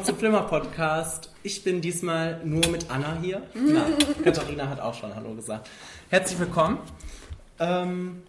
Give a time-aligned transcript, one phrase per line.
[0.00, 1.30] willkommen zum Flimmer Podcast.
[1.42, 3.42] Ich bin diesmal nur mit Anna hier.
[3.54, 3.84] Na,
[4.24, 5.68] Katharina hat auch schon Hallo gesagt.
[6.08, 6.78] Herzlich willkommen.
[7.58, 8.22] Ähm,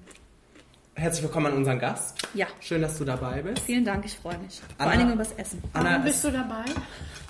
[0.96, 2.28] herzlich willkommen an unseren Gast.
[2.34, 3.60] Ja, Schön, dass du dabei bist.
[3.64, 4.60] vielen Dank, ich freue mich.
[4.60, 5.64] Vor Anna- allen Dingen übers Essen.
[5.72, 6.66] Anna Warum bist ist du dabei?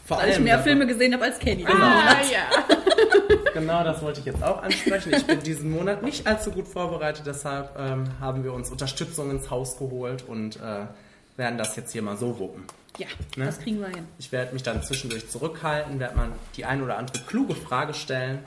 [0.07, 0.63] vor Weil ich allem mehr dabei.
[0.63, 1.63] Filme gesehen habe als Kenny.
[1.63, 1.85] Genau.
[1.85, 2.75] Ah, ja.
[3.53, 5.13] Genau, das wollte ich jetzt auch ansprechen.
[5.13, 9.49] Ich bin diesen Monat nicht allzu gut vorbereitet, deshalb ähm, haben wir uns Unterstützung ins
[9.49, 10.85] Haus geholt und äh,
[11.35, 12.63] werden das jetzt hier mal so wuppen.
[12.97, 13.45] Ja, Ne?
[13.45, 14.05] das kriegen wir hin.
[14.19, 18.39] Ich werde mich dann zwischendurch zurückhalten, werde mal die ein oder andere kluge Frage stellen.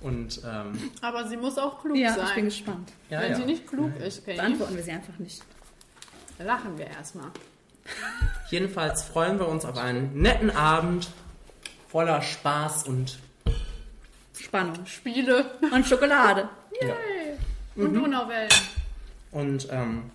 [0.00, 2.26] Und ähm, Aber sie muss auch klug Ja, sein.
[2.28, 2.92] ich bin gespannt.
[3.10, 3.36] ja, Wenn ja.
[3.36, 5.42] sie nicht klug ist, Kenny, Beantworten wir sie einfach nicht.
[6.38, 7.30] lachen wir erstmal.
[8.50, 11.08] Jedenfalls freuen wir uns auf einen netten Abend
[11.88, 13.18] voller Spaß und
[14.38, 14.84] Spannung.
[14.86, 15.50] Spiele.
[15.72, 16.48] Und Schokolade.
[16.82, 16.94] ja.
[17.76, 18.02] Und Mhm.
[18.02, 18.50] Donauwellen.
[19.30, 20.10] Und ähm,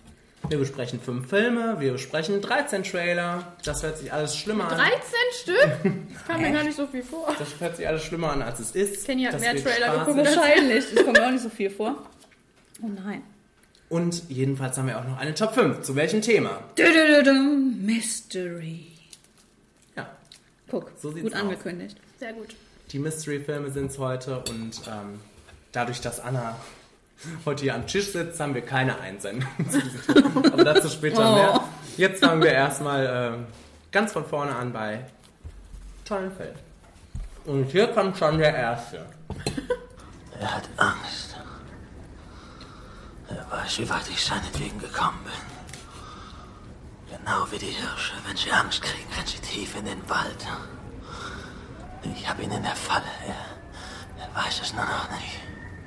[0.48, 3.54] wir besprechen fünf Filme, wir besprechen 13 Trailer.
[3.64, 4.76] Das hört sich alles schlimmer an.
[4.78, 4.98] 13
[5.42, 5.92] Stück?
[6.14, 7.34] Das kam mir gar nicht so viel vor.
[7.38, 9.04] Das hört sich alles schlimmer an, als es ist.
[9.06, 10.26] Kenny hat Das mehr Trailer geguckt.
[10.26, 10.84] Wahrscheinlich.
[10.94, 11.96] Das kommt mir auch nicht so viel vor.
[12.82, 13.22] Oh nein.
[13.90, 15.82] Und jedenfalls haben wir auch noch eine Top 5.
[15.82, 16.62] Zu welchem Thema?
[16.78, 18.86] Dü-dü-dü-dum, Mystery.
[19.96, 20.08] Ja,
[20.70, 21.40] Guck, So sieht's gut aus.
[21.42, 21.96] angekündigt.
[22.18, 22.54] Sehr gut.
[22.92, 25.20] die Mystery-Filme sind es heute und ähm,
[25.72, 26.56] dadurch, dass Anna
[27.44, 29.48] heute hier am Tisch sitzt, haben wir keine Einsendung.
[30.52, 31.34] Aber dazu später Oh.
[31.34, 31.60] mehr.
[31.96, 33.46] Jetzt fangen wir erstmal ähm,
[33.92, 35.04] ganz von vorne an bei
[36.04, 36.58] tollen Filmen.
[37.44, 39.04] Und hier kommt schon der erste.
[40.40, 41.36] Er hat Angst.
[43.28, 45.32] Er weiß, wie weit ich seinetwegen gekommen bin.
[47.18, 48.14] Genau wie die Hirsche.
[48.26, 50.46] Wenn sie Angst kriegen, rennen sie tief in den Wald.
[52.16, 53.04] Ich habe ihn in der Falle.
[53.26, 55.40] Er, er weiß es nur noch nicht.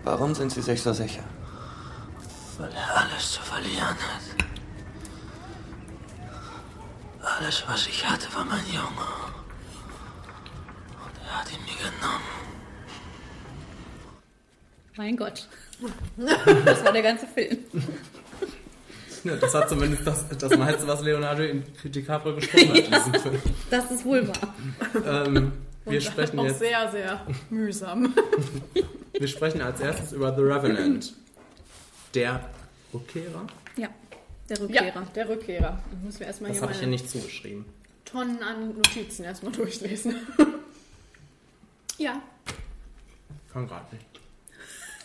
[0.09, 1.23] Warum sind Sie sich so sicher?
[2.57, 4.23] Weil er alles zu verlieren hat.
[7.21, 9.07] Alles, was ich hatte, war mein Junge.
[11.03, 12.23] Und er hat ihn mir genommen.
[14.95, 15.45] Mein Gott.
[16.65, 17.57] Das war der ganze Film.
[19.25, 21.43] Ja, das war zumindest das, das meiste, was Leonardo
[21.83, 23.41] DiCaprio gesprochen hat in diesem Film.
[23.69, 24.55] Das ist wohl wahr.
[25.05, 25.51] Ähm,
[25.89, 28.13] wir, Und sprechen auch jetzt, sehr, sehr mühsam.
[29.13, 31.13] wir sprechen als erstes über The Revenant.
[32.13, 32.49] Der
[32.93, 33.47] Rückkehrer.
[33.75, 33.89] Ja,
[34.49, 35.07] der Ja, Rückkehrer.
[35.15, 35.79] der Rückkehrer.
[35.91, 37.65] Ich muss mir erstmal Das habe ich hier nicht zugeschrieben.
[38.05, 40.15] Tonnen an Notizen erstmal durchlesen.
[41.97, 42.21] ja.
[43.51, 44.05] Kann gerade nicht.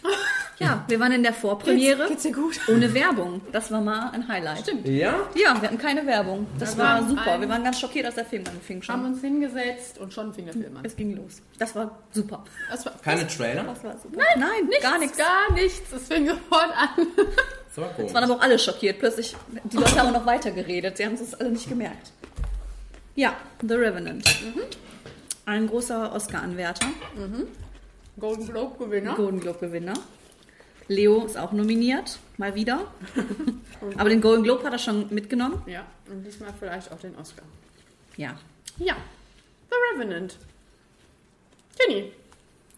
[0.62, 2.58] Ja, wir waren in der Vorpremiere Geht's dir gut?
[2.68, 3.40] ohne Werbung.
[3.52, 4.60] Das war mal ein Highlight.
[4.60, 4.86] Stimmt.
[4.88, 5.14] Ja?
[5.34, 6.46] Ja, wir hatten keine Werbung.
[6.58, 7.40] Das Wir war super.
[7.40, 9.12] Wir waren ganz schockiert, als der Film anfing Haben schon.
[9.12, 10.84] uns hingesetzt und schon fing der Film an.
[10.84, 11.42] Es ging los.
[11.58, 12.44] Das war super.
[12.70, 13.64] Das war Keine Trailer?
[13.64, 14.20] Das war super.
[14.36, 15.18] Nein, gar nichts.
[15.18, 15.92] Gar nichts.
[15.92, 17.06] Es fing sofort an.
[17.74, 18.08] Das war komisch.
[18.10, 18.98] Es waren aber auch alle schockiert.
[18.98, 19.34] Plötzlich,
[19.64, 20.96] die Leute haben noch weiter geredet.
[20.98, 22.12] Sie haben es alle nicht gemerkt.
[23.14, 23.34] Ja,
[23.66, 24.24] The Revenant.
[25.44, 26.86] Ein großer Oscar-Anwärter.
[28.18, 29.14] Golden Globe Gewinner.
[29.14, 29.94] Golden Globe-Gewinner.
[30.88, 32.92] Leo ist auch nominiert, mal wieder.
[33.96, 35.62] Aber den Golden Globe hat er schon mitgenommen.
[35.66, 37.44] Ja, und diesmal vielleicht auch den Oscar.
[38.16, 38.36] Ja.
[38.78, 38.96] Ja,
[39.70, 40.36] The Revenant.
[41.78, 42.12] Kenny,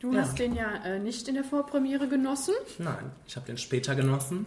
[0.01, 0.21] du Ja.
[0.23, 2.55] hast den ja äh, nicht in der Vorpremiere genossen.
[2.79, 4.47] Nein, ich habe den später genossen.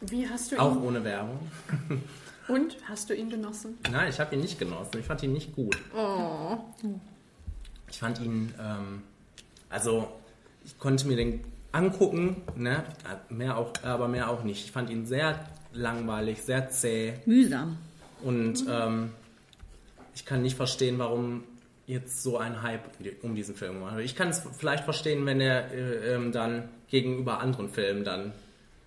[0.00, 0.60] Wie hast du ihn?
[0.60, 1.40] Auch ohne Werbung.
[2.48, 3.76] Und hast du ihn genossen?
[3.90, 4.98] Nein, ich habe ihn nicht genossen.
[5.00, 5.76] Ich fand ihn nicht gut.
[5.94, 6.56] Oh.
[7.90, 9.02] Ich fand ihn, ähm,
[9.68, 10.08] also
[10.64, 12.84] ich konnte mir den angucken, ne?
[13.28, 14.64] Mehr auch, aber mehr auch nicht.
[14.64, 15.38] Ich fand ihn sehr
[15.72, 17.76] langweilig, sehr zäh Mühsam.
[18.22, 19.10] und ähm,
[20.14, 21.44] ich kann nicht verstehen, warum
[21.86, 22.82] jetzt so ein Hype
[23.22, 24.00] um diesen Film wird.
[24.00, 28.32] Ich kann es vielleicht verstehen, wenn er äh, ähm, dann gegenüber anderen Filmen dann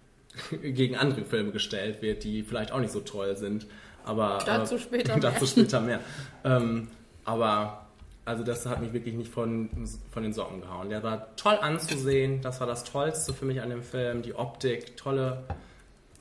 [0.62, 3.68] gegen andere Filme gestellt wird, die vielleicht auch nicht so toll sind.
[4.04, 5.32] Aber Dazu äh, später mehr.
[5.32, 6.00] dazu später mehr.
[6.44, 6.88] ähm,
[7.26, 7.81] aber
[8.32, 9.70] also das hat mich wirklich nicht von,
[10.10, 10.90] von den Socken gehauen.
[10.90, 12.42] Der war toll anzusehen.
[12.42, 14.22] Das war das Tollste für mich an dem Film.
[14.22, 15.44] Die Optik, tolle,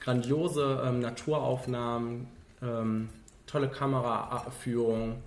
[0.00, 2.26] grandiose ähm, Naturaufnahmen,
[2.62, 3.10] ähm,
[3.46, 5.18] tolle Kameraführung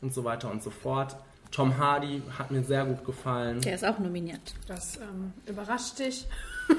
[0.00, 1.14] und so weiter und so fort.
[1.52, 3.60] Tom Hardy hat mir sehr gut gefallen.
[3.60, 4.54] Der ist auch nominiert.
[4.66, 6.26] Das ähm, überrascht dich.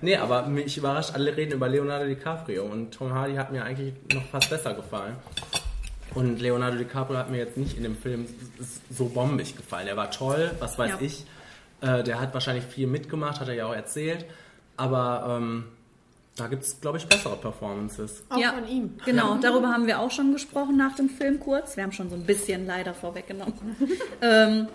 [0.00, 3.94] Nee, aber mich überrascht, alle reden über Leonardo DiCaprio und Tom Hardy hat mir eigentlich
[4.12, 5.16] noch fast besser gefallen.
[6.14, 8.26] Und Leonardo DiCaprio hat mir jetzt nicht in dem Film
[8.90, 9.88] so bombig gefallen.
[9.88, 10.96] Er war toll, was weiß Ja.
[11.00, 11.24] ich.
[11.80, 14.24] Äh, der hat wahrscheinlich viel mitgemacht, hat er ja auch erzählt.
[14.76, 15.64] Aber ähm,
[16.36, 18.24] da gibt es, glaube ich, bessere Performances.
[18.28, 18.94] Auch ja, von ihm.
[19.04, 21.76] Genau, darüber haben wir auch schon gesprochen nach dem Film kurz.
[21.76, 23.54] Wir haben schon so ein bisschen leider vorweggenommen.
[24.22, 24.68] ähm,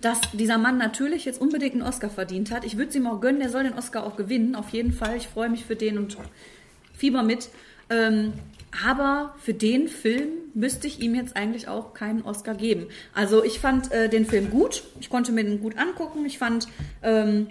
[0.00, 2.64] dass dieser Mann natürlich jetzt unbedingt einen Oscar verdient hat.
[2.64, 5.16] Ich würde es ihm auch gönnen, der soll den Oscar auch gewinnen, auf jeden Fall.
[5.16, 6.16] Ich freue mich für den und
[6.94, 7.48] Fieber mit.
[7.90, 8.32] Ähm,
[8.84, 12.86] aber für den Film müsste ich ihm jetzt eigentlich auch keinen Oscar geben.
[13.14, 14.82] Also ich fand äh, den Film gut.
[15.00, 16.24] Ich konnte mir den gut angucken.
[16.26, 16.68] Ich fand,
[17.02, 17.46] ähm,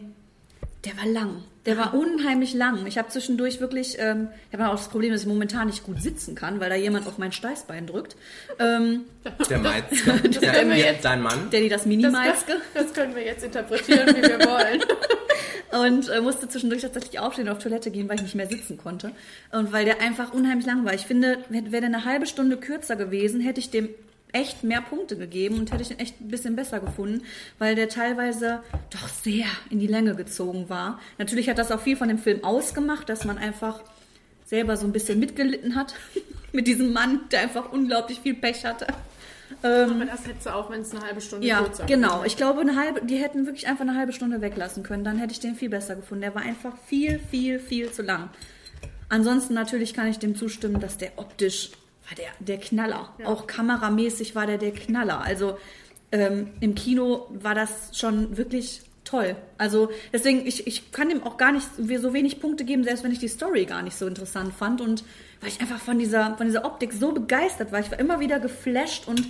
[0.83, 1.43] der war lang.
[1.65, 2.85] Der war unheimlich lang.
[2.85, 5.99] Ich habe zwischendurch wirklich, ähm, ich habe auch das Problem, dass ich momentan nicht gut
[6.01, 8.15] sitzen kann, weil da jemand auf mein Steißbein drückt.
[8.59, 9.01] Ähm,
[9.49, 10.13] Der Meizke.
[10.41, 11.49] Der, können wir jetzt- dein Mann.
[11.49, 12.53] der die das Das, Mini-Meiske.
[12.75, 14.81] das können wir jetzt interpretieren, wie wir wollen.
[15.91, 18.77] und äh, musste zwischendurch tatsächlich aufstehen und auf Toilette gehen, weil ich nicht mehr sitzen
[18.77, 19.11] konnte.
[19.51, 20.93] Und weil der einfach unheimlich lang war.
[20.93, 23.89] Ich finde, wäre wär der eine halbe Stunde kürzer gewesen, hätte ich dem
[24.35, 27.23] echt mehr Punkte gegeben und hätte ich den echt ein bisschen besser gefunden,
[27.57, 30.99] weil der teilweise doch sehr in die Länge gezogen war.
[31.17, 33.79] Natürlich hat das auch viel von dem Film ausgemacht, dass man einfach
[34.45, 35.95] selber so ein bisschen mitgelitten hat
[36.51, 38.87] mit diesem Mann, der einfach unglaublich viel Pech hatte.
[39.63, 42.23] Ähm, Aber das hättest du auch, wenn es eine halbe Stunde ja, kürzer genau.
[42.25, 45.03] Ich glaube, eine halbe, die hätten wirklich einfach eine halbe Stunde weglassen können.
[45.03, 46.21] Dann hätte ich den viel besser gefunden.
[46.21, 48.29] Der war einfach viel, viel, viel zu lang.
[49.07, 51.71] Ansonsten natürlich kann ich dem zustimmen, dass der optisch
[52.07, 53.13] war der, der Knaller.
[53.25, 55.21] Auch kameramäßig war der der Knaller.
[55.21, 55.57] Also
[56.11, 59.35] ähm, im Kino war das schon wirklich toll.
[59.57, 63.11] Also deswegen, ich, ich kann dem auch gar nicht so wenig Punkte geben, selbst wenn
[63.11, 64.81] ich die Story gar nicht so interessant fand.
[64.81, 65.03] Und
[65.41, 67.79] weil ich einfach von dieser, von dieser Optik so begeistert war.
[67.79, 69.25] Ich war immer wieder geflasht und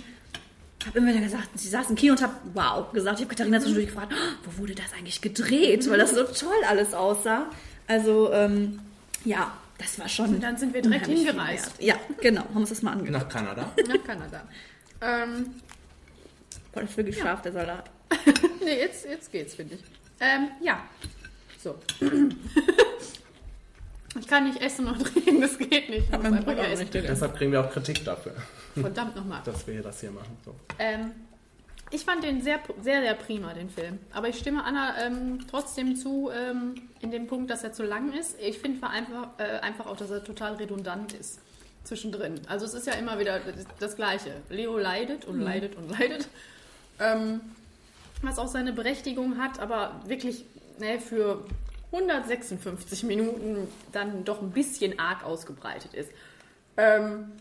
[0.86, 3.18] habe immer wieder gesagt, sie saß im Kino und habe wow gesagt.
[3.18, 5.88] Ich habe Katharina zwischendurch gefragt, "Oh, wo wurde das eigentlich gedreht?
[5.90, 7.46] Weil das so toll alles aussah.
[7.88, 8.78] Also ähm,
[9.24, 10.34] ja, das war schon.
[10.34, 11.80] Und dann sind wir direkt hingereist.
[11.80, 13.12] Ja, genau, haben uns das mal angeguckt.
[13.12, 13.72] Nach Kanada.
[13.86, 14.42] Nach Kanada.
[15.00, 15.54] Ähm,
[16.72, 17.90] Boah, das ist wirklich scharf, der Salat.
[18.64, 19.80] nee, jetzt, jetzt geht's, finde ich.
[20.20, 20.84] Ähm, ja.
[21.62, 21.76] So.
[24.18, 26.04] ich kann nicht essen und reden, das geht nicht.
[26.04, 26.88] Ich muss einfach nur essen.
[26.92, 28.34] Deshalb kriegen wir auch Kritik dafür,
[28.74, 29.42] Verdammt nochmal.
[29.44, 30.36] dass wir das hier machen.
[30.44, 30.54] So.
[30.78, 31.12] Ähm,
[31.90, 33.98] ich fand den sehr, sehr, sehr prima, den Film.
[34.12, 38.12] Aber ich stimme Anna ähm, trotzdem zu, ähm, in dem Punkt, dass er zu lang
[38.12, 38.36] ist.
[38.40, 41.40] Ich finde einfach, äh, einfach auch, dass er total redundant ist
[41.84, 42.40] zwischendrin.
[42.48, 43.40] Also es ist ja immer wieder
[43.78, 44.32] das, Gleiche.
[44.50, 46.28] Leo leidet und leidet und leidet.
[46.98, 47.40] Ähm,
[48.22, 50.44] was auch seine Berechtigung hat, aber wirklich
[50.78, 51.44] ne, für
[51.92, 56.10] 156 Minuten dann doch ein bisschen arg ausgebreitet ist.
[56.76, 57.32] Ähm,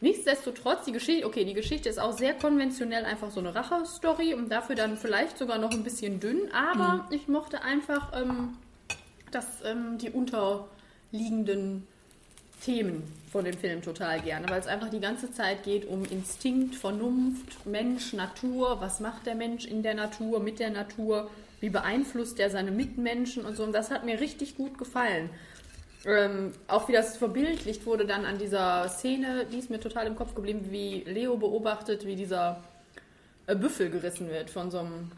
[0.00, 4.48] Nichtsdestotrotz, die Geschichte, okay, die Geschichte ist auch sehr konventionell einfach so eine Rache-Story und
[4.50, 8.56] dafür dann vielleicht sogar noch ein bisschen dünn, aber ich mochte einfach ähm,
[9.32, 11.86] das, ähm, die unterliegenden
[12.64, 13.02] Themen
[13.32, 17.66] von dem Film total gerne, weil es einfach die ganze Zeit geht um Instinkt, Vernunft,
[17.66, 21.30] Mensch, Natur, was macht der Mensch in der Natur, mit der Natur,
[21.60, 25.30] wie beeinflusst er seine Mitmenschen und so und das hat mir richtig gut gefallen.
[26.04, 30.14] Ähm, auch wie das verbildlicht wurde dann an dieser Szene, die ist mir total im
[30.14, 32.62] Kopf geblieben, wie Leo beobachtet, wie dieser
[33.46, 35.10] äh, Büffel gerissen wird von so einem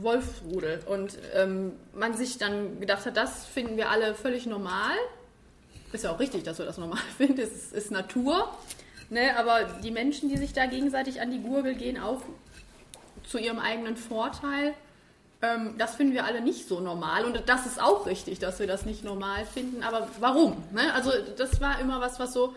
[0.00, 0.80] Wolfsrudel.
[0.86, 4.96] Und ähm, man sich dann gedacht hat, das finden wir alle völlig normal.
[5.92, 8.56] Ist ja auch richtig, dass wir das normal finden, es ist, ist Natur.
[9.10, 9.36] Ne?
[9.36, 12.22] Aber die Menschen, die sich da gegenseitig an die Gurgel gehen, auch
[13.26, 14.74] zu ihrem eigenen Vorteil.
[15.40, 18.66] Ähm, das finden wir alle nicht so normal und das ist auch richtig, dass wir
[18.66, 19.82] das nicht normal finden.
[19.82, 20.56] Aber warum?
[20.72, 20.92] Ne?
[20.94, 22.54] Also das war immer was, was so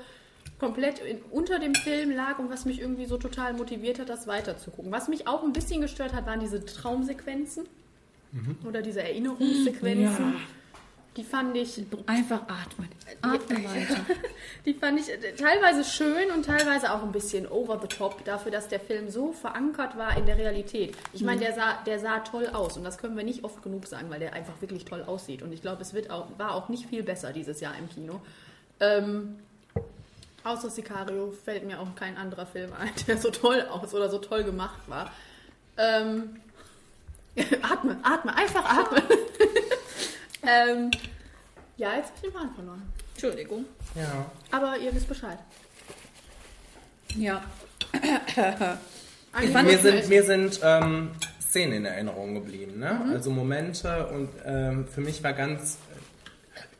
[0.60, 4.26] komplett in, unter dem Film lag und was mich irgendwie so total motiviert hat, das
[4.28, 4.92] weiterzugucken.
[4.92, 7.66] Was mich auch ein bisschen gestört hat, waren diese Traumsequenzen
[8.68, 10.36] oder diese Erinnerungssequenzen.
[11.18, 12.88] Die fand ich Einfach atmen.
[13.22, 14.06] Atme weiter.
[14.66, 18.50] die fand ich äh, teilweise schön und teilweise auch ein bisschen over the top dafür,
[18.50, 20.96] dass der Film so verankert war in der Realität.
[21.12, 23.88] Ich meine, der sah, der sah toll aus und das können wir nicht oft genug
[23.88, 25.42] sagen, weil der einfach wirklich toll aussieht.
[25.42, 28.22] Und ich glaube, es wird auch, war auch nicht viel besser dieses Jahr im Kino.
[28.80, 29.36] Ähm,
[30.46, 34.18] außer Sicario fällt mir auch kein anderer Film ein, der so toll aus oder so
[34.20, 35.12] toll gemacht war.
[35.76, 36.38] Ähm,
[37.62, 39.04] atme, atme, einfach atme.
[40.44, 40.92] Ähm,
[41.78, 42.82] ja, jetzt habe ich den Faden verloren.
[43.14, 43.66] Entschuldigung.
[43.96, 44.26] Ja.
[44.52, 45.38] Aber ihr wisst Bescheid.
[47.16, 47.42] Ja.
[49.42, 53.02] Ich fand- Mir sind, mir sind ähm, Szenen in Erinnerung geblieben, ne?
[53.06, 53.12] Mhm.
[53.14, 55.78] Also Momente und ähm, für mich war ganz,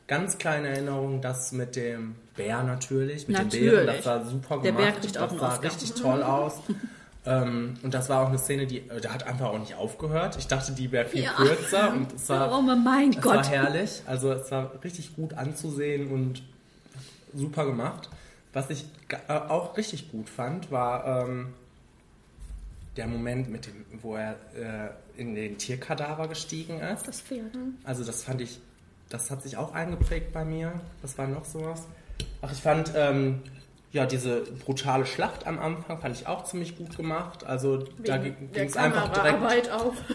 [0.06, 3.96] ganz kleine Erinnerung das mit dem Bär natürlich, mit dem Bären, Natürlich.
[3.96, 6.54] das sah super Der gemacht, Bär kriegt auch das sah richtig toll aus.
[7.24, 10.36] ähm, und das war auch eine Szene, die, äh, der hat einfach auch nicht aufgehört.
[10.38, 11.32] Ich dachte, die wäre viel Ja.
[11.34, 13.50] kürzer und es war, Oh mein es war Gott.
[13.50, 14.02] herrlich.
[14.06, 16.42] Also es war richtig gut anzusehen und
[17.34, 18.08] super gemacht.
[18.52, 18.84] Was ich
[19.28, 21.54] äh, auch richtig gut fand, war ähm,
[22.96, 27.08] der Moment, mit dem, wo er äh, in den Tierkadaver gestiegen ist.
[27.08, 27.56] Das Pferd.
[27.84, 28.58] Also das fand ich,
[29.08, 30.72] das hat sich auch eingeprägt bei mir.
[31.00, 31.86] Was war noch sowas?
[32.42, 33.40] Ach, ich fand ähm,
[33.92, 37.44] ja, diese brutale Schlacht am Anfang fand ich auch ziemlich gut gemacht.
[37.44, 39.70] Also da Wegen ging der es einfach direkt,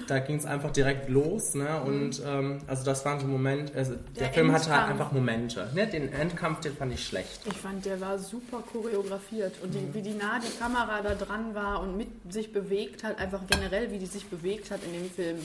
[0.07, 1.81] da ging es einfach direkt los, ne?
[1.81, 4.89] Und ähm, also das waren so Momente, also der, Der Film hatte halt Endkampf.
[5.01, 5.69] einfach Momente.
[5.75, 5.85] Ne?
[5.85, 7.41] Den Endkampf, den fand ich schlecht.
[7.45, 11.53] Ich fand, der war super choreografiert und die, wie die nah die Kamera da dran
[11.53, 15.09] war und mit sich bewegt hat, einfach generell, wie die sich bewegt hat in dem
[15.11, 15.37] Film.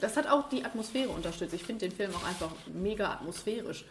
[0.00, 1.54] Das hat auch die Atmosphäre unterstützt.
[1.54, 3.86] Ich finde den Film auch einfach mega atmosphärisch.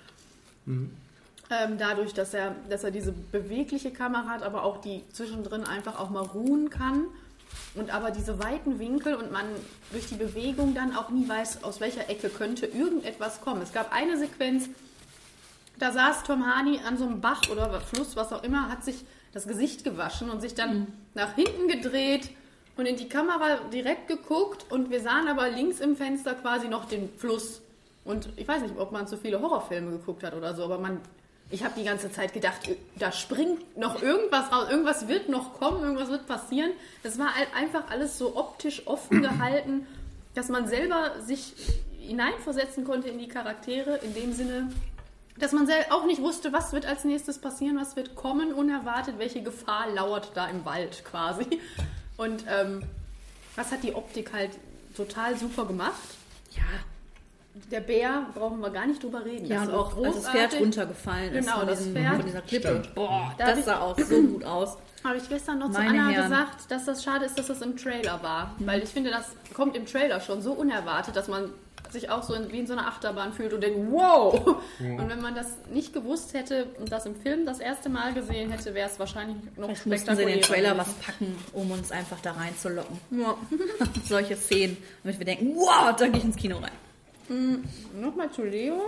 [1.49, 5.99] Ähm, dadurch, dass er, dass er diese bewegliche Kamera hat, aber auch die zwischendrin einfach
[5.99, 7.05] auch mal ruhen kann.
[7.75, 9.45] Und aber diese weiten Winkel und man
[9.91, 13.61] durch die Bewegung dann auch nie weiß, aus welcher Ecke könnte irgendetwas kommen.
[13.61, 14.69] Es gab eine Sequenz,
[15.79, 19.05] da saß Tom Hardy an so einem Bach oder Fluss, was auch immer, hat sich
[19.31, 22.31] das Gesicht gewaschen und sich dann nach hinten gedreht
[22.75, 26.85] und in die Kamera direkt geguckt und wir sahen aber links im Fenster quasi noch
[26.85, 27.61] den Fluss.
[28.05, 31.01] Und ich weiß nicht, ob man zu viele Horrorfilme geguckt hat oder so, aber man,
[31.49, 35.81] ich habe die ganze Zeit gedacht, da springt noch irgendwas raus, irgendwas wird noch kommen,
[35.81, 36.71] irgendwas wird passieren.
[37.03, 39.87] Das war halt einfach alles so optisch offen gehalten,
[40.35, 41.53] dass man selber sich
[41.99, 44.69] hineinversetzen konnte in die Charaktere, in dem Sinne,
[45.39, 49.41] dass man auch nicht wusste, was wird als nächstes passieren, was wird kommen, unerwartet, welche
[49.41, 51.45] Gefahr lauert da im Wald quasi.
[52.17, 52.83] Und ähm,
[53.55, 54.51] das hat die Optik halt
[54.95, 56.01] total super gemacht.
[56.55, 56.63] Ja,
[57.71, 59.45] Der Bär brauchen wir gar nicht drüber reden.
[59.47, 60.59] ja Das und ist auch als das Pferd großartig.
[60.61, 62.15] runtergefallen ist Genau, von, das diesem, Pferd.
[62.15, 62.67] von dieser Klippe.
[62.67, 62.95] Stimmt.
[62.95, 64.77] Boah, Da das sah auch so gut aus.
[65.03, 66.29] Habe ich gestern noch Meine zu Anna Herren.
[66.29, 68.55] gesagt, dass das schade ist, dass das im Trailer war.
[68.59, 71.51] Weil ich finde, das kommt im Trailer schon so unerwartet, dass man
[71.89, 74.57] sich auch so in, wie in so einer Achterbahn fühlt und denkt, wow!
[74.79, 78.51] Und wenn man das nicht gewusst hätte und das im Film das erste Mal gesehen
[78.51, 81.71] hätte, wäre es wahrscheinlich noch Vielleicht mussten sie in den spektakulärer Trailer was packen, um
[81.71, 82.99] uns einfach da reinzulocken.
[83.11, 83.35] Ja.
[84.03, 86.71] Solche Szenen, damit wir denken, wow, da gehe ich ins Kino rein.
[87.99, 88.81] Nochmal zu Leo.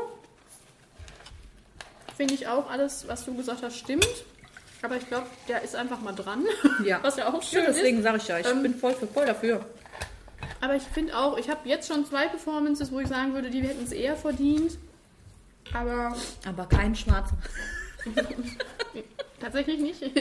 [2.16, 4.08] Finde ich auch alles, was du gesagt hast, stimmt.
[4.82, 6.46] Aber ich glaube, der ist einfach mal dran.
[6.86, 7.00] Ja.
[7.04, 9.66] Was ja auch schön Ja, deswegen sage ich ja, ich Ähm, bin voll, voll dafür.
[10.62, 13.62] Aber ich finde auch, ich habe jetzt schon zwei Performances, wo ich sagen würde, die
[13.62, 14.78] hätten es eher verdient.
[15.74, 16.16] Aber
[16.48, 17.38] Aber kein schwarzer.
[19.40, 20.02] tatsächlich nicht.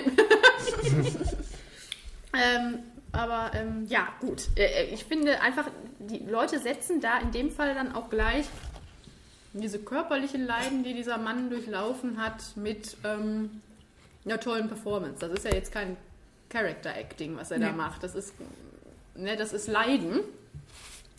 [2.35, 2.81] ähm,
[3.13, 4.49] aber ähm, ja, gut.
[4.57, 5.67] Äh, Ich finde einfach,
[5.99, 8.47] die Leute setzen da in dem Fall dann auch gleich
[9.55, 13.63] diese körperlichen Leiden, die dieser Mann durchlaufen hat, mit ähm,
[14.25, 15.19] einer tollen Performance.
[15.21, 15.97] Das ist ja jetzt kein
[16.51, 17.77] Character Acting, was er da Nee.
[17.77, 18.03] macht.
[18.03, 18.35] Das ist,
[19.17, 20.21] ne, das ist Leiden.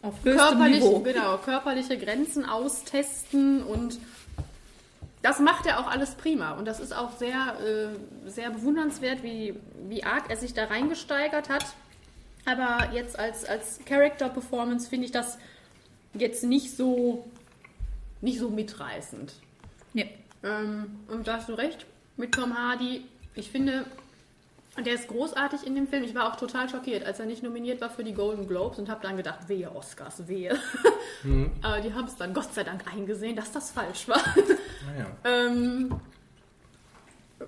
[0.02, 1.00] Auf Körperlich, Niveau.
[1.00, 4.00] genau, körperliche Grenzen austesten und
[5.22, 6.52] das macht er auch alles prima.
[6.52, 9.56] Und das ist auch sehr, äh, sehr bewundernswert, wie,
[9.88, 11.66] wie arg er sich da reingesteigert hat.
[12.46, 15.38] Aber jetzt als, als Character-Performance finde ich das
[16.14, 17.28] jetzt nicht so,
[18.22, 19.34] nicht so mitreißend.
[19.94, 20.10] Nee.
[20.44, 21.86] Ähm, und da hast du recht
[22.16, 23.06] mit Tom Hardy.
[23.36, 23.86] Ich finde,
[24.86, 26.04] der ist großartig in dem Film.
[26.04, 28.90] Ich war auch total schockiert, als er nicht nominiert war für die Golden Globes und
[28.90, 30.58] habe dann gedacht, wehe Oscars, wehe.
[31.62, 34.22] Aber die haben es dann Gott sei Dank eingesehen, dass das falsch war.
[34.96, 35.08] Naja.
[35.26, 36.00] ähm,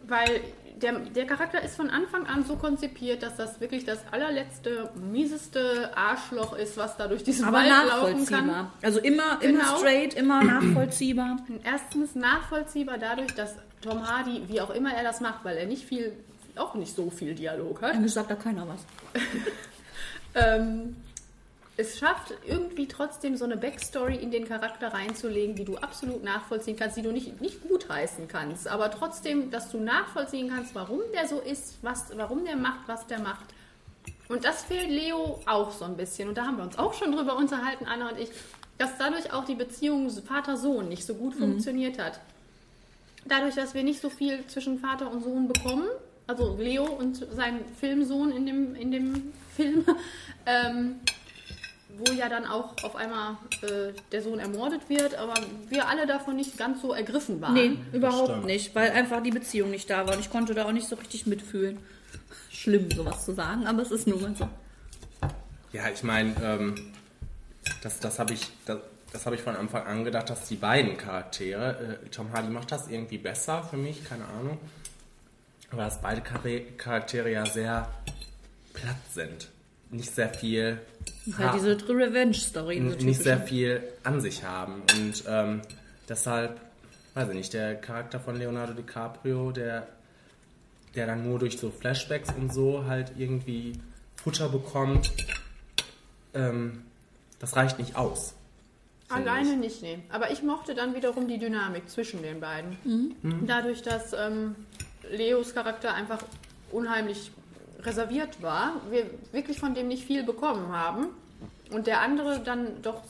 [0.08, 0.42] weil
[0.82, 5.96] der, der Charakter ist von Anfang an so konzipiert, dass das wirklich das allerletzte, mieseste
[5.96, 8.48] Arschloch ist, was da durch diesen Aber Wald laufen kann.
[8.48, 8.74] nachvollziehbar.
[8.82, 9.78] Also immer, immer Genau.
[9.78, 11.38] straight, immer nachvollziehbar.
[11.64, 15.86] Erstens nachvollziehbar dadurch, dass Tom Hardy, wie auch immer er das macht, weil er nicht
[15.86, 16.14] viel,
[16.58, 18.80] auch nicht so viel Dialog hat, Eigentlich sagt da keiner was.
[20.36, 20.96] ähm,
[21.78, 26.76] es schafft irgendwie trotzdem so eine Backstory in den Charakter reinzulegen, die du absolut nachvollziehen
[26.76, 31.28] kannst, die du nicht, nicht gutheißen kannst, aber trotzdem, dass du nachvollziehen kannst, warum der
[31.28, 33.46] so ist, was, warum der macht, was der macht.
[34.28, 36.30] Und das fehlt Leo auch so ein bisschen.
[36.30, 38.30] Und da haben wir uns auch schon drüber unterhalten, Anna und ich,
[38.78, 42.20] dass dadurch auch die Beziehung Vater-Sohn nicht so gut funktioniert hat.
[43.26, 45.88] Dadurch, dass wir nicht so viel zwischen Vater und Sohn bekommen,
[46.32, 49.86] also Leo und sein Filmsohn in dem, in dem Film,
[50.46, 50.96] ähm,
[51.98, 55.34] wo ja dann auch auf einmal äh, der Sohn ermordet wird, aber
[55.68, 57.54] wir alle davon nicht ganz so ergriffen waren.
[57.54, 58.46] Nee, überhaupt stimmt.
[58.46, 60.96] nicht, weil einfach die Beziehung nicht da war und ich konnte da auch nicht so
[60.96, 61.80] richtig mitfühlen.
[62.50, 64.48] Schlimm, sowas zu sagen, aber es ist nun mal so.
[65.74, 66.94] Ja, ich meine, ähm,
[67.82, 68.78] das, das habe ich, das,
[69.12, 72.72] das hab ich von Anfang an gedacht, dass die beiden Charaktere, äh, Tom Hardy macht
[72.72, 74.58] das irgendwie besser für mich, keine Ahnung,
[75.72, 77.90] aber dass beide Char- Charaktere ja sehr
[78.74, 79.50] platt sind.
[79.90, 80.80] Nicht sehr viel,
[81.38, 82.80] Halt ha- diese Revenge-Story.
[82.80, 83.48] diese nicht sehr typische.
[83.56, 84.84] viel an sich haben.
[84.98, 85.62] Und ähm,
[86.08, 86.60] deshalb,
[87.14, 89.88] weiß ich nicht, der Charakter von Leonardo DiCaprio, der,
[90.96, 93.74] der dann nur durch so Flashbacks und so halt irgendwie
[94.16, 95.12] Futter bekommt,
[96.34, 96.84] ähm,
[97.40, 98.34] das reicht nicht aus.
[99.10, 99.58] Alleine ich.
[99.58, 100.00] nicht, nee.
[100.10, 102.78] Aber ich mochte dann wiederum die Dynamik zwischen den beiden.
[103.46, 104.56] Dadurch, dass ähm,
[105.10, 106.24] Leos Charakter einfach
[106.72, 107.32] unheimlich
[107.80, 111.08] reserviert war, wir wirklich von dem nicht viel bekommen haben.
[111.72, 113.02] Und der andere dann doch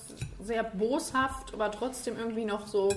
[0.42, 2.94] sehr boshaft, aber trotzdem irgendwie noch so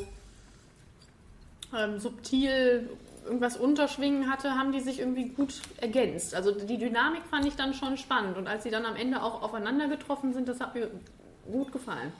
[1.75, 2.89] ähm, subtil
[3.25, 6.35] irgendwas unterschwingen hatte, haben die sich irgendwie gut ergänzt.
[6.35, 8.37] Also die Dynamik fand ich dann schon spannend.
[8.37, 10.91] Und als sie dann am Ende auch aufeinander getroffen sind, das hat mir
[11.51, 12.13] gut gefallen.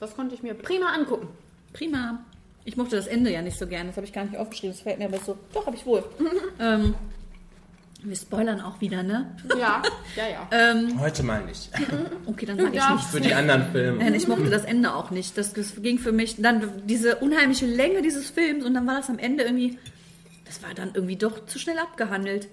[0.00, 1.28] Das konnte ich mir prima angucken.
[1.72, 2.24] Prima.
[2.66, 3.86] Ich mochte das Ende ja nicht so gern.
[3.86, 4.72] Das habe ich gar nicht aufgeschrieben.
[4.74, 5.38] Das fällt mir aber so.
[5.54, 6.04] Doch, habe ich wohl.
[6.60, 6.94] ähm,
[8.02, 9.34] wir spoilern auch wieder, ne?
[9.58, 9.82] Ja,
[10.16, 10.48] ja, ja.
[10.50, 11.70] Ähm, Heute mal nicht.
[12.26, 12.92] okay, dann sage ich Ja.
[12.94, 13.10] nichts.
[13.10, 13.98] Für die anderen Filme.
[14.04, 15.38] Nein, ich mochte das Ende auch nicht.
[15.38, 19.08] Das, das ging für mich dann diese unheimliche Länge dieses Films und dann war das
[19.08, 19.78] am Ende irgendwie,
[20.44, 22.48] das war dann irgendwie doch zu schnell abgehandelt.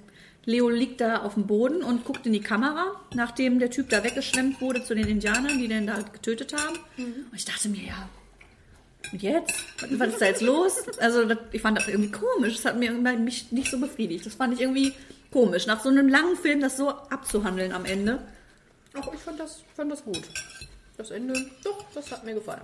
[0.46, 4.04] Leo liegt da auf dem Boden und guckt in die Kamera, nachdem der Typ da
[4.04, 6.78] weggeschwemmt wurde zu den Indianern, die den da getötet haben.
[6.98, 8.10] Und ich dachte mir, ja,
[9.12, 9.54] und jetzt?
[9.92, 10.88] Was ist da jetzt los?
[11.00, 12.56] Also das, ich fand das irgendwie komisch.
[12.56, 14.26] Das hat mir irgendwie mich nicht so befriedigt.
[14.26, 14.94] Das fand ich irgendwie
[15.32, 15.68] komisch.
[15.68, 18.20] Nach so einem langen Film das so abzuhandeln am Ende.
[18.94, 20.22] Ach, ich fand das, fand das gut.
[20.98, 21.34] Das Ende,
[21.64, 22.62] doch, das hat mir gefallen.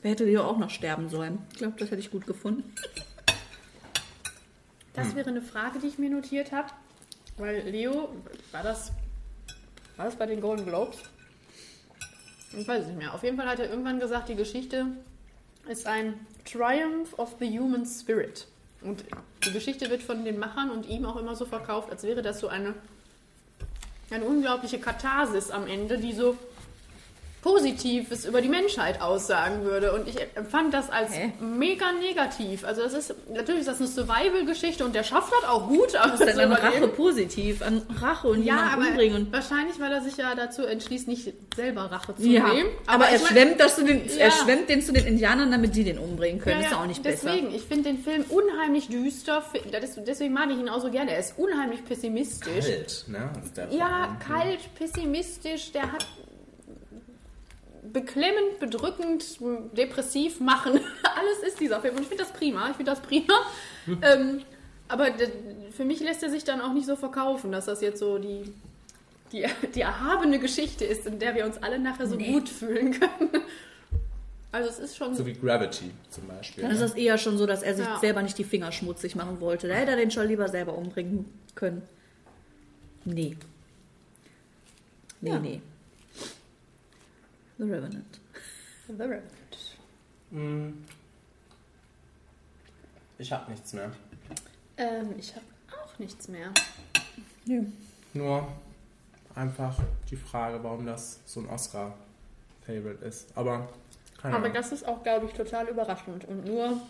[0.00, 1.38] Wer hätte Leo auch noch sterben sollen?
[1.52, 2.64] Ich glaube, das hätte ich gut gefunden.
[4.94, 6.68] Das wäre eine Frage, die ich mir notiert habe.
[7.36, 8.08] Weil Leo,
[8.52, 8.92] war das,
[9.96, 10.98] war das bei den Golden Globes?
[12.56, 13.14] Ich weiß es nicht mehr.
[13.14, 14.86] Auf jeden Fall hat er irgendwann gesagt, die Geschichte
[15.68, 18.46] ist ein Triumph of the Human Spirit.
[18.82, 19.04] Und
[19.44, 22.40] die Geschichte wird von den Machern und ihm auch immer so verkauft, als wäre das
[22.40, 22.74] so eine,
[24.10, 26.36] eine unglaubliche Katharsis am Ende, die so
[27.44, 29.92] Positives über die Menschheit aussagen würde.
[29.92, 31.30] Und ich empfand das als Hä?
[31.40, 32.64] mega negativ.
[32.64, 35.94] Also das ist, natürlich ist das eine Survival-Geschichte und der schafft das auch gut.
[35.94, 36.58] Aber Das ist dann an.
[36.58, 39.26] Rache positiv, an Rache und Ja, jemanden aber umbringen.
[39.26, 42.70] Und wahrscheinlich, weil er sich ja dazu entschließt, nicht selber Rache zu ja, nehmen.
[42.86, 44.12] aber, er, ich mein- schwemmt das zu den, Ja.
[44.24, 46.60] er schwemmt den zu den Indianern, damit die den umbringen können.
[46.60, 47.56] Ja, ist ja auch nicht deswegen, besser.
[47.58, 49.42] ich finde den Film unheimlich düster.
[50.06, 51.12] Deswegen mag ich ihn auch so gerne.
[51.12, 52.64] Er ist unheimlich pessimistisch.
[52.64, 53.30] Kalt, ne?
[53.70, 55.72] Ja, kalt, pessimistisch.
[55.72, 56.06] Der hat
[57.94, 59.24] beklemmend, bedrückend,
[59.74, 60.72] depressiv machen.
[61.16, 61.94] Alles ist dieser Film.
[61.96, 62.68] Und ich finde das prima.
[62.68, 63.32] Ich finde das prima.
[64.02, 64.42] ähm,
[64.88, 65.06] aber
[65.74, 68.52] für mich lässt er sich dann auch nicht so verkaufen, dass das jetzt so die,
[69.32, 72.32] die, die erhabene Geschichte ist, in der wir uns alle nachher so Nee.
[72.32, 73.30] gut fühlen können.
[74.52, 76.62] Also es ist schon So wie Gravity zum Beispiel.
[76.62, 77.98] Dann ist das eher schon so, dass er sich Ja.
[77.98, 79.66] selber nicht die Finger schmutzig machen wollte.
[79.66, 81.82] Da hätte er den schon lieber selber umbringen können.
[83.04, 83.36] Nee.
[85.20, 85.38] Nee, Ja.
[85.38, 85.60] nee.
[87.58, 88.20] The Revenant.
[88.86, 89.78] The Revenant.
[90.30, 90.84] Hm.
[93.18, 93.90] Ich habe nichts mehr.
[94.76, 96.52] Ähm, ich habe auch nichts mehr.
[97.46, 97.62] Nö.
[98.12, 98.48] Nur
[99.34, 99.78] einfach
[100.10, 103.28] die Frage, warum das so ein Oscar-Favorite ist.
[103.36, 103.68] Aber
[104.20, 104.56] keine Aber Ahnung.
[104.56, 106.80] das ist auch, glaube ich, total überraschend und nur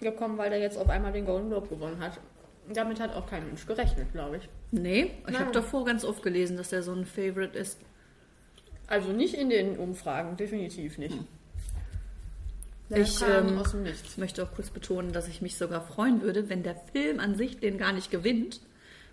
[0.00, 2.18] gekommen, weil der jetzt auf einmal den Golden Globe gewonnen hat.
[2.72, 4.48] Damit hat auch kein Mensch gerechnet, glaube ich.
[4.72, 7.78] Nee, ich habe davor ganz oft gelesen, dass der so ein Favorite ist.
[8.88, 11.16] Also nicht in den Umfragen, definitiv nicht.
[12.88, 13.60] Der Ich, ähm,
[14.16, 17.58] möchte auch kurz betonen, dass ich mich sogar freuen würde, wenn der Film an sich
[17.58, 18.60] den gar nicht gewinnt,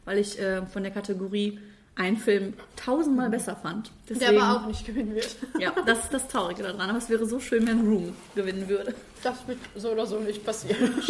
[0.06, 1.60] weil ich äh, von der Kategorie
[1.96, 3.92] einen Film tausendmal besser fand.
[4.10, 5.36] Der Deswegen, aber auch nicht gewinnen wird.
[5.60, 6.90] Ja, das ist das Traurige daran.
[6.90, 8.94] Aber es wäre so schön, wenn Room gewinnen würde.
[9.24, 11.02] Das wird so oder so nicht passieren.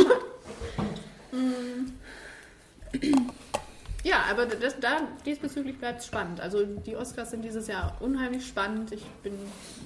[4.04, 6.42] Ja, aber das, da, diesbezüglich bleibt es spannend.
[6.42, 8.92] Also die Oscars sind dieses Jahr unheimlich spannend.
[8.92, 9.34] Ich bin,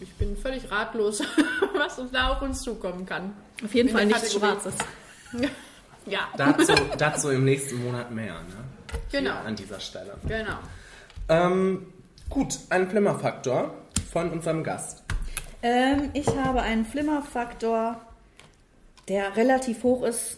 [0.02, 1.22] ich bin völlig ratlos,
[1.76, 3.34] was uns da auf uns zukommen kann.
[3.64, 4.34] Auf jeden In Fall nichts.
[4.34, 4.74] Schwarzes.
[6.10, 8.64] Ja, Dazu, dazu im nächsten Monat mehr, ne?
[9.12, 9.32] Genau.
[9.32, 10.16] Hier an dieser Stelle.
[10.26, 10.58] genau.
[11.28, 11.86] Ähm,
[12.30, 13.74] gut, ein Flimmerfaktor
[14.10, 15.04] von unserem Gast.
[15.62, 18.00] Ähm, ich habe einen Flimmerfaktor,
[19.10, 20.38] der relativ hoch ist,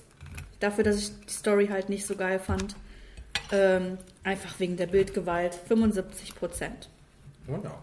[0.60, 2.76] dafür, dass ich die Story halt nicht so geil fand.
[3.52, 5.56] Ähm, einfach wegen der Bildgewalt.
[5.68, 6.90] 75 Prozent.
[7.48, 7.78] Oh ja,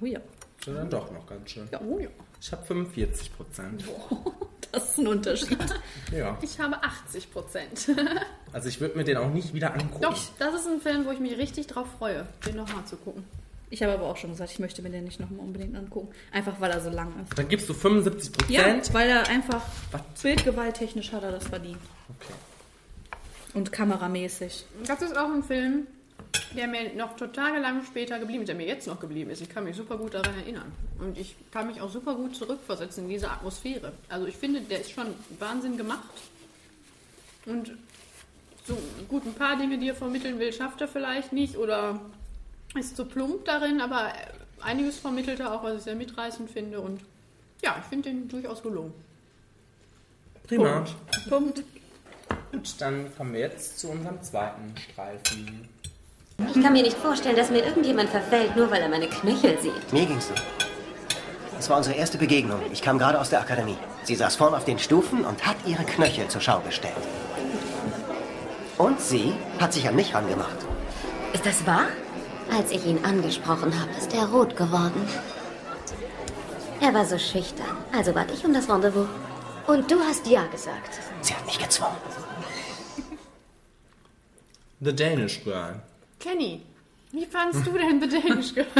[0.00, 0.18] Oh ja.
[0.60, 1.68] ist ja dann doch noch ganz schön.
[1.70, 1.80] ja.
[1.80, 2.08] Oh ja.
[2.40, 3.84] Ich habe 45 Prozent.
[4.72, 5.56] Das ist ein Unterschied.
[6.10, 7.90] Ja, Ich habe 80 Prozent.
[8.52, 10.00] also ich würde mir den auch nicht wieder angucken.
[10.02, 13.22] Doch, das ist ein Film, wo ich mich richtig drauf freue, den nochmal zu gucken.
[13.70, 16.08] Ich habe aber auch schon gesagt, ich möchte mir den nicht nochmal unbedingt angucken.
[16.32, 17.38] Einfach weil er so lang ist.
[17.38, 18.92] Dann gibst du 75 Ja, Prozent.
[18.94, 19.62] weil er einfach
[19.92, 20.02] Was?
[20.20, 21.78] bildgewalttechnisch hat er das verdient.
[22.08, 22.34] Okay.
[23.54, 24.64] Und kameramäßig.
[24.86, 25.86] Das ist auch ein Film,
[26.56, 29.40] der mir noch total lange später geblieben ist, der mir jetzt noch geblieben ist.
[29.40, 30.72] Ich kann mich super gut daran erinnern.
[30.98, 33.92] Und ich kann mich auch super gut zurückversetzen in diese Atmosphäre.
[34.08, 35.06] Also ich finde, der ist schon
[35.38, 36.02] Wahnsinn gemacht.
[37.46, 37.72] Und
[38.66, 38.76] so
[39.08, 42.00] gut, ein paar Dinge, die er vermitteln will, schafft er vielleicht nicht oder
[42.74, 44.12] ist zu plump darin, aber
[44.60, 46.80] einiges vermittelt er auch, was ich sehr mitreißend finde.
[46.80, 47.00] Und
[47.62, 48.92] ja, ich finde den durchaus gelungen.
[50.46, 50.84] Prima.
[51.28, 51.62] Punkt.
[52.52, 55.68] Gut, dann kommen wir jetzt zu unserem zweiten Streifen.
[56.38, 59.92] Ich kann mir nicht vorstellen, dass mir irgendjemand verfällt, nur weil er meine Knöchel sieht.
[59.92, 60.34] Mir ging's so.
[61.58, 62.60] Es war unsere erste Begegnung.
[62.72, 63.78] Ich kam gerade aus der Akademie.
[64.02, 66.94] Sie saß vorn auf den Stufen und hat ihre Knöchel zur Schau gestellt.
[68.76, 70.58] Und sie hat sich an mich rangemacht.
[71.32, 71.86] Ist das wahr?
[72.54, 75.08] Als ich ihn angesprochen habe, ist er rot geworden.
[76.80, 77.76] Er war so schüchtern.
[77.96, 79.06] Also bat ich um das Rendezvous.
[79.66, 80.98] Und du hast ja gesagt.
[81.22, 81.96] Sie hat mich gezwungen.
[84.80, 85.80] The Danish Girl.
[86.20, 86.62] Kenny,
[87.12, 88.66] wie fandst du denn The Danish Girl?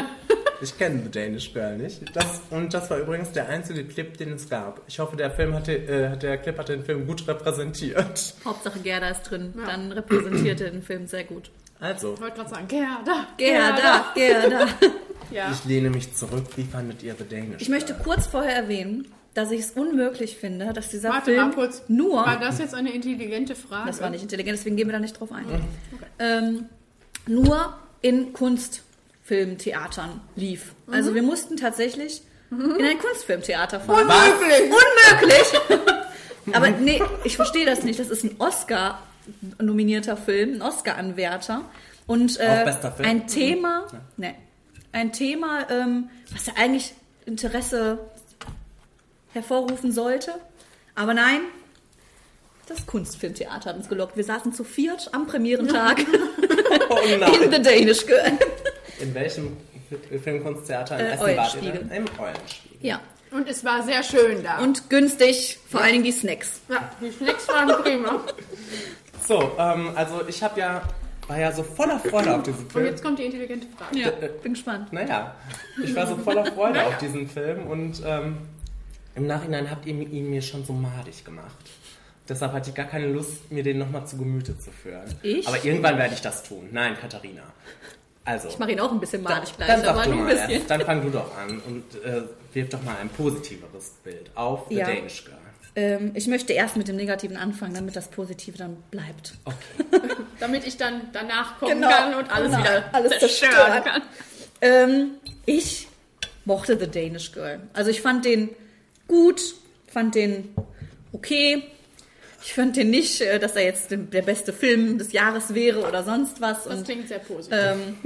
[0.63, 2.01] Ich kenne The Danish Girl nicht.
[2.17, 4.81] Das, und das war übrigens der einzige Clip, den es gab.
[4.87, 8.35] Ich hoffe, der Film hatte, äh, der Clip hat den Film gut repräsentiert.
[8.45, 9.53] Hauptsache Gerda ist drin.
[9.67, 11.51] Dann repräsentiert er den Film sehr gut.
[11.81, 14.67] Also, Ich wollte gerade sagen, Gerda, Gerda, Gerda.
[15.31, 15.51] Ja.
[15.53, 16.45] ich lehne mich zurück.
[16.57, 20.73] Wie fandet ihr The Danish Ich möchte kurz vorher erwähnen, dass ich es unmöglich finde,
[20.73, 21.83] dass dieser Warte Film kurz.
[21.89, 22.25] nur...
[22.25, 23.89] War das jetzt eine intelligente Frage?
[23.89, 25.45] Das war nicht intelligent, deswegen gehen wir da nicht drauf ein.
[26.19, 26.67] Ähm,
[27.27, 30.75] nur in Kunstfilmtheatern lief.
[30.91, 34.03] Also wir mussten tatsächlich in ein Kunstfilmtheater fahren.
[34.03, 34.71] Unmöglich!
[34.71, 35.95] Unmöglich!
[36.53, 37.99] Aber nee, ich verstehe das nicht.
[37.99, 41.65] Das ist ein Oscar-nominierter Film, ein Oscar-Anwärter.
[42.07, 43.87] Und äh, ein Thema,
[44.19, 44.35] ne,
[44.93, 46.93] ein Thema, ähm, was ja eigentlich
[47.25, 47.99] Interesse
[49.35, 50.33] hervorrufen sollte.
[50.95, 51.41] Aber nein,
[52.67, 54.17] das Kunstfilmtheater hat uns gelockt.
[54.17, 56.01] Wir saßen zu viert am Premierentag
[56.89, 56.97] Oh
[57.45, 57.51] in.
[57.53, 58.33] The Danish Girl.
[59.01, 59.57] In welchem
[59.89, 61.91] Fi- Filmkunsttheater in Äh, Essen wart ihr denn?
[61.91, 62.79] Im Eulenspiegel.
[62.81, 63.01] Ja.
[63.31, 64.61] Und es war sehr schön da.
[64.61, 66.61] Und günstig, vor allen Dingen die Snacks.
[66.69, 68.21] ja, die Snacks waren prima.
[69.27, 70.83] So, ähm, also ich habe ja,
[71.27, 72.87] war ja so voller Freude auf diesen Und Film.
[72.87, 73.99] jetzt kommt die intelligente Frage.
[73.99, 74.93] Ja, äh, bin gespannt.
[74.93, 75.35] Naja,
[75.83, 78.39] ich war so voller Freude auf diesen Film und ähm,
[79.15, 81.57] im Nachhinein habt ihr ihn mir schon so madig gemacht.
[82.29, 85.05] Deshalb hatte ich gar keine Lust, mir den nochmal zu Gemüte zu führen.
[85.23, 85.47] Ich?
[85.47, 86.69] Aber irgendwann werde ich das tun.
[86.73, 87.43] Nein, Katharina.
[88.25, 90.51] Also, Ich mache ihn auch ein bisschen madig gleich, dann aber sag du mal bisschen.
[90.51, 90.71] erst.
[90.71, 92.23] Dann fang du doch an und äh,
[92.55, 94.87] wirf doch mal ein positiveres Bild auf The Ja.
[94.87, 95.37] Danish Girl.
[95.77, 99.35] Ähm, ich möchte erst mit dem Negativen anfangen, damit das Positive dann bleibt.
[100.41, 101.89] Damit ich dann danach kommen Genau.
[101.89, 102.61] kann und alles Genau.
[102.65, 103.85] wieder Alles zerstören zerstören.
[103.85, 104.03] kann.
[104.61, 105.11] Ähm,
[105.47, 105.89] ich
[106.45, 107.61] mochte The Danish Girl.
[107.73, 108.51] Also ich fand den
[109.09, 109.41] gut,
[109.87, 110.55] fand den
[111.13, 111.65] okay.
[112.47, 116.05] Ich fand den nicht, äh, dass er jetzt der beste Film des Jahres wäre oder
[116.05, 116.65] sonst was.
[116.65, 117.59] Das Und klingt sehr positiv.
[117.59, 117.97] ähm,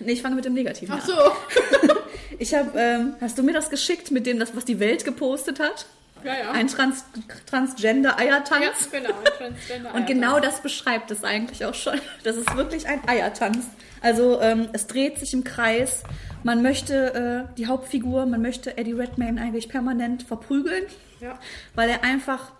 [0.00, 1.08] nee, ich fange mit dem Negativen Ach an.
[1.08, 1.94] so.
[2.38, 5.60] Ich habe, ähm, hast du mir das geschickt mit dem, das, was die Welt gepostet
[5.60, 5.86] hat?
[6.24, 6.50] Ja, ja.
[6.50, 7.04] Ein Trans
[7.46, 8.88] Transgender-Eiertanz.
[8.92, 9.14] ja, genau.
[9.14, 12.00] ein Transgender Und genau das beschreibt es eigentlich auch schon.
[12.24, 13.66] Das ist wirklich ein Eiertanz.
[14.04, 16.02] Also ähm, es dreht sich im Kreis.
[16.42, 20.84] Man möchte äh, die Hauptfigur, man möchte Eddie Redmayne eigentlich permanent verprügeln,
[21.20, 21.38] Ja.
[21.74, 22.52] weil er einfach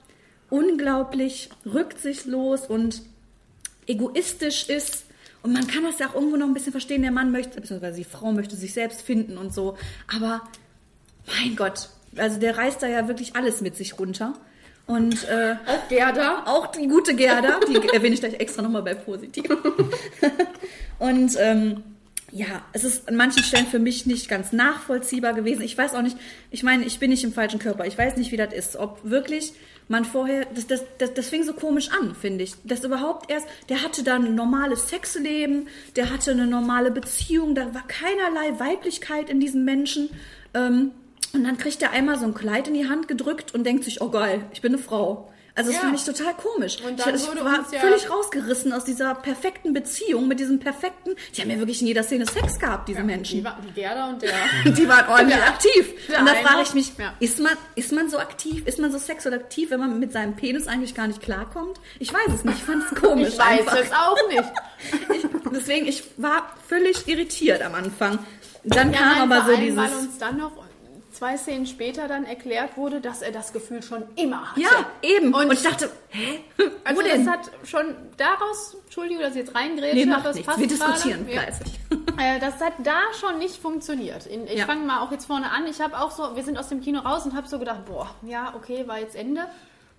[0.48, 3.02] unglaublich rücksichtslos und
[3.86, 5.04] egoistisch ist.
[5.42, 7.02] Und man kann das ja auch irgendwo noch ein bisschen verstehen.
[7.02, 9.76] Der Mann möchte, beziehungsweise die Frau möchte sich selbst finden und so.
[10.16, 10.40] Aber
[11.26, 14.32] mein Gott, also der reißt da ja wirklich alles mit sich runter.
[14.86, 16.42] Und äh, Auch Gerda.
[16.46, 19.44] auch die gute Gerda, die erwähne ich gleich extra nochmal bei Positiv.
[20.98, 21.82] Und ähm,
[22.30, 25.62] ja, es ist an manchen Stellen für mich nicht ganz nachvollziehbar gewesen.
[25.62, 26.16] Ich weiß auch nicht,
[26.50, 27.86] ich meine, ich bin nicht im falschen Körper.
[27.86, 28.76] Ich weiß nicht, wie das ist.
[28.76, 29.54] Ob wirklich
[29.88, 32.54] man vorher, das, das, das, das fing so komisch an, finde ich.
[32.64, 37.72] Das überhaupt erst, der hatte dann ein normales Sexleben, der hatte eine normale Beziehung, da
[37.74, 40.10] war keinerlei Weiblichkeit in diesem Menschen.
[40.54, 40.90] Ähm,
[41.34, 44.00] und dann kriegt er einmal so ein Kleid in die Hand gedrückt und denkt sich,
[44.00, 45.30] oh geil, ich bin eine Frau.
[45.56, 45.86] Also das Ja.
[45.86, 46.78] fand ich total komisch.
[46.84, 50.40] Und dann ich, ich wurde war uns ja- völlig rausgerissen aus dieser perfekten Beziehung mit
[50.40, 51.14] diesem perfekten.
[51.36, 53.44] Die haben ja wirklich in jeder Szene Sex gehabt, diese Die, Menschen.
[53.44, 54.32] war, die Gerda und der.
[54.72, 55.44] Die waren ordentlich Ja.
[55.46, 55.94] aktiv.
[56.08, 57.14] Der Und da frage ich mich, Ja.
[57.20, 60.34] ist, man, ist man so aktiv, ist man so sexuell aktiv, wenn man mit seinem
[60.34, 61.78] Penis eigentlich gar nicht klarkommt?
[62.00, 63.28] Ich weiß es nicht, ich fand es komisch.
[63.28, 63.76] Ich weiß einfach.
[63.78, 64.42] es auch nicht.
[65.14, 68.18] Ich, deswegen, ich war völlig irritiert am Anfang.
[68.64, 69.76] Dann Ja, kam nein, aber so dieses...
[69.76, 70.52] weil uns dann noch
[71.14, 74.60] zwei Szenen später dann erklärt wurde, dass er das Gefühl schon immer hatte.
[74.60, 74.70] ja,
[75.02, 75.32] eben.
[75.34, 76.40] Und- Und, ich dachte, hä?
[76.84, 77.24] Also Wo denn?
[77.24, 80.92] das hat schon daraus, Entschuldigung, dass ich jetzt reingrätsche, nee, macht das passt Wir gerade.
[80.92, 81.40] diskutieren Ja.
[81.42, 81.80] fleißig.
[82.16, 84.26] Äh, das hat da schon nicht funktioniert.
[84.26, 84.66] Ich Ja.
[84.66, 85.66] fange mal auch jetzt vorne an.
[85.66, 88.08] Ich habe auch so, wir sind aus dem Kino raus und habe so gedacht, boah,
[88.22, 89.46] ja, okay, war jetzt Ende.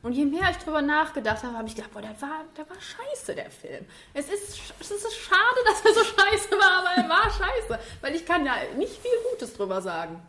[0.01, 2.77] Und je mehr ich drüber nachgedacht habe, habe ich gedacht, boah, der war, der war
[2.79, 3.85] scheiße, der Film.
[4.13, 7.79] Es ist, es ist schade, dass er so scheiße war, aber er war scheiße.
[8.01, 10.21] Weil ich kann da nicht viel Gutes drüber sagen.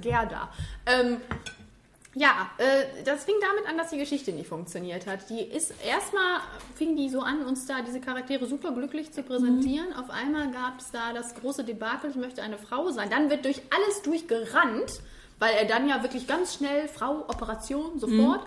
[0.00, 0.50] Gerda.
[0.86, 1.18] Ähm,
[2.14, 5.30] ja, äh, das fing damit an, dass die Geschichte nicht funktioniert hat.
[5.30, 6.40] Die ist erstmal
[6.74, 9.92] fing die so an, uns da diese Charaktere super glücklich zu präsentieren.
[9.92, 13.10] Auf einmal gab es da das große Debakel, ich möchte eine Frau sein.
[13.10, 15.00] Dann wird durch alles durchgerannt,
[15.38, 18.44] weil er dann ja wirklich ganz schnell Frau, Operation, sofort.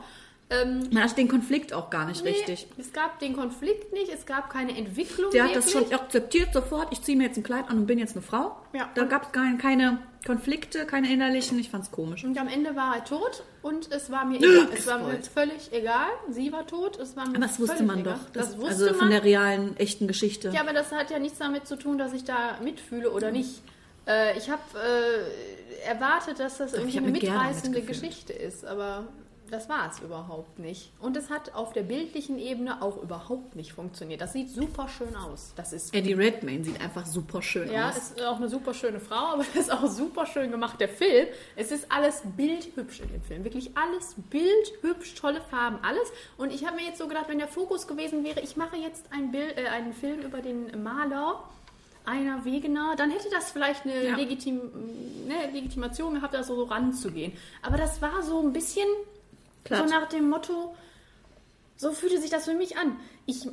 [0.62, 2.68] Ähm, Man hat den Konflikt auch gar nicht nee, richtig.
[2.78, 5.32] Es gab den Konflikt nicht, es gab keine Entwicklung.
[5.32, 5.92] Der hat das wirklich.
[5.92, 6.88] schon akzeptiert sofort.
[6.92, 8.56] Ich ziehe mir jetzt ein Kleid an und bin jetzt eine Frau.
[8.74, 8.90] Ja.
[8.96, 11.60] Da gab es keine, keine Konflikte, keine innerlichen.
[11.60, 12.24] Ich fand's komisch.
[12.24, 14.68] Und am Ende war er tot und es war mir egal.
[14.76, 16.08] es war mir völlig egal.
[16.30, 18.14] Sie war tot, es war mir Aber das wusste man egal.
[18.16, 18.30] doch.
[18.32, 20.50] Das, Das, wusste also von der realen, echten Geschichte.
[20.54, 23.62] ja, aber das hat ja nichts damit zu tun, dass ich da mitfühle oder nicht.
[24.06, 27.82] Äh, ich habe äh, erwartet, dass das irgendwie eine mitreißende.
[27.82, 29.08] Geschichte ist, aber
[29.52, 30.92] das war es überhaupt nicht.
[31.00, 34.20] Und es hat auf der bildlichen Ebene auch überhaupt nicht funktioniert.
[34.22, 35.54] Das sieht super schön aus.
[35.56, 37.98] Das ist Eddie Redmayne sieht einfach super schön Ja, aus.
[37.98, 40.80] ist auch eine super schöne Frau, aber ist auch super schön gemacht.
[40.80, 43.44] Der Film, es ist alles bildhübsch in dem Film.
[43.44, 46.12] Wirklich alles bildhübsch, tolle Farben, alles.
[46.38, 49.06] Und ich habe mir jetzt so gedacht, wenn der Fokus gewesen wäre, ich mache jetzt
[49.12, 51.44] ein Bild, äh, einen Film über den Maler,
[52.06, 54.16] einer Wegener, dann hätte das vielleicht eine, Ja.
[54.18, 54.58] Legitim,
[55.28, 57.32] ne, Legitimation gehabt, da so ranzugehen.
[57.62, 58.88] Aber das war so ein bisschen
[59.64, 59.88] Platt.
[59.88, 60.76] so nach dem Motto,
[61.78, 63.00] so fühlte sich das für mich an.
[63.26, 63.48] Ich,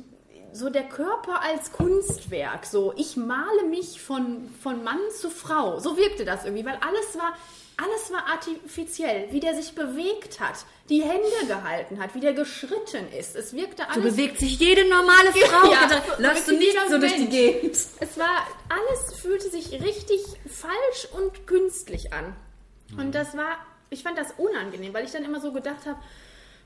[0.53, 5.79] so der Körper als Kunstwerk, so ich male mich von, von Mann zu Frau.
[5.79, 7.37] So wirkte das irgendwie, weil alles war,
[7.77, 13.07] alles war artifiziell, wie der sich bewegt hat, die Hände gehalten hat, wie der geschritten
[13.17, 13.35] ist.
[13.35, 14.15] Es wirkte So alles.
[14.15, 15.71] bewegt sich jede normale Frau.
[15.71, 17.27] Ja, so läufst du nicht so durch die.
[17.29, 17.75] Gegend.
[17.99, 22.35] Es war, alles fühlte sich richtig falsch und künstlich an.
[22.97, 23.57] Und das war,
[23.91, 25.99] ich fand das unangenehm, weil ich dann immer so gedacht habe,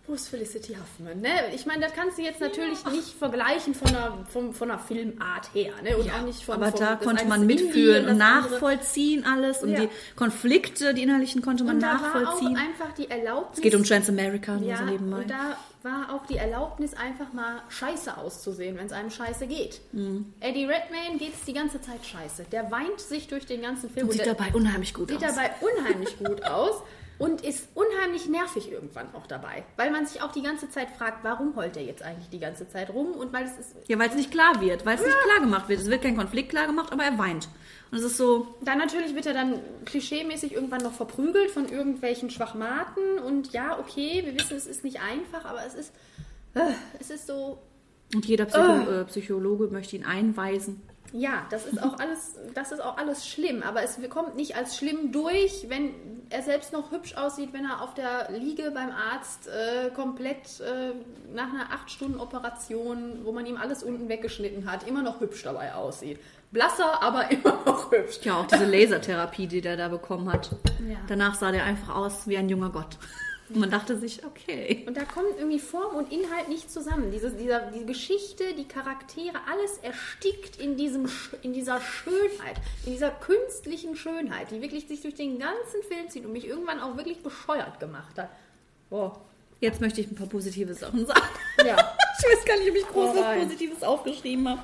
[0.08, 1.20] wo ist Felicity Huffman?
[1.20, 1.30] Ne?
[1.56, 5.50] Ich meine, das kannst du jetzt natürlich nicht vergleichen von einer, von, von einer Filmart
[5.56, 5.74] her.
[5.84, 5.98] Ne?
[5.98, 9.64] Und auch nicht von, Aber vom- da konnte man mitfühlen und andere- nachvollziehen alles.
[9.64, 9.80] Und Ja.
[9.80, 12.56] die Konflikte, die innerlichen konnte man Und da war auch nachvollziehen.
[12.56, 13.58] einfach die Erlaubnis.
[13.58, 15.18] Es geht um Transamerica, Ja, so nebenbei.
[15.18, 19.82] und da war auch die Erlaubnis, einfach mal scheiße auszusehen, wenn es einem scheiße geht.
[19.92, 20.34] Mhm.
[20.40, 22.46] Eddie Redmayne geht es die ganze Zeit scheiße.
[22.52, 24.06] Der weint sich durch den ganzen Film.
[24.08, 25.34] und sieht der, dabei unheimlich gut sieht aus.
[25.36, 26.76] dabei unheimlich gut aus
[27.18, 29.64] und ist unheimlich nervig irgendwann auch dabei.
[29.78, 32.68] Weil man sich auch die ganze Zeit fragt, warum heult er jetzt eigentlich die ganze
[32.68, 33.12] Zeit rum?
[33.12, 35.70] Und weil es ist Ja, weil es nicht klar wird, weil es nicht klar gemacht
[35.70, 35.80] wird.
[35.80, 37.48] Es wird kein Konflikt klar gemacht, aber er weint.
[37.92, 42.30] Und es ist so, Dann natürlich wird er dann klischeemäßig irgendwann noch verprügelt von irgendwelchen
[42.30, 43.20] Schwachmaten.
[43.20, 45.94] Und ja, okay, wir wissen, es ist nicht einfach, aber es ist,
[46.56, 46.60] äh,
[47.00, 47.60] es ist so,
[48.14, 50.82] und jeder Psycho äh, Psychologe möchte ihn einweisen.
[51.18, 53.64] Ja, das ist auch alles, das ist auch alles schlimm.
[53.64, 55.92] Aber es kommt nicht als schlimm durch, wenn
[56.30, 60.92] er selbst noch hübsch aussieht, wenn er auf der Liege beim Arzt äh, komplett äh,
[61.34, 66.20] nach einer 8-Stunden-Operation, wo man ihm alles unten weggeschnitten hat, immer noch hübsch dabei aussieht.
[66.52, 68.20] Blasser, aber immer noch hübsch.
[68.24, 70.52] Ja, auch diese Lasertherapie, die der da bekommen hat.
[70.86, 70.98] Ja.
[71.08, 72.98] Danach sah der einfach aus wie ein junger Gott.
[73.50, 74.84] Und man dachte sich, okay.
[74.88, 77.12] Und da kommt irgendwie Form und Inhalt nicht zusammen.
[77.12, 81.08] Diese, dieser, die Geschichte, die Charaktere, alles erstickt in, diesem,
[81.44, 86.26] in dieser Schönheit, in dieser künstlichen Schönheit, die wirklich sich durch den ganzen Film zieht
[86.26, 88.30] und mich irgendwann auch wirklich bescheuert gemacht hat.
[88.90, 89.22] Boah.
[89.62, 91.22] Jetzt möchte ich ein paar positive Sachen sagen.
[91.66, 91.78] Ja.
[92.18, 93.44] Ich weiß gar nicht, ob ich groß Oh was.
[93.44, 94.62] Positives aufgeschrieben habe.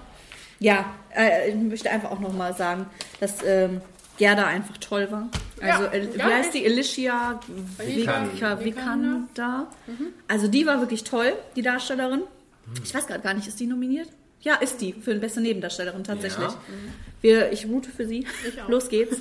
[0.59, 2.85] Ja, äh, ich möchte einfach auch nochmal sagen,
[3.19, 3.81] dass ähm,
[4.21, 5.29] Gerda einfach toll war.
[5.59, 6.63] Also, Ja, wie heißt die?
[6.63, 7.39] Alicia
[7.79, 8.63] Vikander.
[8.63, 9.67] Vikander.
[10.27, 12.21] Also, die war wirklich toll, die Darstellerin.
[12.83, 14.09] Ich weiß gerade gar nicht, ist die nominiert?
[14.41, 16.49] Ja, ist die für eine beste Nebendarstellerin tatsächlich.
[16.49, 16.57] Ja.
[17.21, 18.27] Wir, ich route für sie.
[18.47, 18.69] Ich auch.
[18.69, 19.17] Los geht's.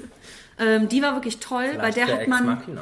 [0.59, 1.71] Ähm, die war wirklich toll.
[1.79, 2.79] Bei Vielleicht der, hat man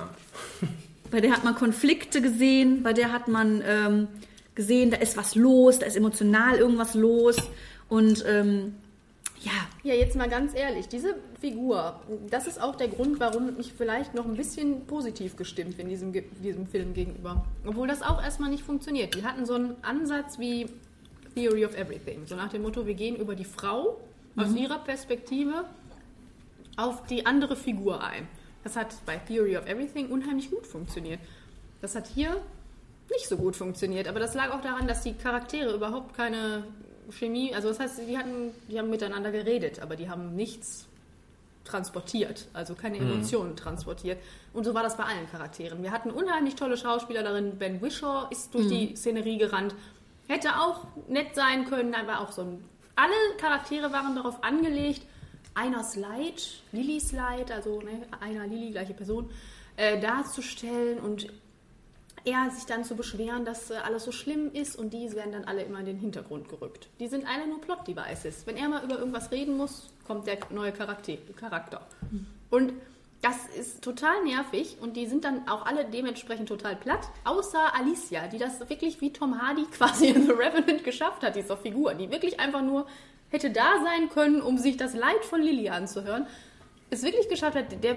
[1.12, 4.08] bei der hat man Konflikte gesehen, bei der hat man ähm,
[4.56, 7.36] gesehen, da ist was los, da ist emotional irgendwas los.
[7.88, 8.74] Und ähm,
[9.42, 13.72] ja, Ja, jetzt mal ganz ehrlich, diese Figur, das ist auch der Grund, warum ich
[13.72, 17.44] vielleicht noch ein bisschen positiv gestimmt bin diesem, diesem Film gegenüber.
[17.66, 19.14] Obwohl das auch erstmal nicht funktioniert.
[19.14, 20.66] Die hatten so einen Ansatz wie
[21.34, 22.26] Theory of Everything.
[22.26, 24.00] So nach dem Motto, wir gehen über die Frau
[24.36, 25.64] aus ihrer Perspektive
[26.76, 28.28] auf die andere Figur ein.
[28.64, 31.20] Das hat bei Theory of Everything unheimlich gut funktioniert.
[31.80, 32.40] Das hat hier
[33.10, 36.64] nicht so gut funktioniert, aber das lag auch daran, dass die Charaktere überhaupt keine
[37.10, 40.86] Chemie, also das heißt, die hatten, die haben miteinander geredet, aber die haben nichts
[41.64, 44.18] transportiert, also keine Emotionen transportiert.
[44.54, 45.82] Und so war das bei allen Charakteren.
[45.82, 47.58] Wir hatten unheimlich tolle Schauspieler darin.
[47.58, 49.74] Ben Wishaw ist durch die Szenerie gerannt.
[50.28, 52.64] Hätte auch nett sein können, aber auch so ein.
[52.96, 55.02] Alle Charaktere waren darauf angelegt,
[55.54, 59.30] Einers Leid, Lillys Leid, also ne, einer Lilly, gleiche Person,
[59.76, 61.28] äh, darzustellen und
[62.28, 65.44] er sich dann zu beschweren, dass äh, alles so schlimm ist und die werden dann
[65.44, 66.88] alle immer in den Hintergrund gerückt.
[67.00, 68.46] Die sind alle nur Plot-Devices.
[68.46, 71.14] Wenn er mal über irgendwas reden muss, kommt der neue Charakter.
[71.36, 71.86] Charakter.
[72.50, 72.72] Und
[73.20, 78.28] das ist total nervig und die sind dann auch alle dementsprechend total platt, außer Alicia,
[78.28, 82.10] die das wirklich wie Tom Hardy quasi in The Revenant geschafft hat, dieser Figur, die
[82.10, 82.86] wirklich einfach nur
[83.30, 86.26] hätte da sein können, um sich das Leid von Lily anzuhören,
[86.90, 87.96] es wirklich geschafft hat, der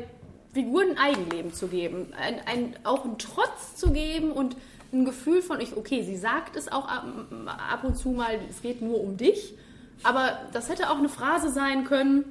[0.53, 4.55] Figur ein Eigenleben zu geben, ein, ein, auch einen Trotz zu geben und
[4.93, 7.05] ein Gefühl von, ich, okay, sie sagt es auch ab,
[7.45, 9.55] ab und zu mal, es geht nur um dich,
[10.03, 12.25] aber das hätte auch eine Phrase sein können.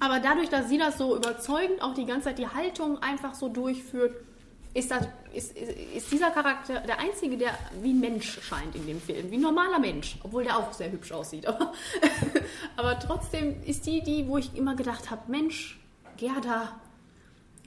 [0.00, 3.48] Aber dadurch, dass sie das so überzeugend auch die ganze Zeit die Haltung einfach so
[3.48, 4.14] durchführt,
[4.74, 7.50] ist, das, ist, ist dieser Charakter der einzige, der
[7.82, 10.92] wie ein Mensch scheint in dem Film, wie ein normaler Mensch, obwohl der auch sehr
[10.92, 11.46] hübsch aussieht.
[11.46, 11.72] Aber,
[12.76, 15.80] aber trotzdem ist die die, wo ich immer gedacht habe, Mensch,
[16.16, 16.78] Gerda,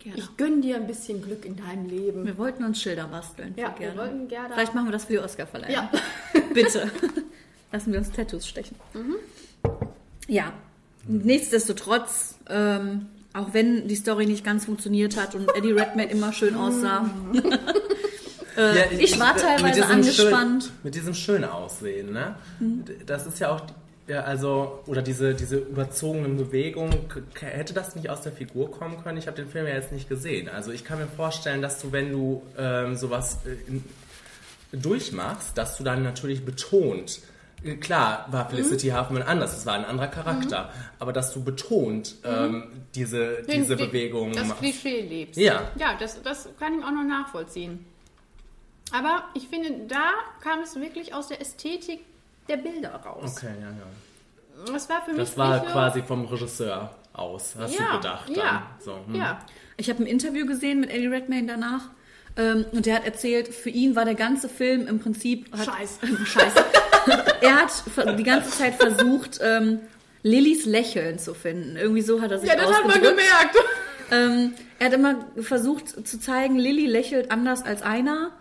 [0.04, 0.18] Gerda.
[0.18, 2.26] ich gönn dir ein bisschen Glück in deinem Leben.
[2.26, 3.54] Wir wollten uns Schilder basteln.
[3.56, 4.54] Ja, wir wollten Gerda.
[4.56, 5.74] Vielleicht machen wir das für die Oscarverleihung.
[5.74, 5.92] Ja.
[6.54, 6.90] Bitte.
[7.72, 8.76] Lassen wir uns Tattoos stechen.
[8.94, 9.16] Mhm.
[10.28, 10.54] Ja.
[11.08, 16.56] Nichtsdestotrotz, ähm, auch wenn die Story nicht ganz funktioniert hat und Eddie Redmayne immer schön
[16.56, 17.10] aussah.
[18.58, 20.64] äh, Ja, ich war mit teilweise diesem angespannt.
[20.64, 22.36] Schön, mit diesem schönen Aussehen, ne?
[23.06, 23.62] Das ist ja auch,
[24.08, 26.96] ja, also, oder diese, diese überzogenen Bewegungen,
[27.40, 29.18] hätte das nicht aus der Figur kommen können?
[29.18, 30.50] Ich habe den Film ja jetzt nicht gesehen.
[30.50, 33.80] Also ich kann mir vorstellen, dass du, wenn du ähm, sowas äh,
[34.78, 37.20] durchmachst, dass du dann natürlich betont,
[37.64, 38.98] äh, Klar, war Felicity Mhm.
[39.00, 43.76] Huffman anders, es war ein anderer Charakter, aber dass du betont ähm, diese, Den- diese
[43.76, 44.62] den- Bewegung Das machst.
[44.62, 45.38] Klischee lebst.
[45.40, 45.70] Ja.
[45.76, 47.86] Ja, das, das kann ich auch noch nachvollziehen.
[48.92, 50.10] Aber ich finde, da
[50.42, 52.00] kam es wirklich aus der Ästhetik
[52.52, 53.38] der Bilder raus.
[53.38, 54.72] Okay, ja, ja.
[54.74, 58.28] Das war für mich Das war quasi vom Regisseur aus, hast ja, du gedacht.
[58.28, 58.36] Dann.
[58.36, 59.16] Ja, So, hm.
[59.16, 59.40] ja.
[59.78, 61.90] Ich habe ein Interview gesehen mit Eddie Redmayne danach.
[62.38, 65.52] Ähm, und der hat erzählt, für ihn war der ganze Film im Prinzip.
[65.52, 66.26] Hat, Scheiße.
[66.26, 66.66] Scheiße.
[67.42, 69.80] er hat die ganze Zeit versucht, ähm,
[70.24, 71.76] Lillys Lächeln zu finden.
[71.76, 73.56] Irgendwie so hat er sich Ja, das hat man gemerkt.
[74.12, 78.32] Ähm, er hat immer versucht zu zeigen, Lilly lächelt anders als einer.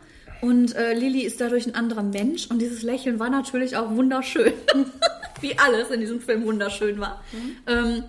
[0.41, 2.47] Und äh, Lilly ist dadurch ein anderer Mensch.
[2.47, 4.53] Und dieses Lächeln war natürlich auch wunderschön.
[5.41, 7.23] Wie alles in diesem Film wunderschön war.
[7.67, 8.05] Ähm,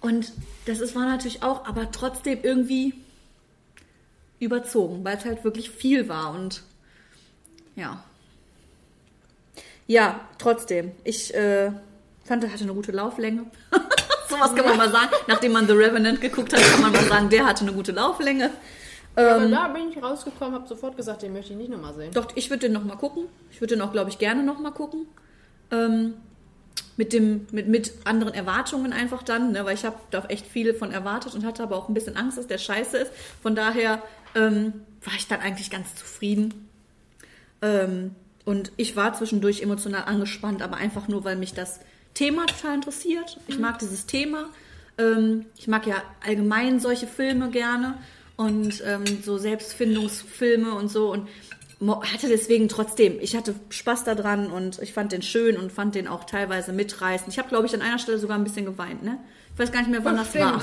[0.00, 0.32] und
[0.66, 2.94] das ist, war natürlich auch, aber trotzdem irgendwie
[4.40, 6.32] überzogen, weil es halt wirklich viel war.
[6.32, 6.62] Und
[7.76, 8.02] ja.
[9.86, 10.92] Ja, trotzdem.
[11.04, 11.72] Ich äh,
[12.24, 13.46] fand, er hatte eine gute Lauflänge.
[14.28, 15.10] Sowas kann man mal sagen.
[15.26, 18.50] Nachdem man The Revenant geguckt hat, kann man mal sagen, der hatte eine gute Lauflänge.
[19.16, 22.12] Aber Ähm, da bin ich rausgekommen, habe sofort gesagt, den möchte ich nicht nochmal sehen.
[22.12, 23.24] doch, ich würde den noch mal gucken.
[23.50, 25.06] Ich würde den auch, glaube ich, gerne noch mal gucken.
[25.70, 26.14] Ähm,
[26.96, 29.64] mit, dem, mit, mit anderen Erwartungen einfach dann, ne?
[29.64, 32.38] weil ich habe da echt viel von erwartet und hatte aber auch ein bisschen Angst,
[32.38, 33.12] dass der scheiße ist.
[33.42, 34.02] Von daher
[34.34, 36.68] ähm, war ich dann eigentlich ganz zufrieden.
[37.62, 41.80] Ähm, und ich war zwischendurch emotional angespannt, aber einfach nur, weil mich das
[42.14, 43.38] Thema total interessiert.
[43.46, 44.50] Ich mag dieses Thema.
[44.98, 45.96] Ähm, ich mag ja
[46.26, 47.94] allgemein solche Filme gerne
[48.40, 51.28] und ähm, so Selbstfindungsfilme und so und
[52.12, 56.08] hatte deswegen trotzdem, ich hatte Spaß daran und ich fand den schön und fand den
[56.08, 57.28] auch teilweise mitreißend.
[57.28, 59.18] Ich habe, glaube ich, an einer Stelle sogar ein bisschen geweint, ne?
[59.52, 60.44] Ich weiß gar nicht mehr, wann das Stimmt.
[60.44, 60.62] war.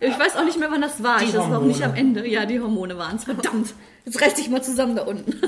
[0.00, 1.20] Ich weiß auch nicht mehr, wann das war.
[1.20, 2.28] Die ich, das war auch nicht am Ende.
[2.28, 3.24] Ja, die Hormone waren es.
[3.24, 3.72] Verdammt.
[4.04, 5.34] Jetzt reiß dich mal zusammen da unten.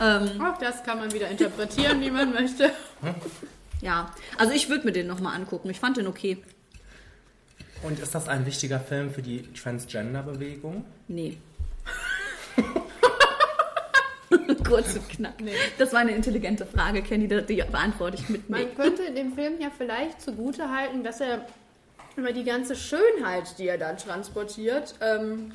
[0.00, 2.70] Auch das kann man wieder interpretieren, wie man möchte.
[3.82, 5.68] Ja, also ich würde mir den nochmal angucken.
[5.68, 6.42] Ich fand den okay.
[7.82, 10.84] Und ist das ein wichtiger Film für die Transgender-Bewegung?
[11.08, 11.38] Nee.
[14.68, 15.34] Kurz und knapp.
[15.78, 18.64] Das war eine intelligente Frage, Kenny, die beantworte ich mit Nee.
[18.64, 21.46] Man könnte dem Film ja vielleicht zugute halten, dass er
[22.16, 25.52] über die ganze Schönheit, die er da transportiert, ähm,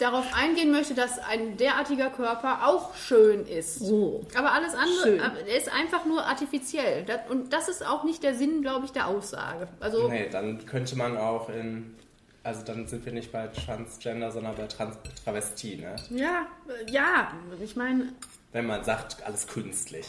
[0.00, 3.80] darauf eingehen möchte, dass ein derartiger Körper auch schön ist.
[3.82, 4.24] Oh.
[4.36, 5.18] Aber alles andere Schön.
[5.20, 7.04] er ist einfach nur artifiziell.
[7.28, 9.68] Und das ist auch nicht der Sinn, glaube ich, der Aussage.
[9.80, 11.94] Also Nee, dann könnte man auch in.
[12.42, 15.94] Also dann sind wir nicht bei Transgender, sondern bei Trans Travestie, ne?
[16.08, 17.30] ja, äh, ja,
[17.62, 18.14] ich meine,
[18.52, 20.06] Wenn man sagt, alles künstlich.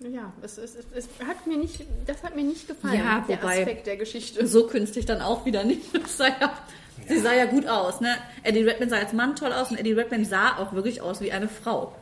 [0.00, 3.38] ja, es, es, es, es hat mir nicht, das hat mir nicht gefallen, Ja, der
[3.42, 4.46] wobei- Aspekt der Geschichte.
[4.46, 5.82] So künstlich dann auch wieder nicht.
[6.02, 6.52] Das sah ja,
[7.08, 8.16] Sie sah ja gut aus, ne?
[8.42, 11.32] Eddie Redmayne sah als Mann toll aus und Eddie Redmayne sah auch wirklich aus wie
[11.32, 11.94] eine Frau.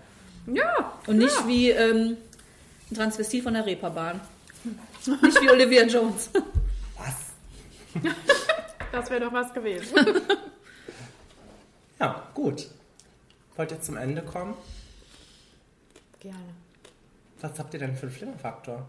[0.46, 2.16] Ja, Und nicht wie ähm,
[2.90, 4.20] ein Transvestit von der Reeperbahn.
[5.22, 6.30] Nicht wie Olivia Jones.
[6.96, 8.02] Was?
[8.92, 9.94] das wäre doch was gewesen.
[12.00, 12.66] Ja, gut.
[13.56, 14.54] Wollt ihr zum Ende kommen?
[16.20, 16.38] Gerne.
[17.40, 18.88] Was habt ihr denn für einen Flimmerfaktor?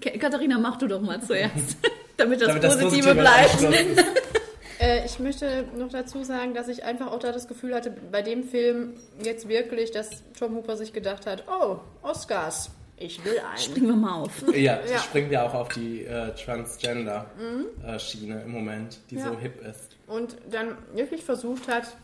[0.00, 1.76] Katharina, mach du doch mal zuerst.
[2.16, 4.39] Damit das Damit das Positive Positive bleibt.
[4.80, 8.22] Äh, ich möchte noch dazu sagen, dass ich einfach auch da das Gefühl hatte, bei
[8.22, 13.58] dem Film jetzt wirklich, dass Tom Hooper sich gedacht hat, oh, Oscars, ich will einen.
[13.58, 14.42] Springen wir mal auf.
[14.54, 14.98] Ja, Ja.
[14.98, 19.28] springen wir auch auf die äh, Transgender-Schiene im Moment, die Ja.
[19.28, 19.96] so hip ist.
[20.06, 21.96] Und dann wirklich versucht hat,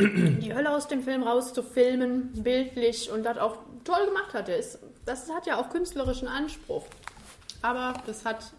[0.00, 4.48] die Hölle aus dem Film rauszufilmen, bildlich und das auch toll gemacht hat.
[5.06, 6.84] Das hat ja auch künstlerischen Anspruch.
[7.62, 8.52] Aber das hat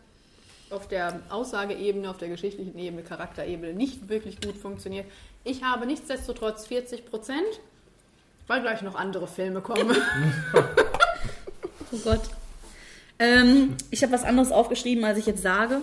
[0.75, 5.05] auf der Aussageebene, auf der geschichtlichen Ebene, Charakterebene nicht wirklich gut funktioniert.
[5.43, 7.59] Ich habe nichtsdestotrotz 40 Prozent
[8.47, 9.95] Weil gleich noch andere Filme kommen.
[11.91, 12.21] Oh Gott.
[13.19, 15.81] Ähm, ich habe was anderes aufgeschrieben, als ich jetzt sage,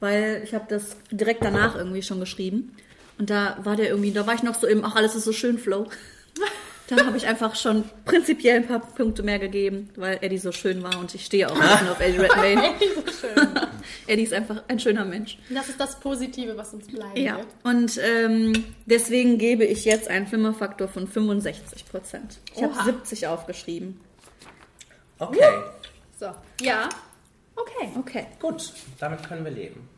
[0.00, 2.74] weil ich habe das direkt danach irgendwie schon geschrieben.
[3.18, 5.32] Und da war der irgendwie, da war ich noch so im, ach, alles ist so
[5.32, 5.86] schön, Flow.
[6.88, 10.82] Da habe ich einfach schon prinzipiell ein paar Punkte mehr gegeben, weil Eddie so schön
[10.82, 12.62] war und ich stehe auch ein bisschen auf Eddie Redmayne.
[14.06, 15.38] Eddie ist einfach ein schöner Mensch.
[15.50, 17.18] Das ist das Positive, was uns bleibt.
[17.18, 22.38] Ja, und ähm, deswegen gebe ich jetzt einen Flimmerfaktor von 65 Prozent.
[22.56, 22.84] Ich habe Oha.
[22.84, 24.00] 70 aufgeschrieben.
[25.18, 25.62] Okay,
[26.18, 26.30] So.
[26.62, 26.88] Ja.
[27.54, 27.90] Okay.
[27.98, 28.26] Okay.
[28.40, 29.88] gut, damit können wir leben.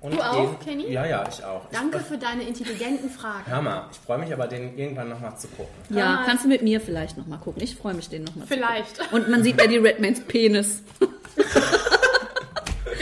[0.00, 0.92] Und Du auch, Kenny?
[0.92, 1.62] Ja, ja, ich auch.
[1.72, 3.44] Danke Ich, für deine intelligenten Fragen.
[3.46, 5.74] hör mal, ich freue mich aber, den irgendwann nochmal zu gucken.
[5.90, 6.22] Ja, Ah.
[6.24, 7.62] kannst du mit mir vielleicht nochmal gucken.
[7.62, 8.98] Ich freue mich, den nochmal zu Vielleicht.
[9.00, 9.18] gucken.
[9.22, 10.82] Und man sieht Eddie Redmaynes Penis.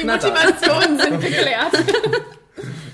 [0.00, 1.72] Die Motivationen sind geklärt.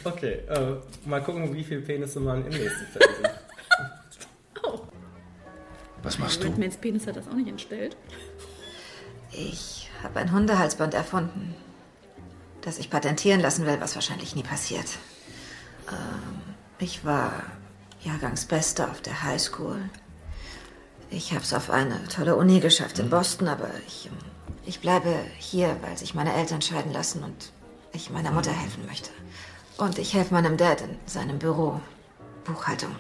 [0.05, 0.75] Okay, äh,
[1.09, 3.31] mal gucken, wie viele Penisse man im nächsten Film sieht.
[6.03, 6.49] Was machst du?
[6.49, 7.97] Redmaynes Penis hat das auch nicht entstellt.
[9.31, 11.55] Ich habe ein Hundehalsband erfunden,
[12.63, 14.87] das ich patentieren lassen will, was wahrscheinlich nie passiert.
[15.89, 17.43] Ähm, ich war
[18.03, 19.91] Jahrgangsbester auf der Highschool.
[21.11, 24.19] Ich habe es auf eine tolle Uni geschafft in Boston, aber ich, ähm,
[24.65, 27.53] ich bleibe hier, weil sich meine Eltern scheiden lassen und
[27.93, 29.11] ich meiner Mutter helfen möchte.
[29.77, 31.81] Und ich helfe meinem Dad in seinem Büro.
[32.45, 32.95] Buchhaltung.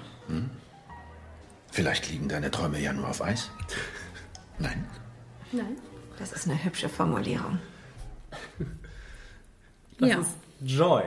[1.71, 3.51] Vielleicht liegen deine Träume ja nur auf Eis.
[4.59, 4.87] Nein.
[5.51, 5.77] Nein.
[6.19, 7.59] Das ist eine hübsche Formulierung.
[10.03, 10.21] Das Ja.
[10.21, 10.31] ist
[10.61, 11.03] Joy.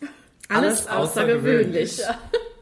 [0.48, 2.00] Alles außergewöhnlich.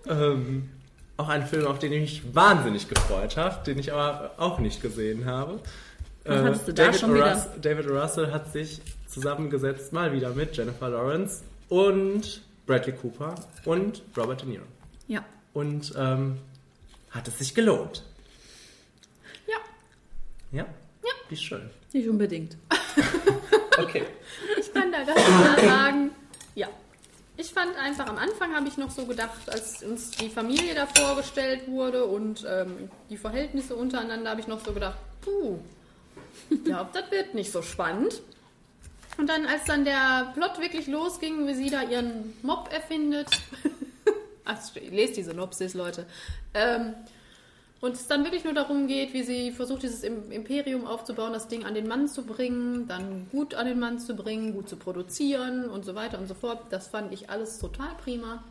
[0.09, 0.69] Ähm,
[1.17, 4.83] auch ein Film, auf den ich mich wahnsinnig gefreut habe, den ich aber auch nicht
[4.83, 5.61] gesehen habe.
[6.25, 7.15] Äh, Was hattest du da David, schon O.
[7.15, 7.47] wieder?
[7.63, 7.89] David.
[7.89, 13.35] Russell hat sich zusammengesetzt, mal wieder mit Jennifer Lawrence und Bradley Cooper
[13.65, 14.65] und Robert De Niro.
[15.07, 15.25] Ja.
[15.55, 16.39] Und ähm,
[17.11, 18.03] hat es sich gelohnt.
[19.47, 19.55] Ja.
[20.51, 20.65] Ja?
[21.05, 21.11] Ja.
[21.29, 21.71] Wie schön.
[21.93, 22.57] Nicht unbedingt.
[23.79, 24.03] Okay.
[24.59, 26.11] Ich kann da ganz klar sagen,
[26.55, 26.69] ja.
[27.39, 30.87] Ich fand einfach, am Anfang habe ich noch so gedacht, als uns die Familie da
[30.87, 35.59] vorgestellt wurde und ähm, die Verhältnisse untereinander, habe ich noch so gedacht, puh,
[36.49, 38.23] ich glaube, das wird nicht so spannend.
[39.19, 43.29] Und dann, als dann der Plot wirklich losging, wie sie da ihren Mob erfindet,
[44.75, 46.07] ich lese die Synopsis, Leute,
[46.55, 46.95] ähm,
[47.81, 51.49] und es dann wirklich nur darum geht, wie sie versucht, dieses Im- Imperium aufzubauen, das
[51.49, 54.77] Ding an den Mann zu bringen, dann gut an den Mann zu bringen, gut zu
[54.77, 56.61] produzieren und so weiter und so fort.
[56.71, 58.43] Das fand ich alles total prima.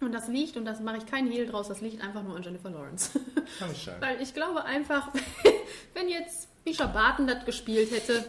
[0.00, 2.42] Und das liegt, und das mache ich keinen Hehl draus, das liegt einfach nur an
[2.42, 3.10] Jennifer Lawrence.
[4.00, 5.08] Weil ich glaube einfach,
[5.94, 8.24] wenn jetzt Misha Barton das gespielt hätte,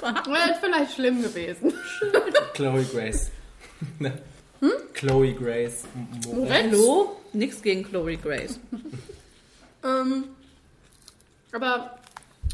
[0.00, 1.74] wäre das vielleicht schlimm gewesen.
[2.54, 3.30] Chloe Grace.
[4.60, 4.70] Hm?
[4.94, 5.84] Chloe Grace.
[6.48, 7.20] Hallo?
[7.34, 8.58] Nix gegen Chloe Grace.
[9.84, 10.24] Ähm,
[11.52, 11.98] aber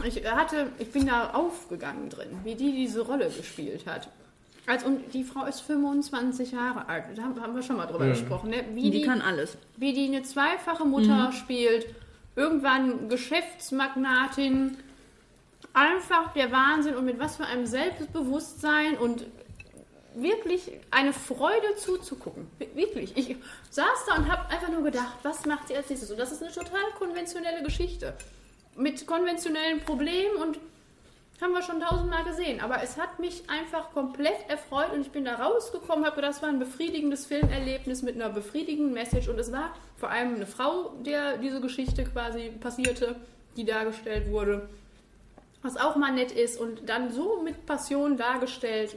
[0.04, 4.08] ich hatte, ich bin da aufgegangen drin, wie die diese Rolle gespielt hat.
[4.66, 7.04] Also, und die Frau ist 25 Jahre alt.
[7.16, 8.50] Da haben haben wir schon mal drüber gesprochen.
[8.50, 8.64] Ne?
[8.74, 9.56] Wie, Die kann alles.
[9.76, 11.86] wie die eine zweifache Mutter spielt,
[12.36, 14.76] irgendwann Geschäftsmagnatin,
[15.72, 19.26] einfach der Wahnsinn und mit was für einem Selbstbewusstsein und
[20.14, 22.48] wirklich eine Freude zuzugucken.
[22.58, 23.16] Wir- Wirklich.
[23.16, 23.36] Ich
[23.70, 26.10] saß da und habe einfach nur gedacht, was macht sie als nächstes?
[26.10, 28.14] Und das ist eine total konventionelle Geschichte.
[28.76, 30.58] Mit konventionellen Problemen und
[31.40, 32.60] haben wir schon tausendmal gesehen.
[32.60, 36.42] Aber es hat mich einfach komplett erfreut und ich bin da rausgekommen, habe gedacht, das
[36.42, 39.28] war ein befriedigendes Filmerlebnis mit einer befriedigenden Message.
[39.28, 43.16] Und es war vor allem eine Frau, der diese Geschichte quasi passierte,
[43.56, 44.68] die dargestellt wurde.
[45.62, 48.96] Was auch mal nett ist und dann so mit Passion dargestellt.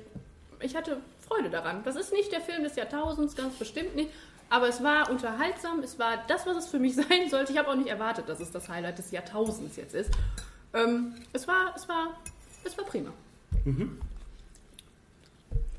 [0.63, 0.97] Ich hatte
[1.27, 1.81] Freude daran.
[1.83, 4.09] Das ist nicht der Film des Jahrtausends, ganz bestimmt nicht.
[4.49, 7.53] Aber es war unterhaltsam, es war das, was es für mich sein sollte.
[7.53, 10.11] Ich habe auch nicht erwartet, dass es das Highlight des Jahrtausends jetzt ist.
[10.73, 12.15] Ähm, es war, es war,
[12.63, 13.11] es war prima.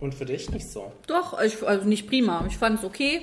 [0.00, 0.92] Und für dich nicht so.
[1.06, 2.44] Doch, ich, also nicht prima.
[2.48, 3.22] Ich fand es okay.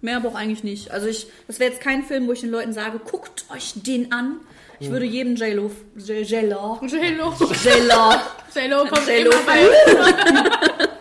[0.00, 0.90] Mehr aber auch eigentlich nicht.
[0.90, 4.12] Also ich, das wäre jetzt kein Film, wo ich den Leuten sage, guckt euch den
[4.12, 4.40] an.
[4.80, 7.32] Ich würde jedem J-Lo, J-Lo, J-Lo.
[7.32, 8.14] J-Lo,
[8.54, 10.88] J-Lo kommt J-Lo immer bei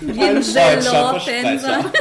[0.00, 1.92] Deutscher J-Lo-Fan.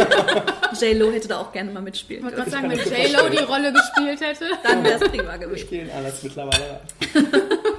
[0.79, 4.21] J-Lo hätte da auch gerne mal mitspielen Ich wollte sagen, wenn J-Lo die Rolle gespielt
[4.21, 4.45] hätte.
[4.63, 5.65] Dann wäre es prima Wir gewesen.
[5.65, 7.27] spielen alles mittlerweile rein.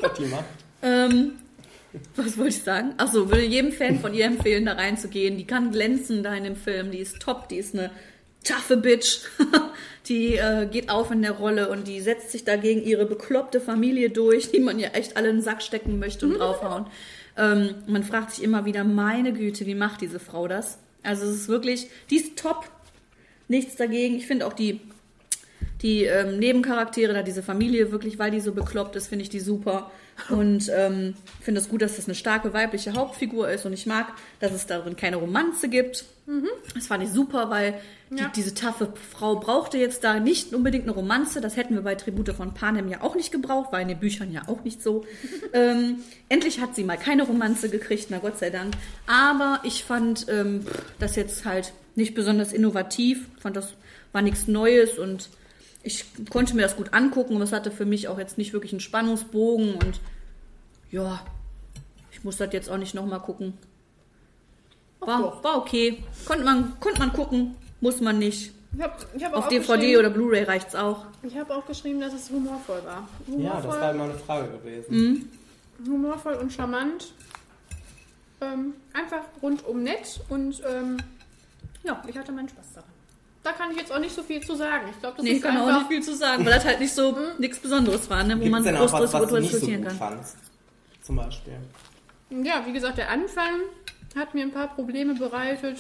[0.00, 0.44] Fatima.
[0.80, 1.32] Ähm,
[2.14, 2.94] was wollte ich sagen?
[2.98, 5.36] Achso, würde jedem Fan von ihr empfehlen, da reinzugehen.
[5.36, 6.92] Die kann glänzen da in dem Film.
[6.92, 7.90] Die ist top, die ist eine
[8.44, 9.22] taffe Bitch.
[10.06, 14.10] die äh, geht auf in der Rolle und die setzt sich dagegen ihre bekloppte Familie
[14.10, 16.86] durch, die man ja echt alle in den Sack stecken möchte und draufhauen.
[17.39, 20.78] Ähm, man fragt sich immer wieder, meine Güte, wie macht diese Frau das?
[21.03, 22.68] Also es ist wirklich, die ist top.
[23.47, 24.16] Nichts dagegen.
[24.16, 24.80] Ich finde auch die
[25.80, 29.41] Die ähm, Nebencharaktere, da diese Familie wirklich, weil die so bekloppt ist, finde ich die
[29.41, 29.91] super.
[30.30, 33.64] Und ähm, finde es gut, dass das eine starke weibliche Hauptfigur ist.
[33.66, 34.06] Und ich mag,
[34.40, 36.04] dass es darin keine Romanze gibt.
[36.74, 38.30] Das fand ich super, weil die, Ja.
[38.36, 41.40] diese taffe Frau brauchte jetzt da nicht unbedingt eine Romanze.
[41.40, 44.30] Das hätten wir bei Tribute von Panem ja auch nicht gebraucht, war in den Büchern
[44.30, 45.06] ja auch nicht so.
[45.54, 48.74] ähm, endlich hat sie mal keine Romanze gekriegt, na Gott sei Dank.
[49.06, 50.66] Aber ich fand ähm,
[50.98, 53.26] das jetzt halt nicht besonders innovativ.
[53.40, 53.72] Fand das
[54.12, 55.30] war nichts Neues und
[55.89, 57.34] ich konnte mir das gut angucken.
[57.36, 60.01] Und es hatte für mich auch jetzt nicht wirklich einen Spannungsbogen und
[60.91, 61.20] ja,
[62.12, 63.55] ich muss das jetzt auch nicht nochmal gucken.
[65.01, 66.03] War, war okay.
[66.26, 68.53] Konnte man, konnte man gucken, muss man nicht.
[68.76, 71.07] Ich habe ich hab auch Auf DVD oder Blu-ray reicht's auch.
[71.22, 73.09] Ich habe auch geschrieben, dass es humorvoll war.
[73.26, 75.30] Ja, das Humorvoll, war meine Frage gewesen.
[75.86, 77.12] humorvoll und charmant.
[78.41, 80.99] Ähm, einfach rundum nett und ähm,
[81.82, 82.97] ja, ich hatte meinen Spaß daran.
[83.43, 84.89] Da kann ich jetzt auch nicht so viel zu sagen.
[84.91, 85.78] Ich glaube, das Nee, ist kann auch einfach.
[85.80, 88.36] nicht viel zu sagen, weil das halt nicht so nichts Besonderes war, ne?
[88.36, 89.97] wo Gibt man auch groß was, was du nicht so gut kann.
[89.97, 90.36] fandst?
[91.03, 91.55] Zum Beispiel.
[92.30, 93.61] Ja, wie gesagt, der Anfang
[94.16, 95.78] hat mir ein paar Probleme bereitet.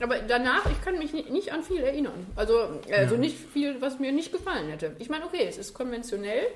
[0.00, 2.26] Aber danach, ich kann mich ni- nicht an viel erinnern.
[2.36, 4.94] Also, also nicht viel, was mir nicht gefallen hätte.
[4.98, 6.46] Ich meine, okay, es ist konventionell.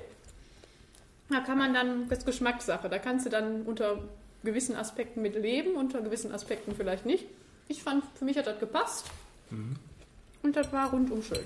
[1.29, 2.87] Da kann man dann, das ist Geschmackssache.
[2.89, 3.99] Da kannst du dann unter
[4.43, 7.25] gewissen Aspekten mit leben, unter gewissen Aspekten vielleicht nicht.
[7.67, 9.05] Ich fand, für mich hat das gepasst.
[10.43, 11.39] Und das war rundum schön.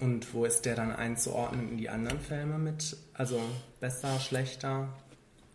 [0.00, 2.96] Und wo ist der dann einzuordnen in die anderen Filme mit?
[3.14, 3.40] Also
[3.80, 4.88] besser, schlechter,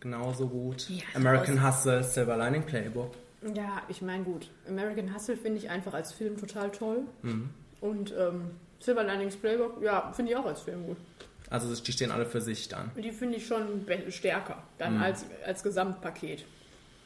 [0.00, 0.88] genauso gut?
[0.88, 3.14] Ja, American Hustle, Silver Lining Playbook.
[3.54, 4.50] Ja, ich meine, gut.
[4.68, 7.02] American Hustle finde ich einfach als Film total toll.
[7.80, 10.96] Und ähm, Silver Linings Playbook, ja, finde ich auch als Film gut.
[11.48, 12.90] Also die stehen alle für sich dann.
[12.96, 16.44] Die finde ich schon stärker dann als, als Gesamtpaket.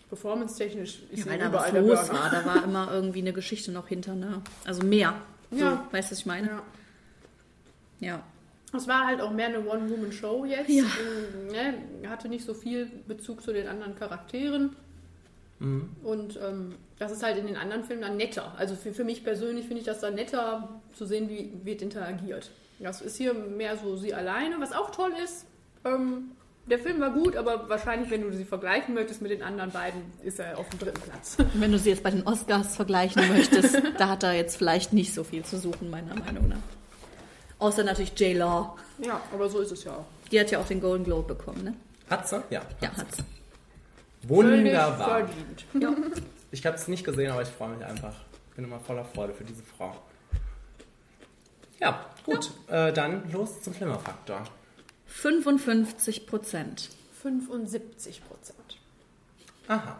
[0.09, 3.89] Performance-technisch ist Ja, weil da was los war, da war immer irgendwie eine Geschichte noch
[3.89, 4.43] hinter, ne?
[4.65, 5.15] Also mehr.
[5.51, 5.89] So, Ja.
[5.93, 6.49] weißt du, was ich meine?
[6.49, 6.63] Ja.
[8.01, 8.23] Ja.
[8.77, 10.69] Es war halt auch mehr eine One-Woman-Show jetzt.
[10.69, 10.83] Ja.
[10.85, 11.53] Ähm,
[12.03, 12.09] Ne?
[12.11, 14.75] Hatte nicht so viel Bezug zu den anderen Charakteren.
[16.03, 18.53] Und ähm, das ist halt in den anderen Filmen dann netter.
[18.59, 22.51] Also für, für mich persönlich finde ich das dann netter zu sehen, wie wird interagiert.
[22.81, 25.47] Das ist hier mehr so sie alleine, was auch toll ist.
[25.87, 26.33] Ähm,
[26.67, 30.01] der Film war gut, aber wahrscheinlich, wenn du sie vergleichen möchtest mit den anderen beiden,
[30.23, 31.37] ist er auf dem dritten Platz.
[31.39, 34.93] Und wenn du sie jetzt bei den Oscars vergleichen möchtest, da hat er jetzt vielleicht
[34.93, 36.59] nicht so viel zu suchen, meiner Meinung nach.
[37.59, 38.37] Außer natürlich J.
[38.37, 38.77] Law.
[38.99, 40.07] Ja, aber so ist es ja auch.
[40.31, 41.75] Die hat ja auch den Golden Globe bekommen, ne?
[42.09, 42.43] Hat sie?
[42.51, 42.62] Ja.
[42.81, 43.23] Ja, hat sie.
[44.23, 45.27] Wunderbar.
[45.27, 46.23] verdient.
[46.51, 48.15] Ich habe es nicht gesehen, aber ich freue mich einfach.
[48.57, 49.95] Bin immer voller Freude für diese Frau.
[51.81, 52.51] Ja, gut.
[52.69, 54.45] Äh, dann los zum Flimmerfaktor.
[55.15, 56.91] 55 Prozent.
[57.23, 58.79] 75 Prozent.
[59.69, 59.97] Aha.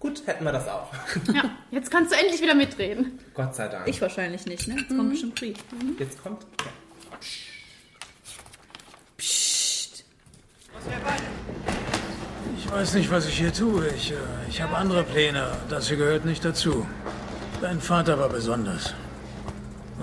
[0.00, 0.88] Gut, hätten wir das auch.
[1.34, 3.20] Ja, jetzt kannst du endlich wieder mitreden.
[3.34, 3.86] Gott sei Dank.
[3.86, 4.76] Ich wahrscheinlich nicht, ne?
[4.80, 5.58] Jetzt kommt bestimmt Creed.
[5.98, 6.42] Jetzt kommt.
[6.64, 6.70] Ja.
[9.18, 10.04] Psst.
[12.56, 13.86] Ich weiß nicht, was ich hier tue.
[13.88, 14.16] Ich, äh,
[14.48, 15.52] ich habe andere Pläne.
[15.68, 16.86] Das hier gehört nicht dazu.
[17.60, 18.94] Dein Vater war besonders.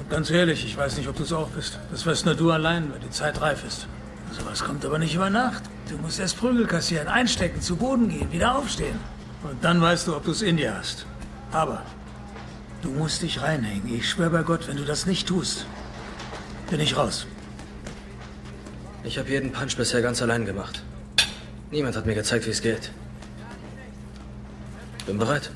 [0.09, 1.79] Ganz ehrlich, ich weiß nicht, ob du es auch bist.
[1.91, 3.87] Das weißt nur du allein, wenn die Zeit reif ist.
[4.31, 5.63] Sowas kommt aber nicht über Nacht.
[5.89, 8.99] Du musst erst Prügel kassieren, einstecken, zu Boden gehen, wieder aufstehen.
[9.43, 11.05] Und dann weißt du, ob du es in dir hast.
[11.51, 11.83] Aber
[12.81, 13.93] du musst dich reinhängen.
[13.93, 15.65] Ich schwöre bei Gott, wenn du das nicht tust,
[16.69, 17.27] bin ich raus.
[19.03, 20.83] Ich habe jeden Punch bisher ganz allein gemacht.
[21.71, 22.91] Niemand hat mir gezeigt, wie es geht.
[25.05, 25.51] Bin bereit.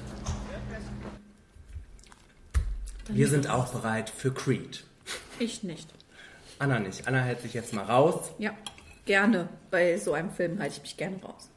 [3.13, 4.85] Wir sind auch bereit für Creed.
[5.37, 5.89] Ich nicht.
[6.59, 7.07] Anna nicht.
[7.07, 8.31] Anna hält sich jetzt mal raus.
[8.37, 8.51] Ja,
[9.05, 9.49] gerne.
[9.69, 11.49] Bei so einem Film halte ich mich gerne raus.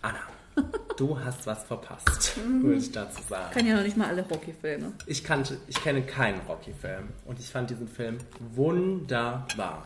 [0.00, 0.20] Anna,
[0.96, 3.52] du hast was verpasst, würde ich dazu sagen.
[3.52, 4.92] Kann ja noch nicht mal alle Rocky-Filme.
[5.06, 8.16] Ich, kannte, ich kenne keinen Rocky-Film und ich fand diesen Film
[8.54, 9.84] wunderbar.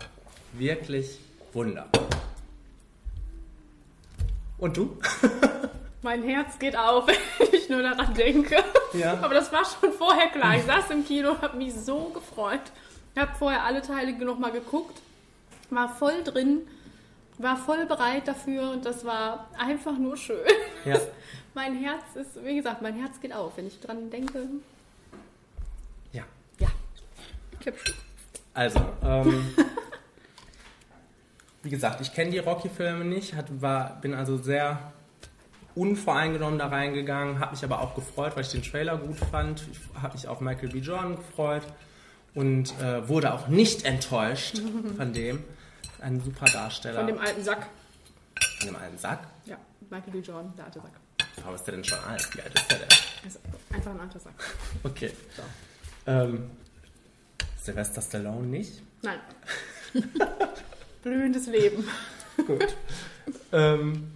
[0.53, 1.19] Wirklich
[1.53, 2.07] wunderbar.
[4.59, 4.99] Und du?
[6.03, 7.07] Mein Herz geht auf,
[7.39, 8.57] wenn ich nur daran denke.
[8.93, 9.15] Ja.
[9.15, 10.57] Aber das war schon vorher klar.
[10.57, 12.61] Ich saß im Kino und habe mich so gefreut.
[13.15, 15.01] Ich habe vorher alle Teile nochmal geguckt,
[15.71, 16.69] war voll drin,
[17.39, 20.37] war voll bereit dafür und das war einfach nur schön.
[20.85, 20.99] Ja.
[21.55, 24.47] Mein Herz ist, wie gesagt, mein Herz geht auf, wenn ich dran denke.
[26.13, 26.23] Ja.
[26.59, 26.69] Ja.
[28.53, 29.55] Also, ähm,
[31.63, 34.93] wie gesagt, ich kenne die Rocky-Filme nicht, hat, war, bin also sehr
[35.77, 39.63] unvoreingenommen da reingegangen, habe mich aber auch gefreut, weil ich den Trailer gut fand.
[39.71, 40.79] Ich habe mich auf Michael B.
[40.79, 41.63] Jordan gefreut
[42.35, 44.61] und äh, wurde auch nicht enttäuscht
[44.97, 45.45] von dem.
[46.01, 46.99] Ein super Darsteller.
[46.99, 47.67] Von dem alten Sack.
[48.59, 49.21] Von dem alten Sack.
[49.45, 49.57] Ja,
[49.91, 50.19] Michael B.
[50.21, 50.93] Jordan, der alte Sack.
[51.37, 52.35] Warum ist der denn schon alt?
[52.35, 52.89] Wie alt ist der denn?
[53.27, 53.41] Ist
[53.73, 54.35] einfach ein alter Sack.
[54.83, 55.11] Okay.
[56.07, 56.51] Ähm,
[57.63, 58.83] Sylvester Stallone nicht.
[59.03, 59.19] Nein.
[61.03, 61.87] Blühendes Leben.
[62.47, 62.77] Gut.
[63.53, 64.13] ähm,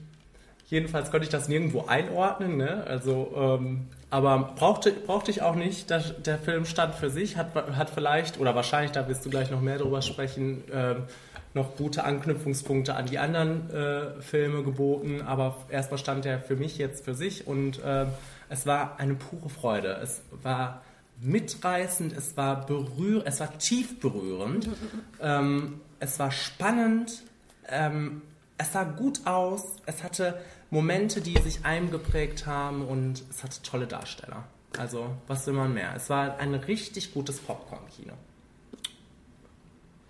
[0.71, 2.85] jedenfalls konnte ich das nirgendwo einordnen, ne?
[2.87, 5.91] Also, ähm, aber brauchte, brauchte ich auch nicht.
[5.91, 9.51] Der, der Film stand für sich, hat, hat vielleicht, oder wahrscheinlich, da wirst du gleich
[9.51, 11.05] noch mehr drüber sprechen, ähm,
[11.53, 16.79] noch gute Anknüpfungspunkte an die anderen äh, Filme geboten, aber erstmal stand er für mich
[16.79, 18.09] jetzt für sich und ähm,
[18.49, 19.99] es war eine pure Freude.
[20.01, 20.83] Es war
[21.21, 24.69] mitreißend, es war berührend, es war tief berührend,
[25.21, 27.23] ähm, es war spannend,
[27.69, 28.23] ähm,
[28.57, 30.39] es sah gut aus, es hatte
[30.71, 34.45] Momente, die sich eingeprägt haben und es hatte tolle Darsteller.
[34.79, 35.93] Also, was will man mehr?
[35.97, 38.13] Es war ein richtig gutes Popcorn-Kino.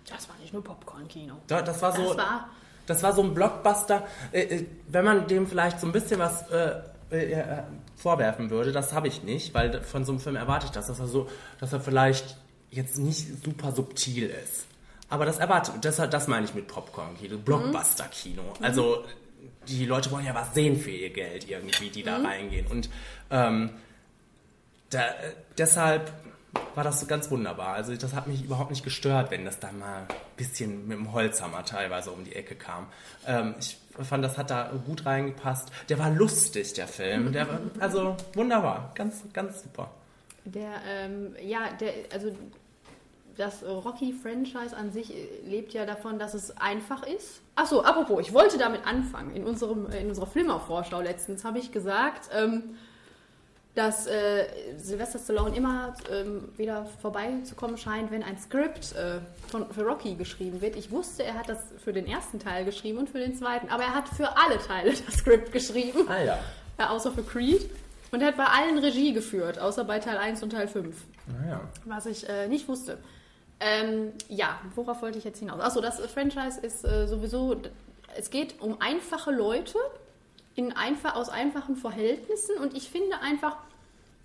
[0.07, 1.35] Das war nicht nur Popcorn-Kino.
[1.47, 2.49] Da- Das war so, Das war
[2.87, 4.05] das war so ein Blockbuster.
[4.31, 6.81] Äh, äh, wenn man dem vielleicht so ein bisschen was äh,
[7.11, 7.63] äh,
[7.95, 10.99] vorwerfen würde, das habe ich nicht, weil von so einem Film erwarte ich das, dass
[10.99, 12.37] er so, dass er vielleicht
[12.69, 14.65] jetzt nicht super subtil ist.
[15.09, 18.41] Aber das erwarte, das, das meine ich mit Popcorn-Kino, Blockbuster-Kino.
[18.61, 19.03] Also
[19.67, 22.67] die Leute wollen ja was sehen für ihr Geld irgendwie, die da reingehen.
[22.67, 22.89] Und
[23.29, 23.71] ähm,
[24.89, 26.11] da, äh, deshalb
[26.75, 27.73] war das so ganz wunderbar.
[27.73, 31.13] Also das hat mich überhaupt nicht gestört, wenn das dann mal ein bisschen mit dem
[31.13, 32.87] Holzhammer teilweise um die Ecke kam.
[33.25, 35.71] Ähm, ich fand, das hat da gut reingepasst.
[35.89, 37.31] Der war lustig, der Film.
[37.31, 39.91] Der war, also wunderbar, ganz, ganz super.
[40.43, 42.35] Der, ähm, ja, der, also
[43.37, 47.41] das Rocky-Franchise an sich äh, lebt ja davon, dass es einfach ist.
[47.55, 49.35] Achso, apropos, ich wollte damit anfangen.
[49.35, 52.75] In, unserem, in unserer Filmaufvorschau letztens habe ich gesagt, ähm,
[53.75, 54.45] dass äh,
[54.77, 60.61] Sylvester Stallone immer ähm, wieder vorbeizukommen scheint, wenn ein Skript äh, von, für Rocky geschrieben
[60.61, 60.75] wird.
[60.75, 63.83] Ich wusste, er hat das für den ersten Teil geschrieben und für den zweiten, aber
[63.83, 66.07] er hat für alle Teile das Skript geschrieben.
[66.09, 66.39] Ah ja.
[66.77, 67.69] Ja, außer für Creed.
[68.11, 70.95] Und er hat bei allen Regie geführt, außer bei Teil 1 und Teil 5.
[71.29, 71.61] Ah, ja.
[71.85, 72.97] Was ich äh, nicht wusste.
[73.63, 75.59] Ähm, ja, worauf wollte ich jetzt hinaus?
[75.61, 77.55] Achso, das Franchise ist äh, sowieso,
[78.17, 79.77] es geht um einfache Leute
[80.55, 83.57] in einfach, aus einfachen Verhältnissen und ich finde einfach,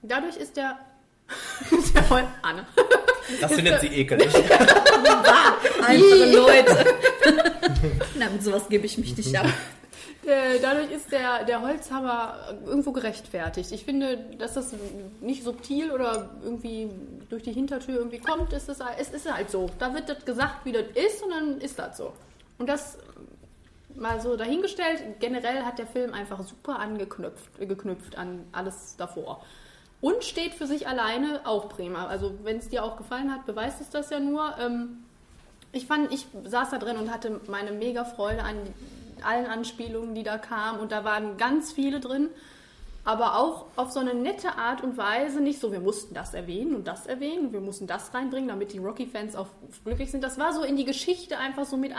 [0.03, 0.78] dadurch ist der,
[1.95, 2.66] der Hol- Anne.
[3.41, 4.34] Das findet sie ekelig.
[5.87, 6.95] Einfache Leute.
[8.18, 9.47] Na, mit sowas gebe ich mich nicht ab.
[10.26, 13.70] Äh, Dadurch ist der, der Holzhammer irgendwo gerechtfertigt.
[13.72, 14.74] Ich finde, dass das
[15.20, 16.90] nicht subtil oder irgendwie
[17.28, 19.70] durch die Hintertür irgendwie kommt, ist es, es ist halt so.
[19.78, 22.12] Da wird das gesagt, wie das ist und dann ist das so.
[22.58, 22.98] Und das
[23.94, 29.42] mal so dahingestellt, generell hat der Film einfach super angeknüpft geknüpft an alles davor.
[30.00, 32.06] Und steht für sich alleine auch prima.
[32.06, 34.54] Also wenn es dir auch gefallen hat, beweist es das ja nur.
[34.60, 34.98] Ähm,
[35.72, 38.56] ich fand, ich saß da drin und hatte meine mega Freude an
[39.24, 40.80] allen Anspielungen, die da kamen.
[40.80, 42.28] Und da waren ganz viele drin.
[43.04, 45.40] Aber auch auf so eine nette Art und Weise.
[45.40, 47.52] Nicht so, wir mussten das erwähnen und das erwähnen.
[47.52, 49.46] Wir mussten das reinbringen, damit die Rocky-Fans auch
[49.84, 50.24] glücklich sind.
[50.24, 51.94] Das war so in die Geschichte einfach so mit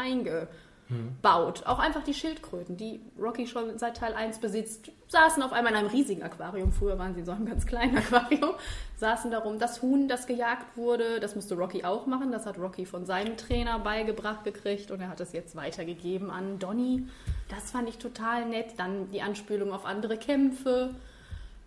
[0.90, 1.64] eingebaut.
[1.66, 5.80] Auch einfach die Schildkröten, die Rocky schon seit Teil 1 besitzt, saßen auf einmal in
[5.80, 6.72] einem riesigen Aquarium.
[6.72, 8.52] Früher waren sie in so einem ganz kleinen Aquarium.
[8.98, 9.60] Saßen darum.
[9.60, 12.32] Das Huhn, das gejagt wurde, das musste Rocky auch machen.
[12.32, 16.60] Das hat Rocky von seinem Trainer beigebracht gekriegt und er hat es jetzt weitergegeben an
[16.60, 17.08] Donny.
[17.50, 18.74] Das fand ich total nett.
[18.78, 20.96] Dann die Anspielung auf andere Kämpfe.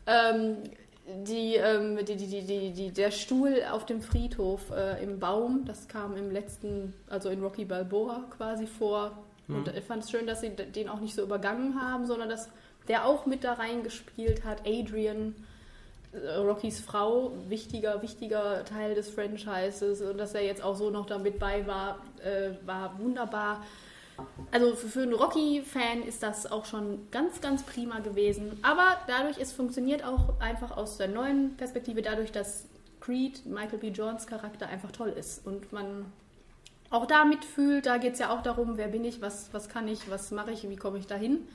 [0.06, 0.56] Ähm,
[1.26, 5.88] die, ähm, die, die, die, die, der Stuhl auf dem Friedhof äh, im Baum, das
[5.88, 9.12] kam im letzten, also in Rocky Balboa quasi vor.
[9.48, 12.48] Und ich fand es schön, dass sie den auch nicht so übergangen haben, sondern dass
[12.86, 14.60] der auch mit da reingespielt hat.
[14.66, 15.34] Adrian,
[16.12, 21.06] äh, Rockys Frau, wichtiger, wichtiger Teil des Franchises und dass er jetzt auch so noch
[21.06, 23.62] damit bei war, äh, war wunderbar.
[24.52, 28.58] Also für, einen Rocky-Fan ist das auch schon ganz, ganz prima gewesen.
[28.62, 32.64] Aber dadurch, es funktioniert auch einfach aus der neuen Perspektive, dadurch, dass
[33.00, 33.88] Creed, Michael B.
[33.88, 36.04] Johns Charakter einfach toll ist und man
[36.90, 39.86] auch da mitfühlt, da geht es ja auch darum, wer bin ich, was, was kann
[39.88, 41.46] ich, was mache ich, wie komme ich dahin.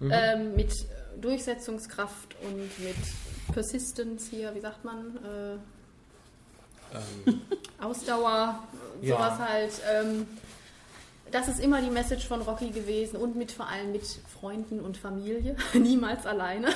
[0.00, 0.72] Ähm, mit
[1.20, 2.96] Durchsetzungskraft und mit
[3.52, 5.16] Persistence hier, wie sagt man?
[5.24, 5.56] Äh,
[6.96, 7.40] Ähm,
[7.80, 8.58] Ausdauer,
[9.02, 9.16] Ja.
[9.16, 9.72] sowas halt.
[9.92, 10.26] Ähm,
[11.34, 14.02] das ist immer die Message von Rocky gewesen und mit vor allem mit
[14.40, 16.68] Freunden und Familie, niemals alleine.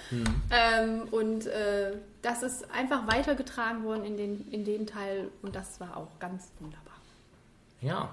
[0.50, 5.78] ähm, und äh, das ist einfach weitergetragen worden in den, in den Teil und das
[5.78, 6.96] war auch ganz wunderbar.
[7.80, 8.10] ja.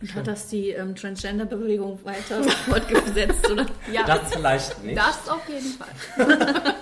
[0.00, 3.64] Und hat das die ähm, Transgender-Bewegung weiter fortgesetzt, oder?
[3.90, 4.98] Ja, Das vielleicht nicht.
[4.98, 6.74] das auf jeden Fall.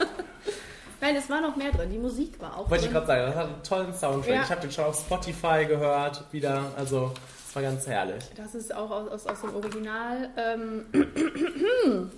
[1.01, 1.90] Nein, es war noch mehr drin.
[1.90, 2.95] Die Musik war auch Wollte ich drin.
[2.95, 4.34] gerade sagen, das hat einen tollen Soundtrack.
[4.34, 4.43] Ja.
[4.43, 6.72] Ich habe den schon auf Spotify gehört, wieder.
[6.76, 7.12] Also,
[7.53, 8.25] es war ganz herrlich.
[8.35, 10.31] Das ist auch aus, aus, aus dem Original.
[10.39, 10.87] Ähm,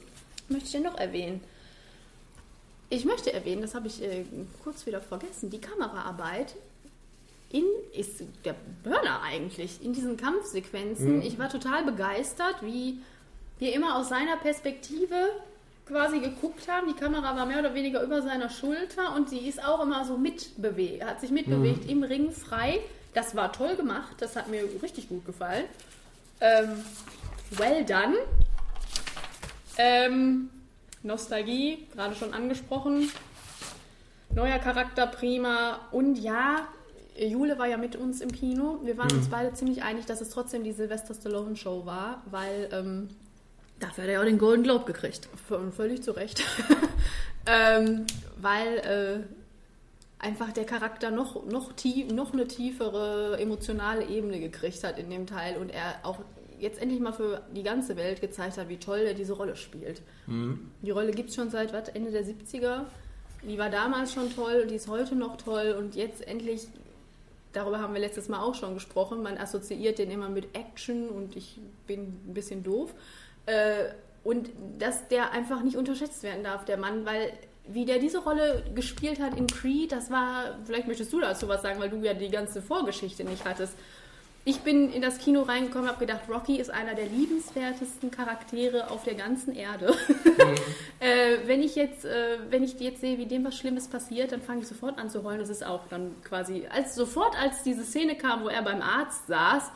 [0.48, 1.40] möchte ich denn noch erwähnen?
[2.88, 4.24] Ich möchte erwähnen, das habe ich äh,
[4.62, 6.54] kurz wieder vergessen, die Kameraarbeit.
[7.50, 8.54] in ist der
[8.84, 11.16] Burner eigentlich in diesen Kampfsequenzen.
[11.16, 11.22] Mhm.
[11.22, 13.00] Ich war total begeistert, wie
[13.58, 15.16] wir immer aus seiner Perspektive
[15.84, 16.86] quasi geguckt haben.
[16.86, 20.16] Die Kamera war mehr oder weniger über seiner Schulter und sie ist auch immer so
[20.16, 22.78] mitbewegt, hat sich mitbewegt im Ring frei.
[23.14, 25.64] Das war toll gemacht, das hat mir richtig gut gefallen.
[26.40, 26.84] Ähm,
[27.52, 28.16] well done.
[29.78, 30.50] Ähm,
[31.02, 33.10] Nostalgie, gerade schon angesprochen.
[34.34, 35.80] Neuer Charakter, prima.
[35.92, 36.66] Und ja,
[37.16, 38.80] Jule war ja mit uns im Kino.
[38.82, 42.68] Wir waren uns beide ziemlich einig, dass es trotzdem die Sylvester Stallone Show war, weil
[42.72, 43.08] ähm,
[43.80, 45.28] Dafür hat er ja auch den Golden Globe gekriegt.
[45.48, 46.42] v- völlig zu Recht,
[47.46, 48.06] ähm,
[48.40, 49.20] weil äh,
[50.24, 55.26] einfach der Charakter noch, noch, tief, noch eine tiefere emotionale Ebene gekriegt hat in dem
[55.26, 56.18] Teil und er auch
[56.58, 60.00] jetzt endlich mal für die ganze Welt gezeigt hat, wie toll er diese Rolle spielt.
[60.82, 62.84] Die Rolle gibt es schon seit was, Ende der 70er.
[63.42, 66.66] Die war damals schon toll und die ist heute noch toll und jetzt endlich,
[67.52, 71.36] darüber haben wir letztes Mal auch schon gesprochen, man assoziiert den immer mit Action und
[71.36, 72.94] ich bin ein bisschen doof.
[73.44, 73.90] Äh,
[74.22, 74.48] und
[74.78, 77.30] dass der einfach nicht unterschätzt werden darf, der Mann, weil
[77.66, 81.62] wie der diese Rolle gespielt hat in Creed, das war, vielleicht möchtest du dazu was
[81.62, 83.74] sagen, weil du ja die ganze Vorgeschichte nicht hattest.
[84.46, 89.02] Ich bin in das Kino reingekommen, habe gedacht, Rocky ist einer der liebenswertesten Charaktere auf
[89.02, 89.94] der ganzen Erde.
[91.00, 94.42] äh, wenn ich jetzt, äh, wenn ich jetzt sehe, wie dem was Schlimmes passiert, dann
[94.42, 95.38] fange ich sofort an zu heulen.
[95.38, 99.28] Das ist auch dann quasi, als sofort als diese Szene kam, wo er beim Arzt
[99.28, 99.70] saß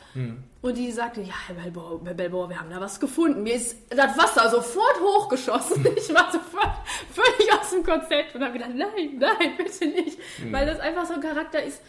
[0.60, 3.44] und die sagte, ja, Herr Balboa, Herr Balboa, wir haben da was gefunden.
[3.44, 5.86] Mir ist das Wasser sofort hochgeschossen.
[5.96, 6.72] Ich war sofort
[7.12, 10.18] völlig aus dem Konzept und habe gedacht, nein, nein, bitte nicht.
[10.50, 11.80] Weil das einfach so ein Charakter ist,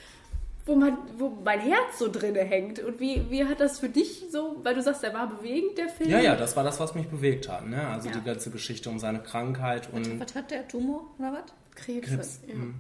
[0.70, 2.80] wo, man, wo mein Herz so drinne hängt.
[2.80, 5.90] Und wie, wie hat das für dich so, weil du sagst, der war bewegend, der
[5.90, 6.10] Film?
[6.10, 7.68] Ja, ja, das war das, was mich bewegt hat.
[7.68, 7.86] Ne?
[7.88, 8.16] Also Ja.
[8.16, 11.54] die ganze Geschichte um seine Krankheit und Was hat der Tumor oder was?
[11.76, 12.08] Krebs.
[12.08, 12.56] Krebs, Ja.
[12.56, 12.76] mhm.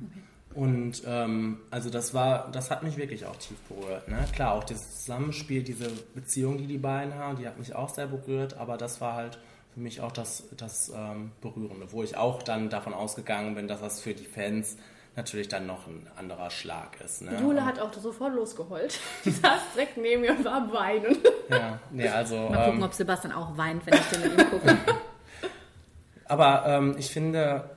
[0.55, 4.07] Und ähm, also das war, das hat mich wirklich auch tief berührt.
[4.07, 4.17] Ne?
[4.33, 8.07] Klar, auch dieses Zusammenspiel, diese Beziehung, die die beiden haben, die hat mich auch sehr
[8.07, 8.57] berührt.
[8.57, 9.37] Aber das war halt
[9.75, 13.81] für mich auch das, das ähm, Berührende, wo ich auch dann davon ausgegangen bin, dass
[13.81, 14.77] das für die Fans
[15.19, 17.21] natürlich dann noch ein anderer Schlag ist.
[17.21, 17.31] Ne?
[17.41, 18.99] Jule Und- hat auch sofort losgeheult.
[19.25, 21.17] Die saß direkt neben mir und war am Weinen.
[21.49, 22.35] Ja, nee, also.
[22.49, 24.77] Mal gucken, ähm, ob Sebastian auch weint, wenn ich den mit ihm gucke.
[26.25, 27.69] Aber ähm, ich finde,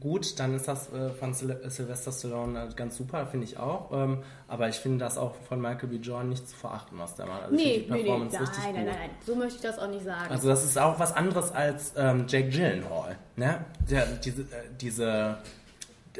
[0.00, 3.92] gut, dann ist das äh, von Syl Sylvester Stallone äh, ganz super, finde ich auch.
[3.92, 5.96] Ähm, aber ich finde das auch von Michael B.
[5.96, 7.42] Jordan nicht zu verachten, was der macht.
[7.44, 8.84] Also Nee, nee, nee, Performance nein, richtig nein, gut.
[8.86, 10.30] nein, nein, so möchte ich das auch nicht sagen.
[10.30, 13.16] Also das ist auch was anderes als ähm, Jake Gyllenhaal.
[13.36, 13.64] Ne?
[13.88, 14.46] Der, diese, äh,
[14.80, 15.38] diese,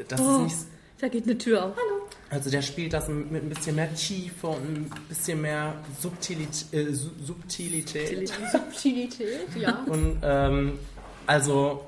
[0.07, 0.35] das Oh.
[0.37, 0.55] ist nicht,
[1.01, 1.73] Da geht eine Tür auf.
[2.29, 6.71] also der spielt das mit ein bisschen mehr Tiefe und ein bisschen mehr Subtilität.
[6.73, 8.31] Äh, Su- Subtilität.
[8.51, 9.83] Subtilität, ja.
[9.87, 10.77] Und ähm,
[11.25, 11.85] also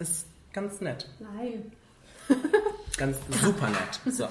[0.00, 1.08] ist ganz nett.
[1.20, 1.70] Nein,
[2.96, 4.14] Ganz super nett.
[4.14, 4.26] So.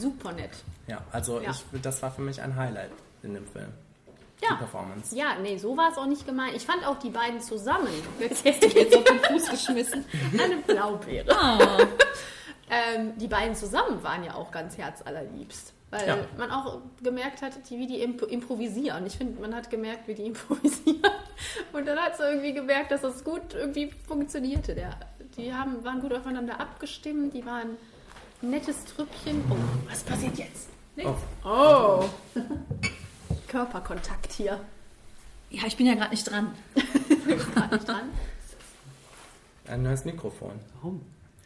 [0.00, 0.50] super nett.
[0.86, 1.50] Ja, also Ja.
[1.50, 2.90] Ich, das war für mich ein Highlight
[3.22, 3.68] in dem Film.
[4.42, 4.48] Ja.
[4.52, 5.14] Die Performance.
[5.16, 6.54] Ja, nee, so war es auch nicht gemeint.
[6.56, 7.88] Ich fand auch die beiden zusammen.
[8.20, 10.04] Jetzt hast du jetzt auf den Fuß geschmissen.
[10.38, 11.26] Eine Blaubeere.
[12.70, 15.72] Ähm, die beiden zusammen waren ja auch ganz herzallerliebst.
[15.90, 16.18] Weil Ja.
[16.38, 19.04] man auch gemerkt hat, die, wie die imp improvisieren.
[19.06, 21.02] Ich finde, man hat gemerkt, wie die improvisieren.
[21.72, 24.74] Und dann hat es irgendwie gemerkt, dass das gut irgendwie funktionierte.
[24.74, 24.90] Der,
[25.36, 27.76] die haben, waren gut aufeinander abgestimmt, die waren
[28.42, 29.42] ein nettes Trüppchen.
[29.50, 29.56] Oh,
[29.90, 30.68] was passiert jetzt?
[30.96, 31.12] Nichts.
[31.44, 32.04] Oh.
[33.48, 34.60] Körperkontakt hier.
[35.50, 36.54] Ja, ich bin ja gerade nicht dran.
[37.54, 38.10] Gerade nicht dran.
[39.66, 40.52] Ein neues Mikrofon.
[40.76, 41.00] Warum?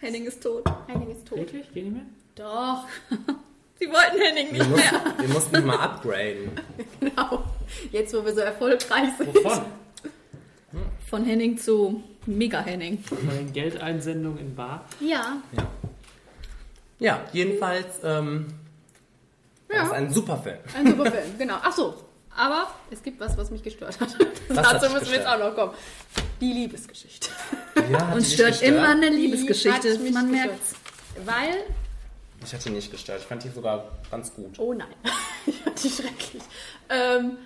[0.04, 0.64] Henning ist tot.
[0.86, 1.38] Henning ist tot.
[1.38, 1.72] Wirklich?
[1.72, 2.02] Geht nicht mehr?
[2.36, 2.84] Doch,
[3.78, 4.92] Sie wollten Henning Wir nicht mehr.
[5.02, 6.50] mussten, wir mussten ihn mal upgraden.
[7.00, 7.44] genau.
[7.90, 9.34] Jetzt, wo wir so erfolgreich sind.
[9.34, 9.60] Wovon?
[11.08, 13.02] Von Henning zu Mega Henning.
[13.24, 14.84] Meine Geldeinsendung in Bar.
[15.00, 15.66] Ja, Ja,
[16.98, 18.46] ja jedenfalls ähm,
[19.72, 19.84] Ja.
[19.84, 20.58] es ein super Film.
[20.76, 21.56] ein super Film, genau.
[21.62, 21.94] Ach so,
[22.36, 24.16] aber es gibt was, was mich gestört hat.
[24.48, 25.72] Dazu müssen wir jetzt auch noch kommen.
[26.40, 27.28] Die Liebesgeschichte.
[27.90, 28.70] Ja, hat Uns die stört gestört?
[28.72, 29.98] immer eine Die Liebesgeschichte.
[29.98, 30.74] mich Man merkt's.
[31.24, 31.64] Weil,
[32.44, 33.20] Ich hatte die nicht gestört.
[33.20, 34.58] Ich fand die sogar ganz gut.
[34.58, 34.88] oh nein,
[35.46, 36.42] ich fand die schrecklich.
[36.88, 37.38] Ähm,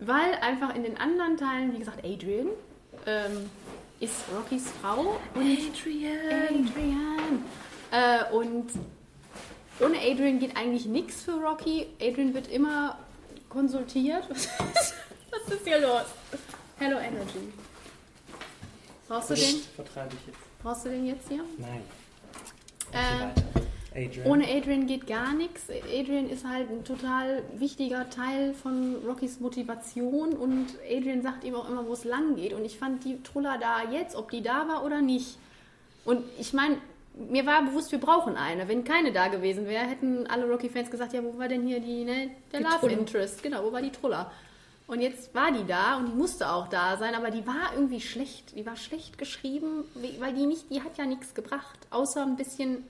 [0.00, 2.48] weil einfach in den anderen Teilen, wie gesagt, Adrian
[3.06, 3.48] ähm,
[4.00, 6.66] ist Rockys Frau und Adrian.
[6.66, 7.44] Adrian.
[7.92, 8.66] Äh, und
[9.80, 11.86] ohne Adrian geht eigentlich nichts für Rocky.
[12.00, 12.98] Adrian wird immer
[13.54, 14.28] konsultiert.
[14.28, 14.94] Was ist,
[15.30, 16.04] was ist hier los?
[16.78, 17.52] Hello Energy.
[19.08, 19.60] Brauchst du den?
[19.76, 20.38] Vertreibe ich jetzt.
[20.62, 21.44] Brauchst du den jetzt hier?
[21.58, 21.82] Nein.
[22.92, 24.26] Äh, Adrian.
[24.26, 25.68] ohne Adrian geht gar nichts.
[25.70, 31.68] Adrian ist halt ein total wichtiger Teil von Rockys Motivation und Adrian sagt ihm auch
[31.68, 32.54] immer, wo es lang geht.
[32.54, 35.38] Und ich fand die Trulla da jetzt, ob die da war oder nicht.
[36.04, 36.78] Und ich meine,
[37.16, 38.68] mir war bewusst, wir brauchen eine.
[38.68, 42.04] Wenn keine da gewesen wäre, hätten alle Rocky-Fans gesagt, ja, wo war denn hier die,
[42.04, 42.92] ne, der Die Love Trulla.
[42.92, 43.42] Interest?
[43.42, 44.30] Genau, wo war die Trulla?
[44.86, 48.00] Und jetzt war die da und die musste auch da sein, aber die war irgendwie
[48.00, 48.54] schlecht.
[48.56, 49.84] Die war schlecht geschrieben,
[50.18, 52.84] weil die nicht, die hat ja nichts gebracht, außer ein bisschen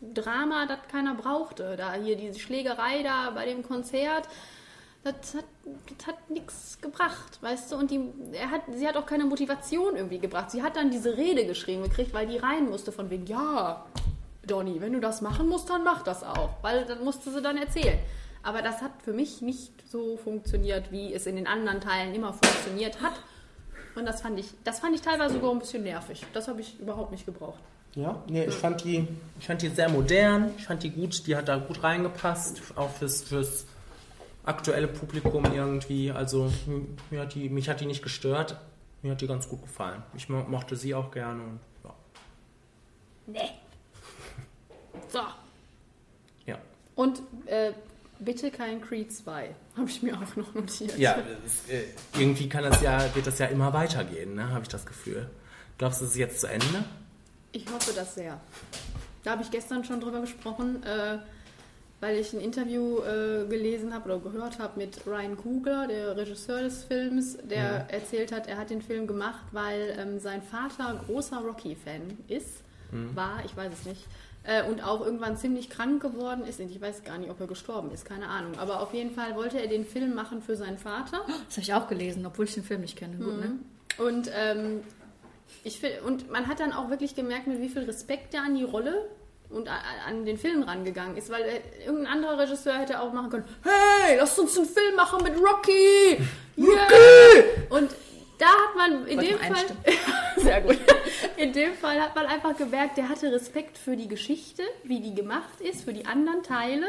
[0.00, 1.74] Drama, das keiner brauchte.
[1.76, 4.28] Da hier diese Schlägerei da bei dem Konzert,
[5.04, 7.76] das hat, das hat nichts gebracht, weißt du?
[7.76, 8.00] Und die,
[8.32, 10.50] er hat, sie hat auch keine Motivation irgendwie gebracht.
[10.50, 13.86] Sie hat dann diese Rede geschrieben gekriegt, weil die rein musste von wegen, ja,
[14.46, 16.50] Donny, wenn du das machen musst, dann mach das auch.
[16.62, 17.98] Weil dann musste sie dann erzählen.
[18.42, 22.32] Aber das hat für mich nicht so funktioniert, wie es in den anderen Teilen immer
[22.32, 23.14] funktioniert hat.
[23.94, 26.24] Und das fand ich, das fand ich teilweise sogar ein bisschen nervig.
[26.32, 27.58] Das habe ich überhaupt nicht gebraucht.
[27.94, 29.08] Ja, nee, ich fand die,
[29.40, 32.90] ich fand die sehr modern, ich fand die gut, die hat da gut reingepasst, auch
[32.90, 33.66] fürs, fürs
[34.48, 36.10] aktuelle Publikum irgendwie.
[36.10, 36.52] Also
[37.10, 38.56] mir hat die, mich hat die nicht gestört,
[39.02, 40.02] mir hat die ganz gut gefallen.
[40.14, 41.94] Ich mo mochte sie auch gerne und ja.
[43.26, 43.50] Nee.
[45.08, 45.20] So.
[46.46, 46.58] Ja.
[46.94, 47.72] Und äh,
[48.18, 49.54] bitte kein Creed 2.
[49.76, 50.98] Habe ich mir auch noch notiert.
[50.98, 51.16] Ja,
[51.68, 51.84] äh,
[52.18, 55.30] irgendwie kann das ja, wird das ja immer weitergehen, ne, habe ich das Gefühl.
[55.76, 56.84] Glaubst du, es ist jetzt zu Ende?
[57.52, 58.40] Ich hoffe das sehr.
[59.22, 61.18] Da habe ich gestern schon drüber gesprochen, äh,
[62.00, 66.62] weil ich ein Interview äh, gelesen habe oder gehört habe mit Ryan Coogler, der Regisseur
[66.62, 67.76] des Films, der Ja.
[67.88, 73.14] erzählt hat, er hat den Film gemacht, weil ähm, sein Vater großer Rocky-Fan ist, Mhm.
[73.16, 74.06] war, ich weiß es nicht,
[74.44, 76.58] äh, und auch irgendwann ziemlich krank geworden ist.
[76.60, 78.58] Ich weiß gar nicht, ob er gestorben ist, keine Ahnung.
[78.58, 81.20] Aber auf jeden Fall wollte er den Film machen für seinen Vater.
[81.48, 83.16] Das habe ich auch gelesen, obwohl ich den Film nicht kenne.
[83.16, 83.46] Gut, ne?
[83.48, 84.04] Mhm.
[84.06, 84.80] Und, ähm,
[85.64, 88.54] ich find, und man hat dann auch wirklich gemerkt, mit wie viel Respekt er an
[88.54, 89.06] die Rolle
[89.50, 93.44] und an den Film rangegangen ist, weil äh, irgendein anderer Regisseur hätte auch machen können,
[93.62, 96.18] hey, lass uns einen Film machen mit Rocky!
[96.56, 97.44] Yeah!
[97.70, 97.90] Und
[98.38, 99.64] da hat man in Wollte dem Fall,
[100.36, 100.78] sehr gut,
[101.36, 105.14] in dem Fall hat man einfach gemerkt, der hatte Respekt für die Geschichte, wie die
[105.14, 106.86] gemacht ist, für die anderen Teile.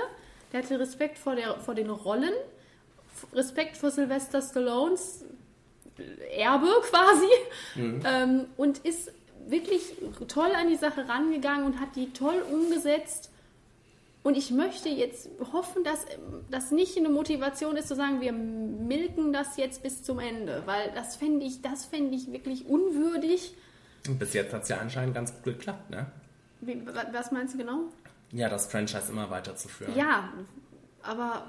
[0.51, 2.33] Der hatte Respekt vor, der, vor den Rollen,
[3.33, 5.23] Respekt vor Sylvester Stallones
[6.35, 7.27] Erbe quasi
[7.75, 8.01] Mhm.
[8.05, 9.11] ähm, und ist
[9.47, 9.93] wirklich
[10.27, 13.31] toll an die Sache rangegangen und hat die toll umgesetzt.
[14.21, 16.05] Und ich möchte jetzt hoffen, dass
[16.51, 20.91] das nicht eine Motivation ist, zu sagen, wir milken das jetzt bis zum Ende, weil
[20.93, 23.53] das fände ich, das fände ich wirklich unwürdig.
[24.07, 26.05] Und bis jetzt hat es ja anscheinend ganz gut geklappt, ne?
[26.61, 27.79] Wie, wa- was meinst du genau?
[28.31, 29.95] Ja, das Franchise immer weiterzuführen.
[29.95, 30.33] Ja,
[31.01, 31.47] aber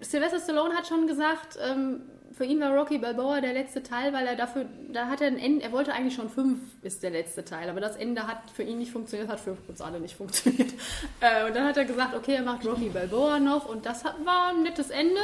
[0.00, 2.02] Sylvester Stallone hat schon gesagt, ähm,
[2.38, 5.40] für ihn war Rocky Balboa der letzte Teil, weil er dafür, da hat er ein
[5.40, 8.62] Ende, er wollte eigentlich schon fünf ist der letzte Teil, aber das Ende hat für
[8.62, 10.72] ihn nicht funktioniert, hat für uns alle nicht funktioniert.
[11.20, 14.14] Äh, und dann hat er gesagt, okay, er macht Rocky Balboa noch und das hat,
[14.24, 15.20] war ein nettes Ende.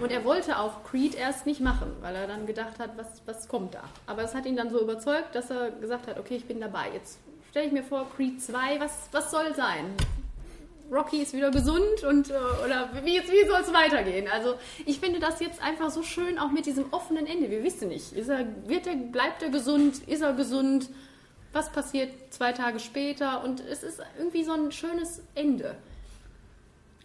[0.00, 3.46] Und er wollte auch Creed erst nicht machen, weil er dann gedacht hat, was, was
[3.46, 3.84] kommt da.
[4.06, 6.88] Aber es hat ihn dann so überzeugt, dass er gesagt hat, okay, ich bin dabei.
[6.92, 7.20] Jetzt
[7.50, 9.94] stelle ich mir vor, Creed 2, was, was soll sein?
[10.90, 12.34] Rocky ist wieder gesund und äh,
[12.64, 14.26] oder wie, wie soll es weitergehen?
[14.28, 14.54] Also
[14.86, 17.50] ich finde das jetzt einfach so schön, auch mit diesem offenen Ende.
[17.50, 20.88] Wir wissen nicht, ist er, wird er, bleibt er gesund, ist er gesund,
[21.52, 25.76] was passiert zwei Tage später und es ist irgendwie so ein schönes Ende.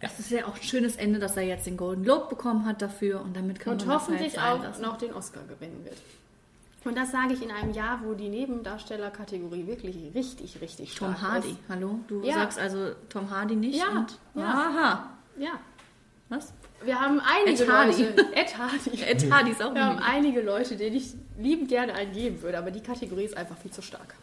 [0.00, 2.82] Es ist ja auch ein schönes Ende, dass er jetzt den Golden Globe bekommen hat
[2.82, 4.82] dafür und damit kann Und man das hoffentlich halt sein auch lassen.
[4.82, 5.96] noch den Oscar gewinnen wird.
[6.86, 11.22] Und das sage ich in einem Jahr, wo die Nebendarstellerkategorie wirklich richtig, richtig stark Tom
[11.28, 11.58] Hardy, ist.
[11.68, 11.98] hallo?
[12.06, 12.34] Du Ja.
[12.34, 13.78] sagst also Tom Hardy nicht?
[13.78, 14.42] Ja, und, ja.
[14.44, 15.10] Aha.
[15.38, 15.50] Ja.
[16.28, 16.52] Was?
[16.84, 18.02] Wir haben einige Ed Hardy.
[18.04, 18.34] Leute.
[18.34, 19.02] Ed Hardy.
[19.06, 22.40] Ed Hardy ist auch Wir haben ein- einige Leute, denen ich liebend gerne einen geben
[22.42, 24.14] würde, aber die Kategorie ist einfach viel zu stark.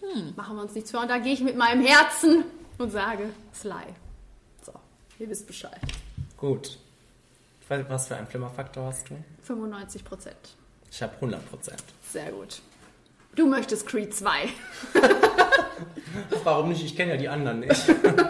[0.00, 0.32] Hm.
[0.36, 1.00] Machen wir uns nichts vor.
[1.02, 2.44] Und da gehe ich mit meinem Herzen
[2.78, 3.72] und sage Sly.
[4.64, 4.72] So,
[5.18, 5.80] ihr wisst Bescheid.
[6.36, 6.78] Gut.
[7.68, 9.16] Was für einen Flimmerfaktor hast du?
[9.42, 10.36] 95 Prozent.
[10.92, 11.82] Ich habe 100 Prozent.
[12.08, 12.60] Sehr gut.
[13.34, 14.28] Du möchtest Creed 2.
[16.44, 16.84] Warum nicht?
[16.84, 17.88] Ich kenne ja die anderen nicht.
[17.88, 18.26] 100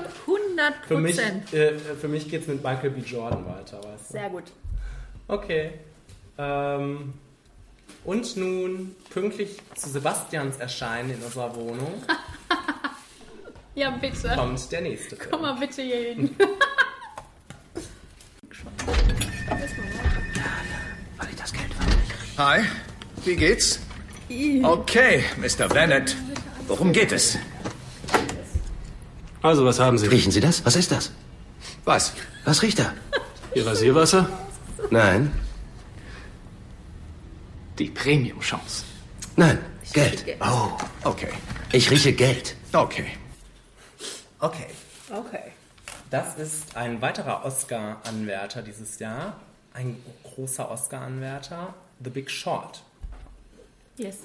[0.87, 1.53] Für mich, Prozent.
[1.53, 3.01] äh, für mich geht es mit Michael B.
[3.01, 4.13] Jordan weiter, weißt du?
[4.13, 4.45] Sehr gut.
[5.27, 5.73] Okay.
[6.39, 7.15] Ähm,
[8.05, 12.03] und nun pünktlich zu Sebastians Erscheinen in unserer Wohnung
[13.75, 14.29] Ja, bitte.
[14.37, 15.31] kommt der nächste Film.
[15.31, 16.37] Komm mal bitte hier hin.
[22.39, 22.63] Hi,
[23.25, 23.81] wie geht's?
[24.63, 25.69] Okay, Mr.
[25.69, 26.17] Bennett.
[26.67, 27.37] Worum geht es?
[29.43, 30.07] Also, was haben Sie?
[30.07, 30.65] Riechen Sie das?
[30.65, 31.13] Was ist das?
[31.85, 32.15] Was?
[32.45, 32.95] Was riecht da?
[33.55, 34.29] Ihr Rasierwasser?
[34.91, 35.33] Nein.
[37.79, 38.85] Die Premium-Chance.
[39.37, 39.59] Nein,
[39.93, 40.25] Geld.
[40.41, 40.71] Oh,
[41.05, 41.33] okay.
[41.73, 42.57] Ich rieche Geld.
[42.73, 43.07] Okay.
[44.39, 44.67] Okay.
[45.11, 45.53] Okay.
[46.11, 49.37] Das ist ein weiterer Oscar-Anwärter dieses Jahr.
[49.75, 51.75] Ein großer Oscar-Anwärter.
[52.03, 52.83] The Big Short.
[53.97, 54.19] Yes.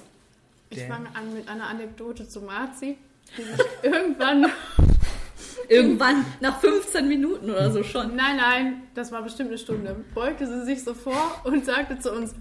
[0.70, 2.98] Ich Der- fange an mit einer Anekdote zu Marzi,
[3.36, 4.50] die sich irgendwann.
[5.68, 8.16] Irgendwann nach 15 Minuten oder so schon.
[8.16, 9.96] Nein, nein, das war bestimmt eine Stunde.
[10.14, 12.34] Beugte sie sich so vor und sagte zu uns: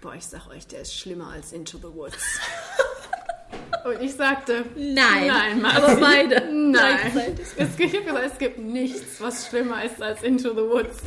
[0.00, 2.16] Boah, ich sag euch, der ist schlimmer als Into the Woods.
[3.84, 7.36] Und ich sagte: Nein, nein, Marzi, aber beide Nein.
[7.56, 10.98] Es gibt, es gibt nichts, was schlimmer ist als Into the Woods.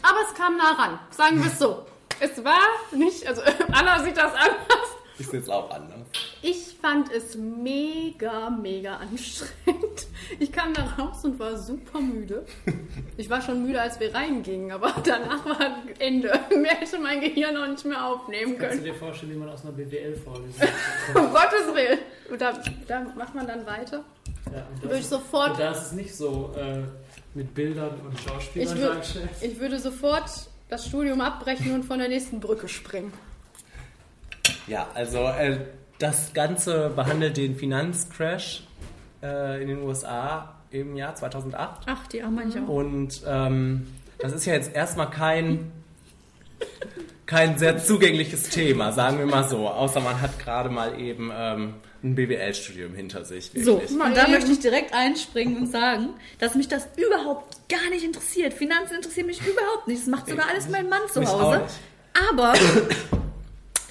[0.00, 1.84] Aber es kam nah ran, sagen wir es so.
[2.24, 2.60] Es war
[2.96, 3.42] nicht, also
[3.72, 4.88] Anna sieht das anders.
[5.18, 5.98] Ich sehe es auch anders.
[6.40, 10.06] Ich fand es mega, mega anstrengend.
[10.38, 12.44] Ich kam da raus und war super müde.
[13.16, 15.58] Ich war schon müde, als wir reingingen, aber danach war
[15.98, 16.32] Ende.
[16.56, 18.84] Mehr hätte mein Gehirn noch nicht mehr aufnehmen Kannst du können.
[18.84, 20.68] dir vorstellen, wie man aus einer BWL-Vorlesung
[21.14, 21.98] Um Gottes Willen.
[22.30, 22.52] Und da,
[22.88, 24.04] da macht man dann weiter.
[24.52, 26.82] Ja, und Würde ich ist- sofort- Und da ist es nicht so äh,
[27.34, 29.28] mit Bildern und Schauspielern Ich, wür dargestellt.
[29.40, 30.30] ich würde sofort
[30.72, 33.12] das Studium abbrechen und von der nächsten Brücke springen.
[34.66, 35.58] Ja, also äh,
[35.98, 38.62] das Ganze behandelt den Finanzcrash
[39.22, 41.82] äh, in den USA im Jahr 2008.
[41.84, 42.68] Ach, die haben ich auch.
[42.68, 43.86] Und ähm,
[44.18, 45.70] das ist ja jetzt erstmal kein,
[47.26, 49.68] kein sehr zugängliches Thema, sagen wir mal so.
[49.68, 53.50] Außer man hat gerade mal eben ähm, ein BWL-Studium hinter sich.
[53.54, 53.90] So, Wirklich.
[53.92, 58.54] und da möchte ich direkt einspringen und sagen, dass mich das überhaupt gar nicht interessiert.
[58.54, 60.00] Finanzen interessieren mich überhaupt nicht.
[60.02, 61.58] Das macht sogar alles mein Mann zu Mich auch Hause.
[61.62, 61.74] nicht.
[62.30, 62.52] Aber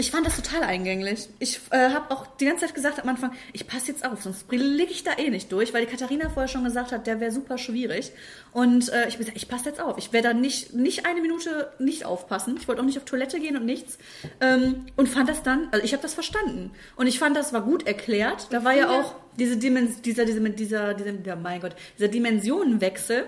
[0.01, 1.29] ich fand das total eingänglich.
[1.37, 4.47] Ich äh, habe auch die ganze Zeit gesagt am Anfang, ich passe jetzt auf, sonst
[4.47, 7.31] blicke ich da eh nicht durch, weil die Katharina vorher schon gesagt hat, der wäre
[7.31, 8.11] super schwierig.
[8.51, 9.99] Und äh, ich habe gesagt, ich passe jetzt auf.
[9.99, 12.57] Ich werde da nicht, nicht eine Minute nicht aufpassen.
[12.59, 13.99] Ich wollte auch nicht auf Toilette gehen und nichts.
[14.39, 16.71] Ähm, und fand das dann, also ich habe das verstanden.
[16.95, 18.47] Und ich fand, das war gut erklärt.
[18.49, 23.25] Da war ja auch diese Dimens dieser, dieser, dieser, dieser, dieser, mein Gott, dieser Dimensionenwechsel,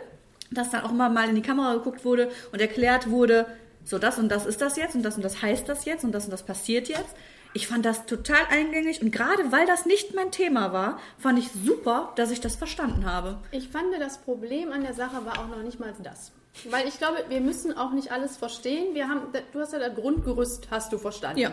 [0.49, 3.45] dass dann auch immer mal in die Kamera geguckt wurde und erklärt wurde,
[3.85, 6.11] so das und das ist das jetzt und das und das heißt das jetzt und
[6.11, 7.15] das und das passiert jetzt.
[7.55, 11.49] Ich fand das total eingängig und gerade weil das nicht mein Thema war, fand ich
[11.51, 13.37] super, dass ich das verstanden habe.
[13.51, 16.31] Ich fand, das Problem an der Sache war auch noch nicht mal das.
[16.69, 18.93] Weil ich glaube, wir müssen auch nicht alles verstehen.
[18.93, 19.21] Wir haben,
[19.51, 21.39] du hast ja das Grundgerüst, hast du verstanden.
[21.39, 21.51] Ja.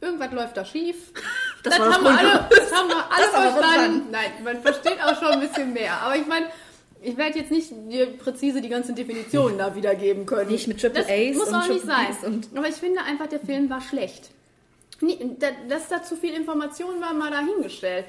[0.00, 1.12] Irgendwas läuft da schief.
[1.64, 4.06] Das das haben wir alle, das haben wir alle verstanden.
[4.12, 6.00] Nein, man versteht auch schon ein bisschen mehr.
[6.00, 6.46] Aber ich meine,
[7.02, 10.50] ich werde jetzt nicht dir präzise die ganzen Definitionen da wiedergeben können.
[10.50, 12.06] Nicht mit Triple das A's muss und auch nicht sein.
[12.24, 14.30] Und- Aber ich finde einfach, der Film war schlecht.
[15.68, 18.04] Dass da zu viel Information war, mal dahingestellt.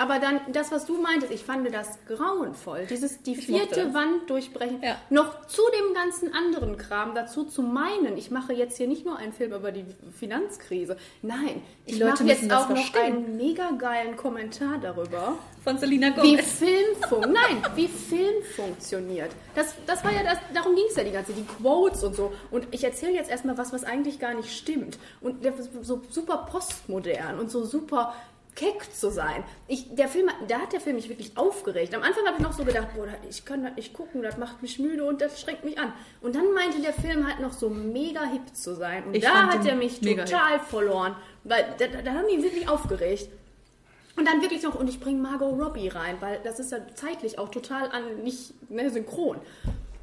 [0.00, 2.86] Aber dann, das, was du meintest, ich fand das grauenvoll.
[2.88, 3.92] Dieses, die Ich vierte.
[3.92, 4.82] Wand durchbrechen.
[4.82, 4.96] Ja.
[5.10, 9.18] Noch zu dem ganzen anderen Kram dazu zu meinen, ich mache jetzt hier nicht nur
[9.18, 9.84] einen Film über die
[10.18, 10.96] Finanzkrise.
[11.20, 13.02] Nein, Die ich Leute mache jetzt auch noch verstehen.
[13.02, 15.36] einen mega geilen Kommentar darüber.
[15.62, 16.52] Von Selina Wie Gomez.
[16.52, 19.30] Film fun nein, wie Film funktioniert.
[19.54, 22.32] Das, das war ja das, darum ging es ja die ganze, die Quotes und so.
[22.50, 24.98] Und ich erzähle jetzt erstmal was, was eigentlich gar nicht stimmt.
[25.20, 25.44] Und
[25.82, 28.14] so super postmodern und so super
[28.54, 29.44] keck zu sein.
[29.68, 31.94] Ich, der Film, da hat der Film mich wirklich aufgeregt.
[31.94, 34.62] Am Anfang habe ich noch so gedacht, boah, ich kann das nicht gucken, das macht
[34.62, 35.92] mich müde und das strengt mich an.
[36.20, 39.04] Und dann meinte der Film halt noch so mega hip zu sein.
[39.04, 41.16] Und Ich da hat er mich total verloren.
[41.44, 43.28] Weil da, da, da haben die wirklich aufgeregt.
[44.16, 47.38] Und dann wirklich noch, und ich bringe Margot Robbie rein, weil das ist ja zeitlich
[47.38, 49.38] auch total an, nicht ne, synchron.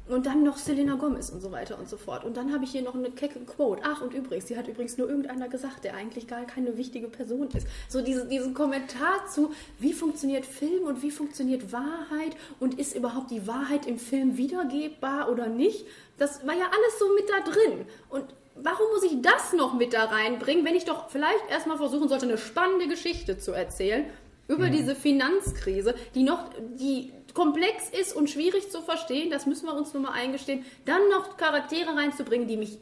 [0.08, 2.24] Und dann noch Selena Gomez und so weiter und so fort.
[2.24, 3.82] Und dann habe ich hier noch eine kecke Quote.
[3.84, 7.48] Ach, und übrigens, die hat übrigens nur irgendeiner gesagt, der eigentlich gar keine wichtige Person
[7.48, 7.66] ist.
[7.88, 13.30] So diese, diesen Kommentar zu, wie funktioniert Film und wie funktioniert Wahrheit und ist überhaupt
[13.30, 15.84] die Wahrheit im Film wiedergebbar oder nicht,
[16.16, 17.86] das war ja alles so mit da drin.
[18.08, 18.24] Und
[18.62, 22.26] warum muss ich das noch mit da reinbringen, wenn ich doch vielleicht erstmal versuchen sollte,
[22.26, 24.04] eine spannende Geschichte zu erzählen
[24.48, 29.74] über diese Finanzkrise, die noch, die komplex ist und schwierig zu verstehen, das müssen wir
[29.74, 32.78] uns nur mal eingestehen, dann noch Charaktere reinzubringen, die mich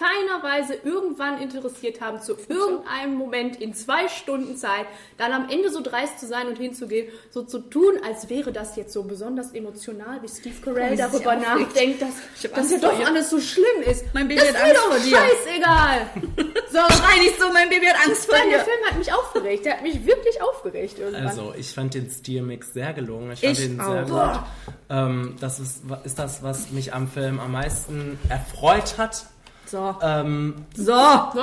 [0.00, 4.86] keiner Weise irgendwann interessiert haben, zu irgendeinem Moment in zwei Stunden Zeit,
[5.18, 8.76] dann am Ende so dreist zu sein und hinzugehen, so zu tun, als wäre das
[8.76, 13.06] jetzt so besonders emotional, wie Steve Carell darüber nachdenkt, dass, Ich dass ja doch ihr.
[13.06, 14.04] alles so schlimm ist.
[14.14, 15.16] Mein Baby das hat Angst doch vor dir.
[15.16, 16.10] scheißegal.
[16.72, 18.64] So, Schrei nicht so, mein Baby hat Angst vor Nein, der dir.
[18.64, 19.64] Film hat mich aufgeregt.
[19.64, 21.26] Der hat mich wirklich aufgeregt irgendwann.
[21.26, 23.32] Also, ich fand den Stilmix sehr gelungen.
[23.32, 24.32] Ich fand Ich den sehr auch.
[24.66, 24.76] gut.
[24.88, 29.24] Ähm, das ist, ist das, was mich am Film am meisten erfreut hat.
[29.70, 29.96] So.
[30.02, 30.92] Ähm, So.
[30.92, 31.40] so.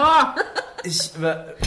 [0.84, 1.12] ich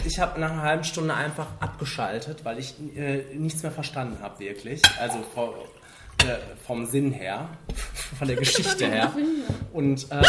[0.05, 4.39] ich habe nach einer halben Stunde einfach abgeschaltet, weil ich äh, nichts mehr verstanden habe,
[4.41, 4.83] wirklich.
[5.01, 5.51] Also vom,
[6.19, 6.37] äh,
[6.67, 7.49] vom Sinn her,
[8.19, 9.11] von der Geschichte her.
[9.73, 10.23] Und äh,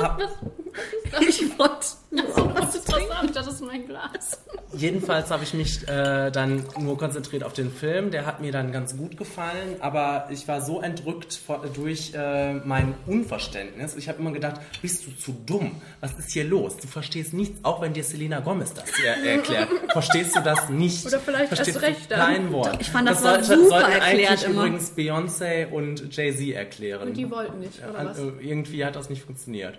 [0.00, 0.20] hab,
[1.28, 1.86] Ich wollte
[2.36, 2.98] So, was ist das?
[2.98, 4.42] Ich dachte, das ist mein Glas.
[4.74, 8.10] Jedenfalls habe ich mich äh, dann nur konzentriert auf den Film.
[8.10, 12.54] Der hat mir dann ganz gut gefallen, aber ich war so entrückt vor, durch äh,
[12.54, 13.96] mein Unverständnis.
[13.96, 15.80] Ich habe immer gedacht, bist du zu dumm?
[16.00, 16.76] Was ist hier los?
[16.76, 19.68] Du verstehst nichts, auch wenn dir Selena Gomez das er erklärt.
[19.92, 21.06] Verstehst du das nicht?
[21.06, 22.76] Oder vielleicht verstehst erst recht kein Wort.
[22.80, 24.60] Ich fand, das das war sollte, super sollten erklärt eigentlich immer.
[24.66, 27.08] übrigens Beyoncé und Jay-Z erklären.
[27.08, 28.18] Und die wollten nicht, oder An- was?
[28.18, 29.78] äh, irgendwie hat das nicht funktioniert.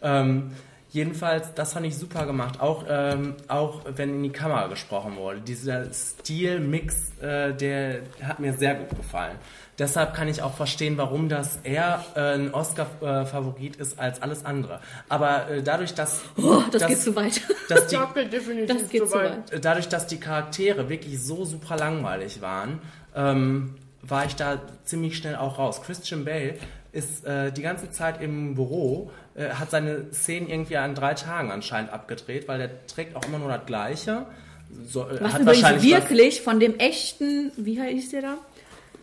[0.00, 0.52] Ähm,
[0.92, 2.60] jedenfalls, das fand ich super gemacht.
[2.60, 5.40] Auch, ähm, auch wenn in die Kamera gesprochen wurde.
[5.40, 9.36] Dieser Stilmix, äh, der hat mir sehr gut gefallen.
[9.78, 14.80] Deshalb kann ich auch verstehen, warum das eher äh, ein Oscar-Favorit ist als alles andere.
[15.08, 17.40] Aber äh, dadurch, dass, Oh, das dass, geht zu weit.
[17.68, 17.96] dass die,
[18.66, 19.64] Das geht zu weit.
[19.64, 22.80] dadurch, dass die Charaktere wirklich so super langweilig waren,
[23.16, 25.80] ähm, war ich da ziemlich schnell auch raus.
[25.82, 26.54] Christian Bale
[26.92, 31.50] ist äh, die ganze Zeit im Büro, äh, hat seine Szenen irgendwie an drei Tagen
[31.50, 34.26] anscheinend abgedreht, weil der trägt auch immer nur das Gleiche.
[34.86, 38.38] So, äh, Was hat wahrscheinlich wirklich von dem echten, wie hieß der da?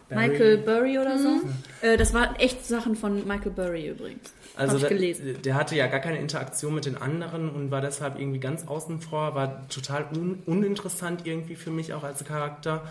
[0.09, 0.27] Barry.
[0.29, 1.41] Michael Burry oder so.
[1.81, 4.33] Äh, das waren echt Sachen von Michael Burry übrigens.
[4.55, 7.81] Also Hab ich der, der hatte ja gar keine Interaktion mit den anderen und war
[7.81, 12.83] deshalb irgendwie ganz außen vor, war total un, uninteressant irgendwie für mich auch als Charakter.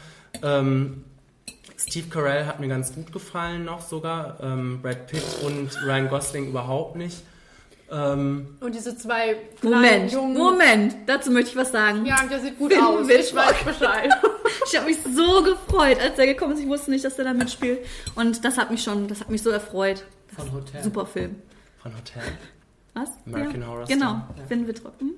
[0.42, 1.04] Ähm,
[1.78, 6.48] Steve Carell hat mir ganz gut gefallen noch sogar, ähm, Brad Pitt und Ryan Gosling
[6.48, 7.22] überhaupt nicht.
[7.90, 10.36] Ähm, Und diese zwei Moment, Jungen.
[10.36, 12.04] Moment, dazu möchte ich was sagen.
[12.04, 13.08] Ja, der sieht gut Finn aus.
[13.08, 14.10] Ich weiß Bescheid.
[14.70, 16.60] Ich habe mich so gefreut, als er gekommen ist.
[16.60, 17.78] Ich wusste nicht, dass er da mitspielt.
[18.16, 20.04] Und das hat mich schon, das hat mich so erfreut.
[20.36, 20.82] Von Hotel.
[20.82, 21.36] Super Film.
[21.82, 22.22] von Hotel.
[22.92, 23.08] Was?
[23.26, 23.66] American ja.
[23.66, 23.98] Horror Story.
[23.98, 24.44] Genau, Ja.
[24.46, 24.92] Finn Wittrock.
[25.00, 25.14] Hm?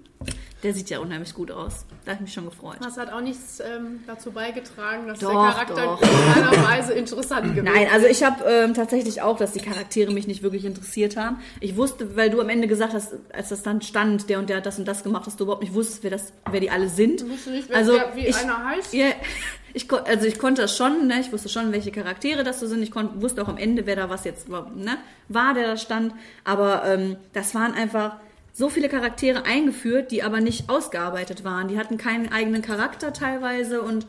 [0.62, 1.84] Der sieht ja unheimlich gut aus.
[2.10, 2.76] Da habe ich mich schon gefreut.
[2.82, 6.02] Das hat auch nichts ähm, dazu beigetragen, dass Doch, der Charakter doch.
[6.02, 10.10] in keiner Weise interessant gewesen Nein, also ich habe ähm, tatsächlich auch, dass die Charaktere
[10.12, 11.38] mich nicht wirklich interessiert haben.
[11.60, 14.56] Ich wusste, weil du am Ende gesagt hast, als das dann stand, der und der
[14.56, 16.88] hat das und das gemacht, dass du überhaupt nicht wusstest, wer, das, wer die alle
[16.88, 17.20] sind.
[17.20, 18.92] Du wusstest nicht, wer- also wer- wie ich, einer heißt?
[18.92, 19.06] Ja,
[19.72, 21.20] ich, also ich konnte das schon, ne?
[21.20, 22.82] ich wusste schon, welche Charaktere das so sind.
[22.82, 24.96] Ich kon, wusste auch am Ende, wer da was jetzt war, ne?
[25.28, 26.12] war, der da stand.
[26.42, 28.16] Aber ähm, das waren einfach
[28.60, 31.68] so viele Charaktere eingeführt, die aber nicht ausgearbeitet waren.
[31.68, 34.06] Die hatten keinen eigenen Charakter teilweise und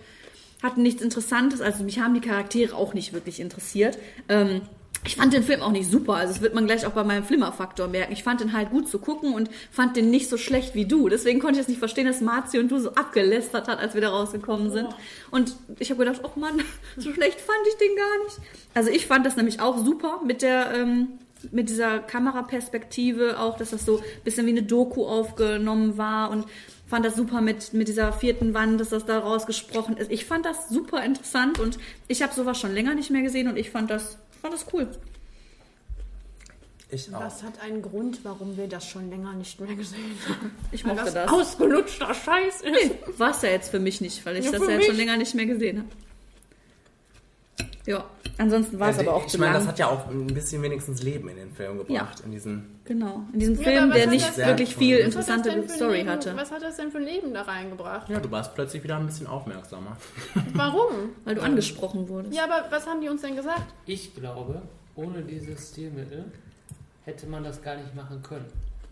[0.62, 1.62] hatten nichts Interessantes.
[1.62, 3.98] Also mich haben die Charaktere auch nicht wirklich interessiert.
[4.28, 4.62] Ähm,
[5.06, 6.16] ich fand den Film auch nicht super.
[6.16, 8.12] Also das wird man gleich auch bei meinem Flimmerfaktor merken.
[8.12, 11.08] Ich fand den halt gut zu gucken und fand den nicht so schlecht wie du.
[11.08, 14.02] Deswegen konnte ich es nicht verstehen, dass Marzi und du so abgelästert hat, als wir
[14.02, 14.90] da rausgekommen sind.
[15.32, 16.62] Und ich habe gedacht, oh Mann,
[16.98, 18.38] so schlecht fand ich den gar nicht.
[18.76, 21.08] Also ich fand das nämlich auch super mit der ähm,
[21.52, 26.46] mit dieser Kameraperspektive auch, dass das so ein bisschen wie eine Doku aufgenommen war und
[26.88, 30.12] fand das super mit, mit dieser vierten Wand, dass das da rausgesprochen ist.
[30.12, 33.58] Ich fand das super interessant und ich habe sowas schon länger nicht mehr gesehen und
[33.58, 34.88] ich fand das, fand das cool.
[36.94, 37.22] Ich auch.
[37.22, 40.52] Das hat einen Grund, warum wir das schon länger nicht mehr gesehen haben.
[40.74, 41.32] Ich Weil mochte das, das.
[41.32, 43.20] ausgelutschter Scheiß ist.
[43.20, 45.16] War es ja jetzt für mich nicht, weil ich Ja, das ja jetzt schon länger
[45.16, 45.90] nicht mehr gesehen habe.
[47.88, 48.06] Ja,
[48.38, 49.62] ansonsten war es Also aber auch ich zu meine, lang.
[49.62, 52.22] das hat ja auch ein bisschen wenigstens Leben in den Film gebracht.
[52.26, 56.36] In diesen genau, in diesem Ja, Film, der nicht wirklich viel interessante Story Leben, hatte.
[56.36, 58.10] Was hat das denn für ein Leben da reingebracht?
[58.10, 59.98] ja, du warst plötzlich wieder ein bisschen aufmerksamer.
[60.54, 61.10] Warum?
[61.26, 62.36] Weil du angesprochen wurdest.
[62.36, 63.74] Ja, aber was haben die uns denn gesagt?
[63.86, 64.62] Ich glaube,
[64.96, 66.26] ohne dieses Stilmittel
[67.06, 68.46] hätte man das gar nicht machen können.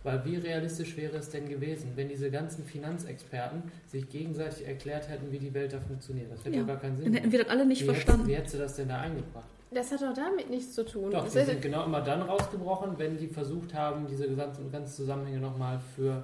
[0.04, 5.32] Weil wie realistisch wäre es denn gewesen, wenn diese ganzen Finanzexperten sich gegenseitig erklärt hätten,
[5.32, 6.32] wie die Welt da funktioniert?
[6.32, 6.62] Das hätte Ja.
[6.62, 8.22] doch gar keinen Sinn Dann hätten wir das alle nicht wie verstanden.
[8.22, 9.43] Hättest, wie hättest du das denn da eingebracht?
[9.72, 11.11] Das hat doch damit nichts zu tun.
[11.11, 14.72] Doch, Das die ist- sind genau immer dann rausgebrochen, wenn die versucht haben, diese gesamten
[14.72, 16.24] ganzen Zusammenhänge nochmal für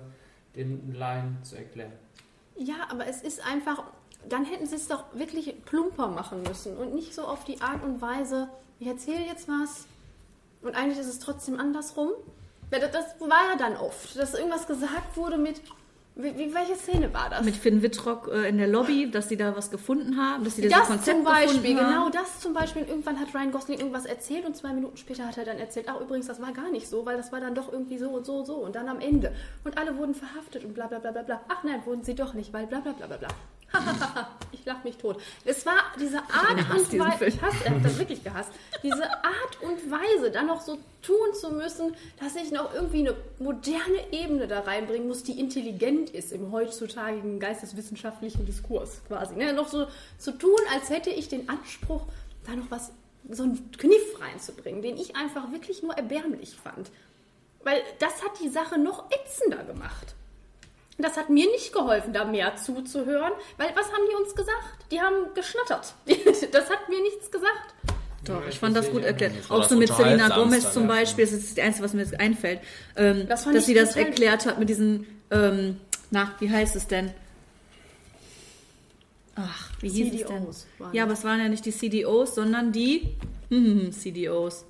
[0.55, 1.91] den Laien zu erklären.
[2.57, 3.83] Ja, aber es ist einfach,
[4.29, 7.83] dann hätten sie es doch wirklich plumper machen müssen und nicht so auf die Art
[7.83, 8.47] und Weise,
[8.79, 9.85] ich erzähle jetzt was
[10.61, 12.11] und eigentlich ist es trotzdem andersrum.
[12.71, 12.81] Das,
[13.19, 15.61] war ja dann oft, dass irgendwas gesagt wurde mit,
[16.15, 17.43] wie, welche Szene war das?
[17.43, 20.63] Mit Finn Wittrock äh, in der Lobby, dass sie da was gefunden haben, dass sie
[20.63, 22.11] das, das Konzept zum Beispiel, gefunden genau haben.
[22.11, 22.83] das zum Beispiel.
[22.83, 25.99] Irgendwann hat Ryan Gosling irgendwas erzählt und zwei Minuten später hat er dann erzählt, ach
[25.99, 28.37] übrigens, das war gar nicht so, weil das war dann doch irgendwie so und so
[28.37, 29.33] und so und dann am Ende.
[29.65, 31.41] Und alle wurden verhaftet und bla bla bla bla bla.
[31.49, 33.27] Ach nein, wurden sie doch nicht, weil bla bla bla bla bla.
[34.51, 35.21] ich lach mich tot.
[35.43, 38.51] Es war diese Art und Weise, ich hasse, er hat das wirklich gehasst,
[38.83, 43.15] diese Art und Weise dann noch so tun zu müssen, dass ich noch irgendwie eine
[43.39, 49.35] moderne Ebene da reinbringen muss, die intelligent ist im heutzutage geisteswissenschaftlichen Diskurs quasi.
[49.35, 49.53] Ne?
[49.53, 49.87] Noch so
[50.17, 52.05] zu tun, als hätte ich den Anspruch,
[52.45, 52.91] da noch was,
[53.29, 56.91] so einen Kniff reinzubringen, den ich einfach wirklich nur erbärmlich fand.
[57.63, 60.15] Weil das hat die Sache noch ätzender gemacht.
[60.97, 64.63] Das hat mir nicht geholfen, da mehr zuzuhören, weil was haben die uns gesagt?
[64.91, 65.93] Die haben geschnattert.
[66.51, 67.73] Das hat mir nichts gesagt.
[68.23, 69.33] Doch, Ja, ich fand das gut erklärt.
[69.49, 69.63] auch.
[69.67, 72.61] So mit Selena Gomez zum Beispiel, das ist das Einzige, was mir jetzt einfällt.
[72.95, 75.79] Ähm, Das dass sie das erklärt hat mit diesen, ähm,
[76.11, 77.11] na, wie heißt es denn?
[79.35, 80.37] Ach, wie hieß es denn?
[80.43, 83.15] CDOs waren Ja, aber es waren ja nicht die CDOs, sondern die
[83.49, 84.65] hm, CDOs.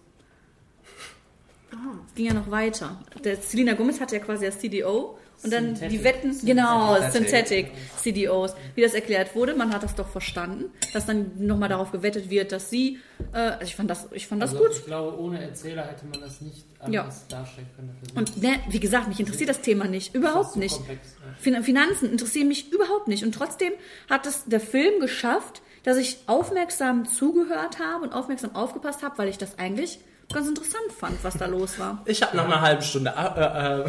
[2.08, 3.00] Es ging ja noch weiter.
[3.24, 6.04] Der Selena Gomez hatte ja quasi das CDO und dann die Synthetic.
[6.04, 7.14] Wetten, genau, Synthetic.
[7.14, 8.54] Synthetic CDOs.
[8.76, 12.52] Wie das erklärt wurde, man hat das doch verstanden, dass dann nochmal darauf gewettet wird,
[12.52, 13.00] dass sie,
[13.34, 14.72] äh, also ich fand das, ich fand das Also gut.
[14.76, 17.02] ich glaube, ohne Erzähler hätte man das nicht Ja.
[17.02, 17.96] anders darstellen können.
[18.16, 20.76] Und ne, wie gesagt, mich interessiert das Thema nicht, überhaupt nicht.
[20.76, 21.34] komplex, ja.
[21.40, 23.24] Fin Finanzen interessieren mich überhaupt nicht.
[23.24, 23.74] Und trotzdem
[24.10, 29.28] hat es der Film geschafft, dass ich aufmerksam zugehört habe und aufmerksam aufgepasst habe, weil
[29.30, 30.00] ich das eigentlich
[30.34, 32.02] ganz interessant fand, was da los war.
[32.06, 33.86] Ich habe nach einer halben Stunde äh, äh,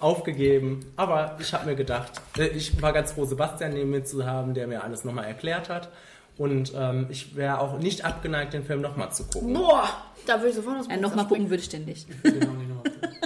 [0.00, 4.24] aufgegeben, aber ich habe mir gedacht, äh, ich war ganz froh, Sebastian neben mir zu
[4.26, 5.88] haben, der mir alles nochmal erklärt hat.
[6.38, 9.52] Und ähm, ich wäre auch nicht abgeneigt, den Film nochmal zu gucken.
[9.52, 9.88] Boah,
[10.26, 12.08] da würde ich sofort dem Ja, Fenster nochmal gucken würde ich den nicht.
[12.08, 13.08] Ich will den auch nicht nochmal gucken.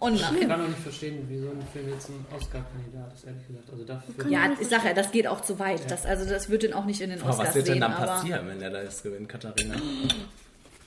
[0.00, 0.48] Oh Ich nein.
[0.50, 3.70] kann auch nicht verstehen, wieso ein Film jetzt ein Oscar-Kandidat ist, ehrlich gesagt.
[3.72, 5.90] Also dafür Ja, ich sage ja, das geht auch zu weit.
[5.90, 7.80] Das, also das wird den auch nicht in den Aber Oscars was wird denn sehen,
[7.80, 9.72] dann aber passieren, wenn der das gewinnt, Katharina?
[9.76, 9.82] dann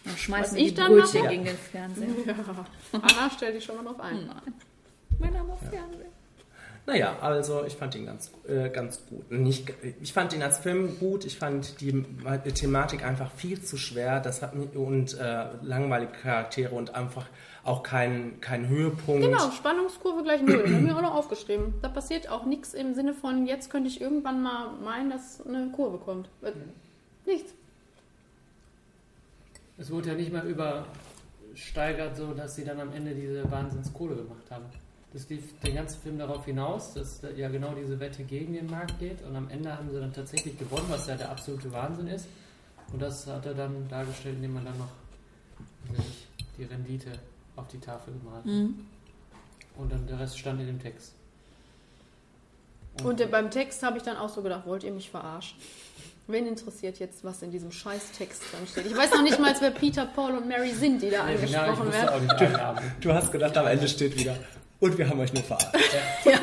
[0.05, 1.31] Was schmeißen wir ich die dann Brötchen mache?
[1.31, 2.07] gegen den Fernseher.
[2.27, 2.35] Ja.
[2.91, 4.27] Anna, stell dich schon mal drauf ein.
[4.27, 4.53] Nein.
[5.19, 6.05] Mein Name auf Fernseher.
[6.85, 9.29] Naja, also ich fand ihn ganz, äh, ganz gut.
[9.29, 11.25] Nicht, ich fand ihn als Film gut.
[11.25, 11.91] Ich fand die
[12.53, 14.21] Thematik einfach viel zu schwer.
[14.21, 17.25] Das hat mich, und äh, langweilige Charaktere und einfach
[17.65, 19.21] auch kein, kein Höhepunkt.
[19.21, 20.59] Genau, Spannungskurve gleich null.
[20.59, 21.73] Das habe ich mir auch noch aufgeschrieben.
[21.81, 25.69] Da passiert auch nichts im Sinne von, jetzt könnte ich irgendwann mal meinen, dass eine
[25.71, 26.29] Kurve kommt.
[26.41, 26.53] Äh,
[27.25, 27.53] Nichts.
[29.77, 34.49] Es wurde ja nicht mal übersteigert, so dass sie dann am Ende diese Wahnsinnskohle gemacht
[34.49, 34.65] haben.
[35.13, 38.69] Das lief den ganzen Film darauf hinaus, dass da ja genau diese Wette gegen den
[38.69, 42.07] Markt geht und am Ende haben sie dann tatsächlich gewonnen, was ja der absolute Wahnsinn
[42.07, 42.27] ist.
[42.91, 44.91] Und das hat er dann dargestellt, indem man dann noch
[46.57, 47.11] die Rendite
[47.55, 48.45] auf die Tafel gemalt hat.
[48.45, 48.85] Mhm.
[49.77, 51.13] Und dann der Rest stand in dem Text.
[53.03, 55.57] Und äh, beim Text habe ich dann auch so gedacht, wollt ihr mich verarschen?
[56.27, 58.85] Wen interessiert jetzt, was in diesem scheiß Text dran steht?
[58.85, 61.93] Ich weiß noch nicht mal, wer Peter, Paul und Mary sind, die da angesprochen wusste
[61.93, 62.09] werden.
[62.09, 62.91] auch nicht einen Namen.
[62.99, 64.35] Du hast gedacht, am Ende steht wieder.
[64.79, 65.73] Und wir haben euch nur verarscht.
[66.25, 66.33] Ja.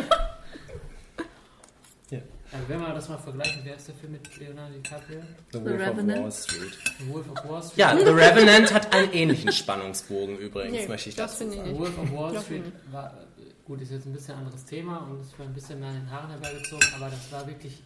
[2.52, 5.20] Also wenn wir das mal vergleichen, wer ist der Film mit Leonardo DiCaprio?
[5.52, 6.22] The The Wolf of Revenant.
[6.22, 6.78] Wall Street.
[6.98, 7.78] The Wolf of Wall Street.
[7.78, 11.60] Ja, The Revenant hat einen ähnlichen Spannungsbogen übrigens, Nee, möchte ich das dazu finde ich
[11.60, 11.74] sagen.
[11.74, 13.06] The Wolf of Wall Ja, Street war,
[13.38, 15.94] äh, gut, ist jetzt ein bisschen anderes Thema und es war ein bisschen mehr an
[15.96, 17.82] den Haaren herbeigezogen, aber das war wirklich,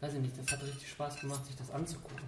[0.00, 2.24] weiß ich nicht, das hat richtig Spaß gemacht, sich das anzugucken.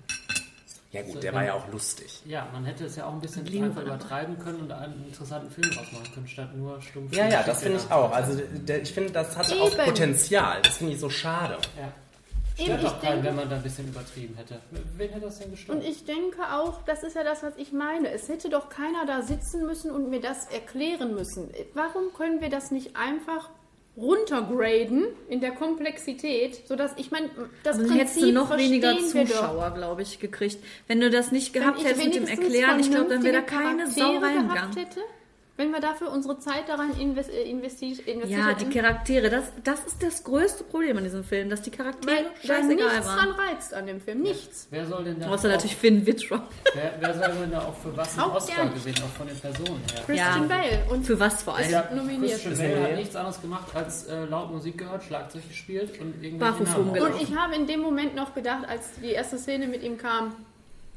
[0.95, 2.23] Ja gut, der wenn- war ja auch lustig.
[2.25, 5.71] Ja, man hätte es ja auch ein bisschen einfach übertreiben können und einen interessanten Film
[5.71, 7.15] draus machen können, statt nur stumpf.
[7.15, 8.12] Ja, ja, das finde ich auch.
[8.12, 9.85] Also der, ich finde, das hatte auch Eben.
[9.85, 10.62] Potenzial.
[10.62, 11.59] Das finde ich so schade.
[11.77, 11.93] Ja.
[12.57, 14.61] Eben, Stört ich auch keinen, denke- wenn man da ein bisschen übertrieben hätte.
[14.97, 15.77] Wen hätte das denn gestört?
[15.77, 18.11] Und ich denke auch, das ist ja das, was ich meine.
[18.12, 21.51] Es hätte doch keiner da sitzen müssen und mir das erklären müssen.
[21.75, 23.51] Warum können wir das nicht einfach
[23.97, 27.31] runtergraden in der Komplexität, sodass ich meine,
[27.62, 28.99] das Dann Prinzip hättest du noch weniger.
[28.99, 30.59] Zuschauer, glaube ich, gekriegt.
[30.89, 33.89] Wenn du das nicht gehabt hättest mit dem Erklären, ich glaube, dann wäre da keine
[33.89, 34.77] Sau reingegangen.
[34.77, 35.01] hätte,
[35.56, 38.68] wenn wir dafür unsere Zeit daran invest äh, investi investiert Ja, die.
[38.70, 42.68] Charaktere, das, das ist das größte Problem an diesem Film, dass die Charaktere weil scheißegal
[42.97, 43.31] nichts dran waren.
[43.48, 44.66] reizt an dem Film, nichts.
[44.70, 46.43] Wer soll denn da Außer auch, natürlich Finn Wittrock.
[46.74, 49.39] wer, wer soll denn da auch für was einen Auch Oscar gesehen, auch von den
[49.39, 50.02] Personen her?
[50.06, 51.70] Christian Bale und Für was vor allem?
[51.70, 52.43] Ja, nominiert.
[52.43, 56.66] Christian Bale hat nichts anderes gemacht, als äh, laut Musik gehört, Schlagzeug gespielt und rumgelaufen.
[57.01, 60.35] Und ich habe in dem Moment noch gedacht, als die erste Szene mit ihm kam,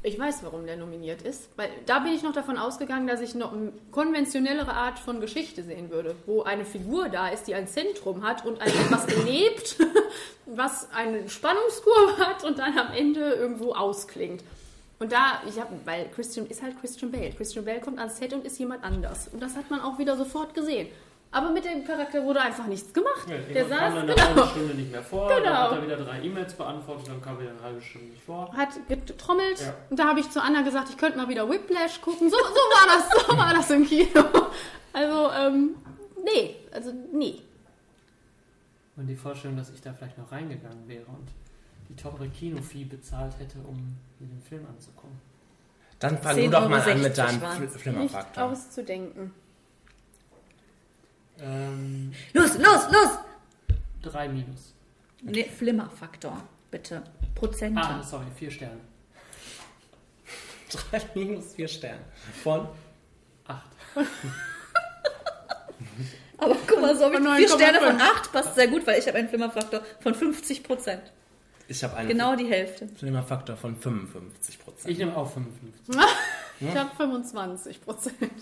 [0.02, 1.48] ich weiß, warum der nominiert ist.
[1.56, 5.62] Weil da bin ich noch davon ausgegangen, dass ich noch eine konventionellere Art von Geschichte
[5.64, 9.76] sehen würde, wo eine Figur da ist, die ein Zentrum hat und ein etwas erlebt,
[10.46, 14.44] was eine Spannungskurve hat und dann am Ende irgendwo ausklingt.
[15.00, 17.30] Und da, ich habe, weil Christian ist halt Christian Bale.
[17.30, 19.28] Christian Bale kommt ans Set und ist jemand anders.
[19.28, 20.88] Und das hat man auch wieder sofort gesehen.
[21.30, 23.28] Aber mit dem Charakter wurde einfach nichts gemacht.
[23.28, 24.26] Ja, der irgendwann kam saß, dann eine genau.
[24.28, 25.54] halbe Stunde nicht mehr vor, dann Genau.
[25.54, 28.50] hat er wieder drei E-Mails beantwortet, dann kam wieder eine halbe Stunde nicht vor.
[28.56, 29.74] hat getrommelt Ja.
[29.90, 32.30] und da habe ich zu Anna gesagt, ich könnte mal wieder Whiplash gucken.
[32.30, 34.24] So, so war das, so war das im Kino.
[34.94, 35.74] Also, ähm,
[36.24, 37.42] nee, also nee.
[38.96, 41.28] Und die Vorstellung, dass ich da vielleicht noch reingegangen wäre und
[41.90, 45.20] die teure Kinofee bezahlt hätte, um mir den Film anzugucken.
[46.00, 47.58] Dann fang 10,60 du doch mal an mit deinem waren's.
[47.58, 48.44] Fl- Nicht Flimmerfaktor.
[48.44, 49.32] auszudenken.
[51.40, 53.10] Ähm, Los, los, los!
[54.02, 54.74] drei Minus.
[55.22, 56.36] Nee, Flimmerfaktor,
[56.70, 57.02] bitte.
[57.34, 57.80] Prozente.
[57.80, 58.80] Ah, sorry, vier Sterne.
[60.90, 62.00] Drei minus vier Sterne.
[62.42, 62.68] Von
[63.46, 63.70] Acht.
[66.38, 67.86] Aber guck mal, so habe ich Von vier Sterne 9,5.
[67.86, 71.02] von 8, passt sehr gut, weil ich habe einen Flimmerfaktor von 50 Prozent.
[71.66, 72.88] Ich habe einen Genau die Hälfte.
[73.26, 74.90] Faktor von 55 Prozent.
[74.90, 75.96] Ich nehme auch 55.
[76.60, 78.32] Ich habe 25 Prozent.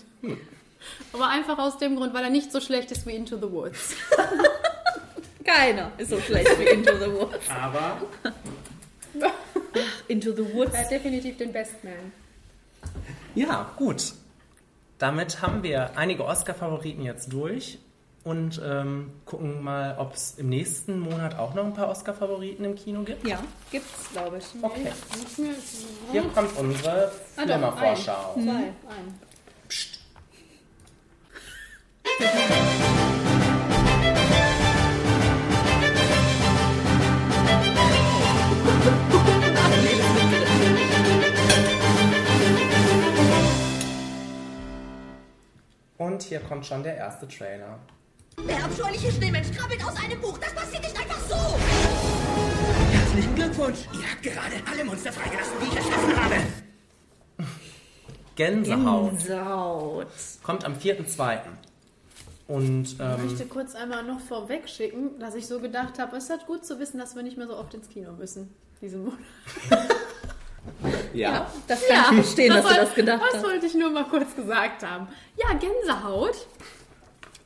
[1.13, 3.95] Aber einfach aus dem Grund, weil er nicht so schlecht ist wie Into the Woods.
[5.43, 7.49] Keiner ist so schlecht wie Into the Woods.
[7.49, 8.01] Aber
[10.07, 10.73] Into the Woods.
[10.73, 12.11] Er hat definitiv den Best Man.
[13.35, 14.13] Ja, gut.
[14.97, 17.77] Damit haben wir einige Oscar-Favoriten jetzt durch
[18.23, 22.75] und ähm, gucken mal, ob es im nächsten Monat auch noch ein paar Oscar-Favoriten im
[22.75, 23.25] Kino gibt.
[23.27, 23.39] Ja,
[23.71, 24.45] gibt's, glaube ich.
[24.61, 24.91] Okay.
[26.11, 28.33] Hier kommt unsere Ah, doch, Flimmervorschau.
[28.35, 29.19] Ein, zwei, ein.
[32.17, 32.25] Und
[46.23, 47.77] hier kommt schon der erste Trailer.
[48.47, 50.39] Der abscheuliche Schneemensch krabbelt aus einem Buch.
[50.39, 51.35] Das passiert nicht einfach so.
[52.91, 53.81] Herzlichen Glückwunsch.
[53.93, 56.37] Ihr habt gerade alle Monster freigelassen, die ich erschaffen habe.
[58.35, 59.11] Gänsehaut.
[59.11, 60.07] Gänsehaut.
[60.41, 61.41] Kommt am 4.2.
[62.47, 66.25] Und Ich ähm, möchte kurz einmal noch vorweg schicken, dass ich so gedacht habe, es
[66.25, 68.53] ist halt gut zu wissen, dass wir nicht mehr so oft ins Kino müssen.
[68.81, 69.19] Diesen Monat.
[71.13, 71.49] ja.
[71.67, 73.43] Das kann ich verstehen, dass du das gedacht Das hast.
[73.43, 75.07] wollte ich nur mal kurz gesagt haben.
[75.35, 76.35] Ja, Gänsehaut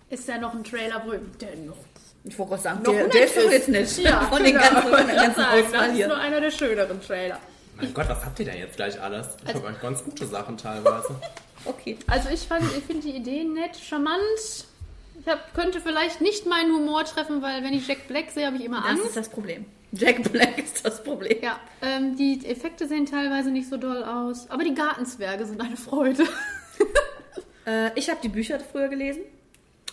[0.09, 1.77] ist ja noch ein Trailer, wo der noch,
[2.23, 3.97] Ich wollte gerade sagen, noch der, der ist jetzt nicht.
[3.99, 6.05] Ja, von den genau, ganzen, von der ich ganzen sagen, Auswahl Das hier.
[6.05, 7.39] ist nur einer der schöneren Trailer.
[7.77, 9.27] mein Gott, was habt ihr denn jetzt gleich alles?
[9.47, 11.15] Ich habe euch ganz gute Sachen teilweise.
[11.65, 11.97] Okay.
[12.07, 14.19] Also ich fand, ich finde die Idee nett, charmant.
[15.23, 18.57] Ich hab, könnte vielleicht nicht meinen Humor treffen, weil wenn ich Jack Black sehe, habe
[18.57, 19.05] ich immer Das Angst.
[19.05, 19.65] ist das Problem.
[19.93, 21.37] Jack Black ist das Problem.
[21.41, 25.77] Ja, ähm, die Effekte sehen teilweise nicht so doll aus, aber die Gartenzwerge sind eine
[25.77, 26.23] Freude.
[27.63, 29.21] Äh, ich habe die Bücher früher gelesen.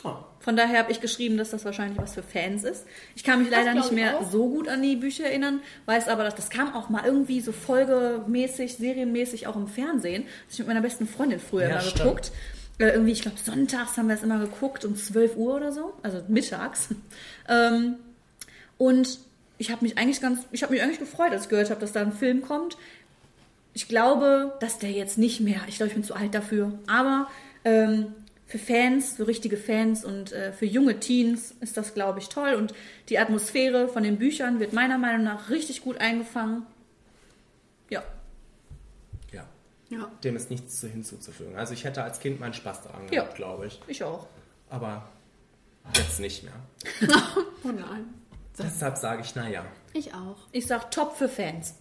[0.03, 0.15] Oh.
[0.41, 2.87] Von daher habe ich geschrieben, dass das wahrscheinlich was für Fans ist.
[3.15, 4.31] Ich kann mich leider nicht ich mehr auch.
[4.31, 7.53] so gut an die Bücher erinnern, weiß aber, dass das kam auch mal irgendwie so
[7.53, 10.25] folgemäßig, serienmäßig auch im Fernsehen.
[10.47, 12.33] Das ich mit meiner besten Freundin früher Ja, mal stimmt.
[12.79, 15.95] Äh, irgendwie, ich glaube, sonntags haben wir es immer geguckt, um 12 Uhr oder so,
[16.03, 16.89] also mittags.
[17.49, 17.97] ähm,
[18.79, 19.19] und
[19.59, 21.93] ich habe mich eigentlich ganz, ich habe mich eigentlich gefreut, als ich gehört habe, dass
[21.93, 22.77] da ein Film kommt.
[23.75, 27.29] Ich glaube, dass der jetzt nicht mehr, ich glaube, ich bin zu alt dafür, aber
[27.65, 28.15] ähm,
[28.47, 32.55] für Fans, für richtige Fans und äh, für junge Teens ist das, glaube ich, toll.
[32.55, 32.73] Und
[33.11, 36.63] die Atmosphäre von den Büchern wird meiner Meinung nach richtig gut eingefangen.
[37.91, 39.45] Ja.
[39.91, 39.99] Ja.
[39.99, 40.11] Ja.
[40.25, 41.57] Dem ist nichts zu hinzuzufügen.
[41.57, 43.23] Also ich hätte als Kind meinen Spaß daran Ja.
[43.23, 43.81] gehabt, glaube ich.
[43.87, 44.27] Ich auch.
[44.71, 45.09] Aber
[45.97, 46.53] jetzt nicht mehr.
[47.65, 48.05] Oh nein.
[48.59, 49.65] Deshalb sage ich, naja.
[49.93, 50.37] Ich auch.
[50.53, 51.75] Ich sag top für Fans.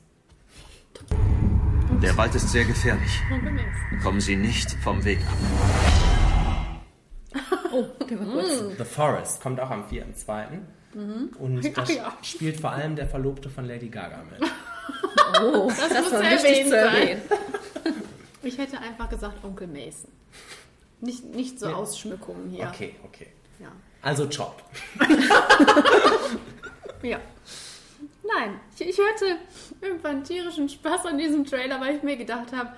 [2.02, 3.20] Der Wald ist sehr gefährlich.
[4.04, 5.34] Kommen Sie nicht vom Weg ab.
[7.72, 8.78] Oh, der war kurz.
[8.78, 10.46] The Forest kommt auch am 4.2.
[11.38, 12.18] Und da ja.
[12.24, 14.50] spielt vor allem der Verlobte von Lady Gaga mit.
[15.44, 16.96] Oh, Das, das, muss war erwähnt wichtig zu sein.
[16.96, 17.22] erwähnen.
[18.48, 20.12] Ich hätte einfach gesagt Onkel Mason.
[21.02, 21.76] Nicht, nicht so Ja.
[21.76, 22.68] Ausschmückungen hier.
[22.74, 23.28] Okay, okay.
[23.60, 23.68] Ja.
[24.02, 24.64] Also top.
[27.04, 27.20] ja.
[28.24, 29.38] Nein, ich, ich hörte
[29.82, 32.74] irgendwann tierischen Spaß an diesem Trailer, weil ich mir gedacht habe,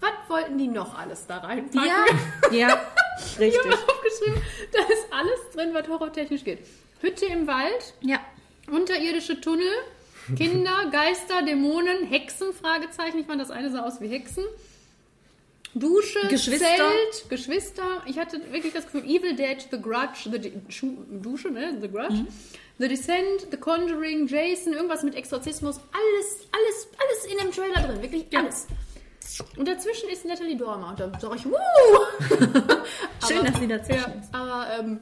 [0.00, 1.88] was wollten die noch alles da reinpacken?
[2.52, 2.80] Ja, ja,
[3.18, 3.70] Ich richtig.
[3.70, 4.42] habe aufgeschrieben,
[4.72, 6.60] da ist alles drin, was horrortechnisch geht.
[7.00, 8.18] Hütte im Wald, Ja.
[8.70, 9.72] unterirdische Tunnel,
[10.36, 13.18] Kinder, Geister, Dämonen, Hexen, Fragezeichen.
[13.18, 14.44] Ich fand das eine sah aus wie Hexen.
[15.74, 16.66] Dusche, Geschwister.
[16.66, 18.02] Zelt, Geschwister.
[18.06, 21.78] Ich hatte wirklich das Gefühl, Evil Dead, The Grudge, The De Schu Dusche, ne?
[21.80, 22.14] The Grudge.
[22.14, 22.28] Mhm.
[22.78, 25.76] The Descent, The Conjuring, Jason, irgendwas mit Exorzismus.
[25.92, 28.02] Alles, alles, alles in dem Trailer drin.
[28.02, 28.66] Wirklich alles.
[29.56, 30.88] Und dazwischen ist Natalie Dormer.
[30.90, 31.52] Und da sage ich, wuh!
[33.28, 34.34] Schön, Aber- dass sie dazwischen ja, ist.
[34.34, 35.00] Aber, ähm,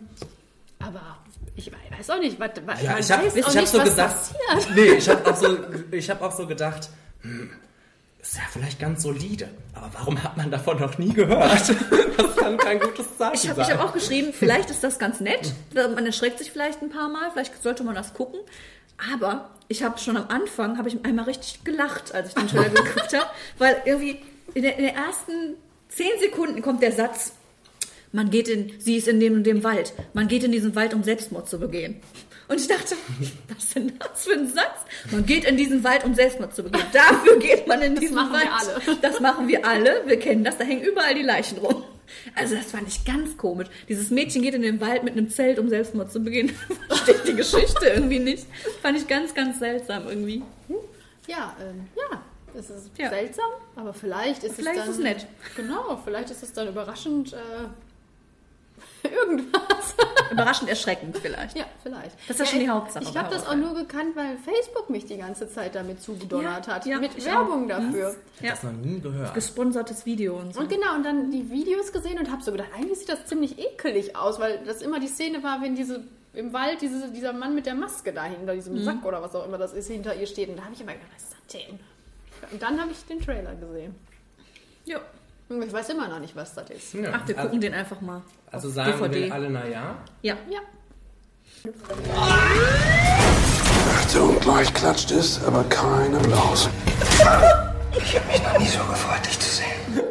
[0.80, 1.18] aber
[1.56, 2.50] ich weiß auch nicht, was,
[2.82, 4.16] Ja, ich habe weiß ich auch hab nicht, so was gesagt.
[4.48, 4.76] passiert.
[4.76, 5.58] Nee, ich habe auch, so,
[5.92, 6.88] ich hab auch so gedacht,
[7.22, 7.50] hm,
[8.28, 9.48] ist ja vielleicht ganz solide.
[9.74, 11.74] Aber warum hat man davon noch nie gehört?
[12.18, 13.78] Das kann kein gutes Zeichen Ich habe ich sein.
[13.78, 15.52] hab auch geschrieben, vielleicht ist das ganz nett.
[15.72, 18.40] Man erschreckt sich vielleicht ein paar Mal, vielleicht sollte man das gucken.
[19.12, 22.70] Aber ich habe schon am Anfang, habe ich einmal richtig gelacht, als ich den Trailer
[22.70, 23.30] geguckt habe.
[23.58, 24.20] Weil irgendwie
[24.54, 25.54] in, der, in den ersten
[25.88, 27.32] zehn Sekunden kommt der Satz,
[28.10, 29.92] man geht in, sie ist in dem und dem Wald.
[30.14, 32.00] Man geht in diesen Wald, um Selbstmord zu begehen.
[32.48, 32.96] Und ich dachte,
[33.48, 34.80] was ist denn das für ein Satz?
[35.10, 36.84] Man geht in diesen Wald, um Selbstmord zu begehen.
[36.92, 38.44] Dafür geht man in diesen machen Wald.
[38.44, 38.54] wir
[38.88, 38.96] alle.
[39.02, 40.02] Das machen wir alle.
[40.06, 40.56] Wir kennen das.
[40.58, 41.84] Da hängen überall die Leichen rum.
[42.34, 43.68] Also das fand ich ganz komisch.
[43.88, 46.48] Dieses Mädchen geht in den Wald mit einem Zelt, um Selbstmord zu begehen.
[46.88, 48.46] Versteht die Geschichte irgendwie nicht.
[48.80, 50.42] Fand ich ganz, ganz seltsam irgendwie.
[51.26, 52.22] Ja, ähm, ja,
[52.58, 53.10] es ist Ja.
[53.10, 54.90] seltsam, aber vielleicht ist Vielleicht es dann...
[54.92, 55.26] ist es nett.
[55.54, 59.94] Genau, vielleicht ist es dann überraschend äh, irgendwas.
[60.30, 61.56] Überraschend erschreckend vielleicht.
[61.56, 62.16] Ja, vielleicht.
[62.28, 65.06] Das ist ja schon die Hauptsache Ich habe das auch nur gekannt, weil Facebook mich
[65.06, 66.86] die ganze Zeit damit zugedonnert Ja, hat.
[66.86, 67.68] ja, mit ich Werbung auch.
[67.68, 68.16] dafür.
[68.40, 68.50] Ja.
[68.50, 69.34] Das noch nie gehört.
[69.34, 70.60] Gesponsertes Video und so.
[70.60, 73.58] Und genau, und dann die Videos gesehen und habe so gedacht, eigentlich sieht das ziemlich
[73.58, 76.02] ekelig aus, weil das immer die Szene war, wenn diese
[76.34, 78.84] im Wald diese, dieser Mann mit der Maske da hinter diesem Mhm.
[78.84, 80.48] Sack oder was auch immer das ist, hinter ihr steht.
[80.50, 81.80] Und da habe ich immer gedacht, was ist das denn?
[82.52, 83.94] Und dann habe ich den Trailer gesehen.
[84.84, 85.00] Ja.
[85.48, 86.92] Ich weiß immer noch nicht, was das ist.
[86.94, 87.10] Ja.
[87.14, 88.22] Ach, wir gucken den einfach mal.
[88.50, 89.20] Also sagen wir DVD.
[89.24, 89.96] den alle, na ja.
[90.22, 90.36] Ja.
[90.50, 90.60] Ja.
[94.00, 96.68] Achtung, gleich klatscht es, aber kein Applaus.
[97.96, 100.02] Ich habe mich noch nie so gefreut, dich zu sehen.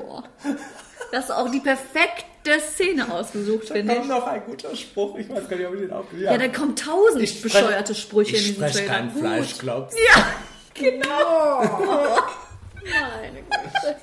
[1.11, 3.99] Das ist auch die perfekte Szene ausgesucht, finde ich.
[3.99, 5.17] Kommt noch ein guter Spruch.
[5.17, 7.95] Ich weiß gar nicht, ob ich den aufgeschrieben Ja, da kommen tausend Ich sprech- bescheuerte
[7.95, 8.93] Sprüche in Ich diesem spreche Trailer.
[8.93, 9.19] kein Gut.
[9.21, 10.23] Fleisch, glaubst Ja,
[10.73, 11.59] genau.
[12.83, 13.95] Meine Güte.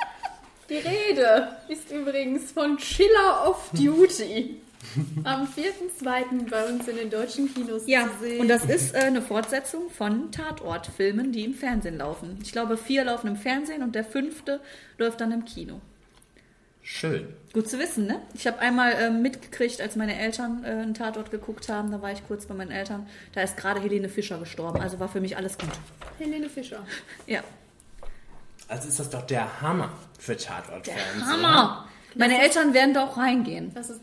[0.68, 4.60] Die Rede ist übrigens von Chiller of Duty.
[5.24, 6.50] Am 4.2.
[6.50, 8.40] bei uns in den deutschen Kinos Ja, zu sehen.
[8.40, 12.38] und das ist äh, eine Fortsetzung von Tatortfilmen, die im Fernsehen laufen.
[12.42, 14.60] Ich glaube, vier laufen im Fernsehen und der fünfte
[14.98, 15.80] läuft dann im Kino.
[16.82, 17.28] Schön.
[17.54, 18.20] Gut zu wissen, ne?
[18.34, 22.12] Ich habe einmal ähm, mitgekriegt, als meine Eltern äh, einen Tatort geguckt haben, da war
[22.12, 25.34] ich kurz bei meinen Eltern, da ist gerade Helene Fischer gestorben, also war für mich
[25.38, 25.70] alles gut.
[26.18, 26.86] Helene Fischer.
[27.26, 27.42] Ja.
[28.68, 30.98] Also ist das doch der Hammer für Tatortfans.
[31.26, 31.86] Hammer!
[32.14, 33.72] Meine Eltern werden da auch reingehen.
[33.74, 34.00] Das ist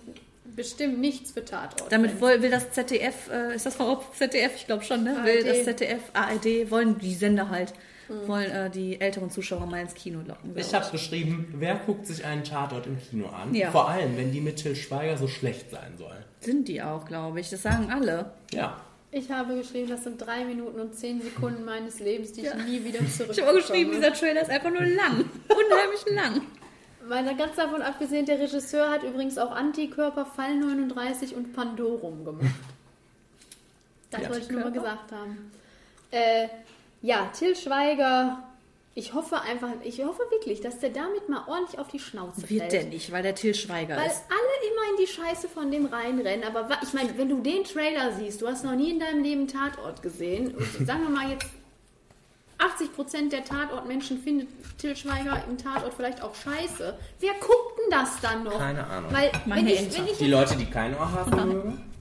[0.56, 1.92] bestimmt nichts für Tatort.
[1.92, 4.52] Damit will, will das ZDF, äh, ist das überhaupt ZDF?
[4.56, 5.16] Ich glaube schon, ne?
[5.18, 5.26] ARD.
[5.26, 7.74] Will das ZDF, ARD, wollen die Sender halt,
[8.10, 8.28] Mhm.
[8.28, 10.52] wollen äh, die älteren Zuschauer mal ins Kino locken.
[10.58, 13.54] Ich habe geschrieben, wer guckt sich einen Tatort im Kino an?
[13.56, 13.72] Ja.
[13.72, 16.24] Vor allem, wenn die mit Till Schweiger so schlecht sein sollen.
[16.42, 17.50] Sind die auch, glaube ich.
[17.50, 18.34] Das sagen alle.
[18.52, 18.82] Ja.
[19.14, 22.84] Ich habe geschrieben, das sind drei Minuten und zehn Sekunden meines Lebens, die ich nie
[22.84, 23.32] wieder zurück.
[23.32, 25.30] Ich habe auch geschrieben, dieser Trailer ist einfach nur lang.
[25.50, 26.42] Unheimlich lang.
[27.10, 32.46] Mal ganz davon abgesehen, der Regisseur hat übrigens auch Antikörper, Fall 39 und Pandorum gemacht.
[34.12, 34.30] Das Ja.
[34.30, 35.52] wollte ich nur mal gesagt haben.
[36.12, 36.48] Äh,
[37.02, 38.44] ja, Till Schweiger.
[38.94, 42.60] Ich hoffe einfach, ich hoffe wirklich, dass der damit mal ordentlich auf die Schnauze Wird
[42.60, 42.74] fällt.
[42.74, 44.24] der nicht, weil der Till Schweiger Weil ist.
[44.28, 46.44] alle immer in die Scheiße von dem reinrennen.
[46.46, 49.48] Aber ich meine, wenn du den Trailer siehst, du hast noch nie in deinem Leben
[49.48, 50.54] Tatort gesehen.
[50.56, 51.48] Und sagen wir mal jetzt,
[52.60, 56.98] 80% der Tatortmenschen findet Till Schweiger im Tatort vielleicht auch scheiße.
[57.20, 58.58] Wer guckt denn das dann noch?
[58.58, 59.12] Keine Ahnung.
[59.14, 61.92] Weil, Meine wenn ich, wenn ich Die Leute, die kein Ohr haben mögen.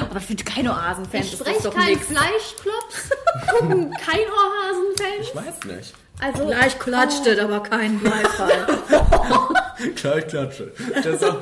[0.00, 1.98] Aber für keine Oasen-Fans ich ist das spreche doch kein.
[1.98, 3.10] Fleischklops,
[3.50, 5.28] gucken kein Ohrhasen-Fans.
[5.28, 5.94] Ich weiß nicht.
[6.20, 8.66] Also, Vielleicht klatscht es, aber kein Beifall.
[9.96, 10.72] Klar, ich klatsche.
[10.94, 11.36] Das ist auch,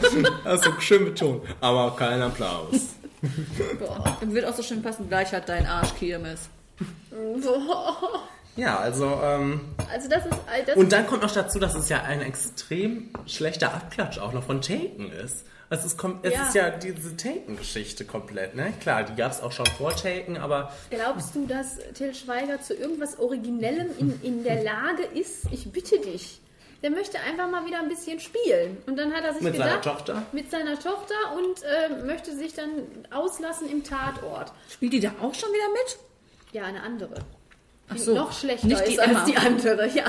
[0.44, 1.44] das ist auch schön betont.
[1.60, 2.96] Aber kein Applaus.
[3.78, 5.08] Boah, dann wird auch so schön passen.
[5.08, 6.48] Gleich hat dein Arsch Kirmes.
[8.56, 9.60] Ja, also, ähm,
[9.92, 10.38] also das ist...
[10.66, 14.44] Das und dann kommt noch dazu, dass es ja ein extrem schlechter Abklatsch auch noch
[14.44, 15.44] von Taken ist.
[15.74, 16.42] Es ist, kom- es Ja.
[16.46, 18.72] ist ja diese Taken-Geschichte komplett, ne?
[18.80, 22.74] Klar, die gab es auch schon vor Taken, aber Glaubst du, dass Till Schweiger zu
[22.74, 25.46] irgendwas Originellem in, in der Lage ist?
[25.50, 26.40] Ich bitte dich.
[26.82, 28.76] Der möchte einfach mal wieder ein bisschen spielen.
[28.86, 30.22] Und dann hat er sich Mit gedacht, seiner Tochter?
[30.32, 32.68] Mit seiner Tochter und äh, möchte sich dann
[33.10, 34.52] auslassen im Tatort.
[34.70, 35.98] Spielt die da auch schon wieder mit?
[36.52, 37.14] Ja, eine andere.
[37.88, 39.24] Ach Die so, noch schlechter nicht die ist als Emma.
[39.24, 40.04] die andere, ja.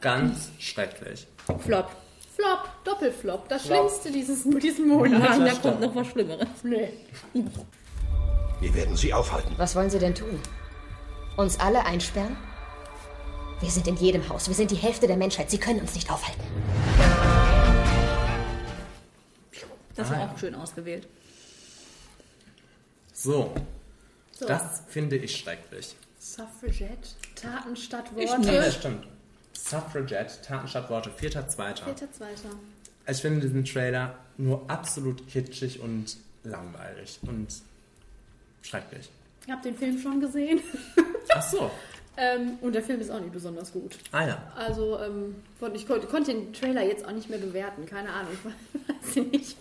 [0.00, 1.26] ganz schrecklich.
[1.60, 1.90] Flop.
[2.34, 3.48] Flop, Doppelflop.
[3.48, 3.78] Das Flop.
[3.90, 5.20] Schlimmste dieses, diesen Monat.
[5.20, 6.48] Nein, da kommt noch was Schlimmeres.
[6.62, 6.88] Nee.
[8.60, 9.52] Wir werden sie aufhalten.
[9.56, 10.40] Was wollen Sie denn tun?
[11.36, 12.36] Uns alle einsperren?
[13.60, 14.48] Wir sind in jedem Haus.
[14.48, 15.50] Wir sind die Hälfte der Menschheit.
[15.50, 16.42] Sie können uns nicht aufhalten.
[19.94, 20.30] Das Ah, war ja.
[20.32, 21.06] auch schön ausgewählt.
[23.12, 23.54] So,
[24.32, 24.46] So.
[24.46, 25.94] das finde ich schrecklich.
[26.18, 28.40] Suffragette, Taten statt Ich Worte.
[28.40, 29.06] nee, das stimmt.
[29.56, 31.16] Suffragette, Taten statt Worte, 4.2.
[31.18, 32.50] Vierter, zweiter.
[33.06, 37.48] Ich finde diesen Trailer nur absolut kitschig und langweilig und
[38.62, 39.10] schrecklich.
[39.46, 40.60] Ich habe den Film schon gesehen.
[41.34, 41.70] Ach so.
[42.16, 43.96] ähm, und der Film ist auch nicht besonders gut.
[44.12, 44.52] Ah ja.
[44.56, 45.36] Also, ähm,
[45.74, 48.44] ich konnte, den Trailer jetzt auch nicht mehr bewerten, keine Ahnung, ich
[49.08, 49.56] weiß ich nicht.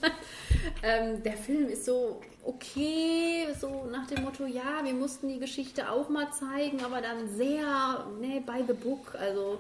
[0.82, 5.90] Ähm, der Film ist so okay, so nach dem Motto, ja, wir mussten die Geschichte
[5.90, 9.60] auch mal zeigen, aber dann sehr, ne, by the book, also,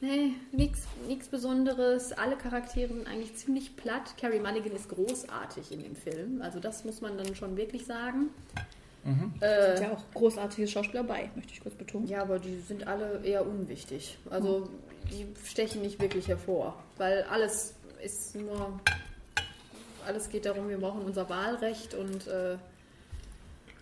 [0.00, 2.12] ne, nichts Besonderes.
[2.12, 4.14] Alle Charaktere sind eigentlich ziemlich platt.
[4.20, 8.30] Carrie Mulligan ist großartig in dem Film, also das muss man dann schon wirklich sagen.
[9.40, 12.06] Äh, sind ja auch großartige Schauspieler bei, möchte ich kurz betonen.
[12.06, 14.18] Ja, aber die sind alle eher unwichtig.
[14.28, 14.68] Also
[15.10, 18.78] die stechen nicht wirklich hervor, weil alles ist nur,
[20.06, 22.56] alles geht darum, wir brauchen unser Wahlrecht und äh,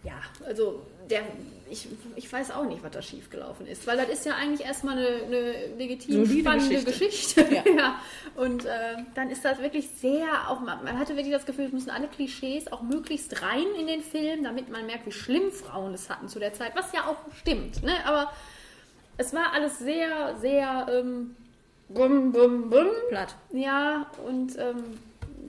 [0.04, 1.22] ja, also der,
[1.70, 4.98] ich, ich weiß auch nicht, was da schiefgelaufen ist, weil das ist ja eigentlich erstmal
[4.98, 7.44] eine, eine legitim Solide spannende Geschichte.
[7.44, 7.54] Geschichte.
[7.54, 7.64] Ja.
[7.78, 8.00] Ja.
[8.34, 11.72] Und äh, dann ist das wirklich sehr, auch man, man hatte wirklich das Gefühl, es
[11.72, 15.94] müssen alle Klischees auch möglichst rein in den Film, damit man merkt, wie schlimm Frauen
[15.94, 17.82] es hatten zu der Zeit, was ja auch stimmt.
[17.82, 17.92] Ne?
[18.04, 18.32] Aber
[19.16, 21.36] es war alles sehr, sehr ähm,
[21.88, 22.88] bum, bum, bum.
[23.08, 23.34] Platt.
[23.52, 24.98] Ja, und ähm,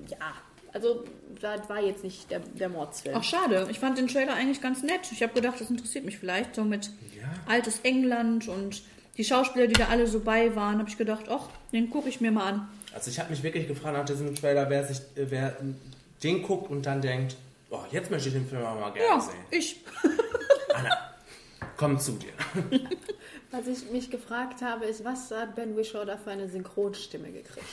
[0.07, 0.33] ja,
[0.73, 1.03] also
[1.41, 3.15] das war jetzt nicht der, der Mordsfilm.
[3.17, 3.67] Ach, schade.
[3.71, 5.01] Ich fand den Trailer eigentlich ganz nett.
[5.11, 6.55] Ich habe gedacht, das interessiert mich vielleicht.
[6.55, 6.89] So mit
[7.47, 8.81] altes England und
[9.17, 12.21] die Schauspieler, die da alle so bei waren, habe ich gedacht, ach, den gucke ich
[12.21, 12.67] mir mal an.
[12.93, 15.57] Also ich habe mich wirklich gefragt nach diesem Trailer, wer sich, äh, wer
[16.23, 17.35] den guckt und dann denkt,
[17.69, 19.33] oh, jetzt möchte ich den Film aber mal gerne Ja, sehen.
[19.51, 19.81] ich.
[21.77, 22.31] Komm zu dir.
[23.51, 27.65] Was ich mich gefragt habe, ist, was hat Ben Wishaw da für eine Synchronstimme gekriegt?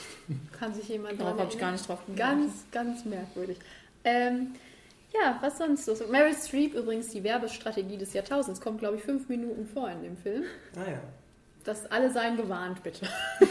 [0.59, 2.17] Kann sich jemand Darauf dran hab ich gar nicht drauf geachtet.
[2.17, 3.57] Ganz, ganz merkwürdig.
[4.03, 4.55] Ähm,
[5.13, 5.95] ja, was sonst so?
[6.09, 10.17] Meryl Streep übrigens, die Werbestrategie des Jahrtausends, kommt, glaube ich, fünf Minuten vor in dem
[10.17, 10.43] Film.
[10.75, 10.99] Ah ja.
[11.63, 13.05] Das alle seien gewarnt, bitte.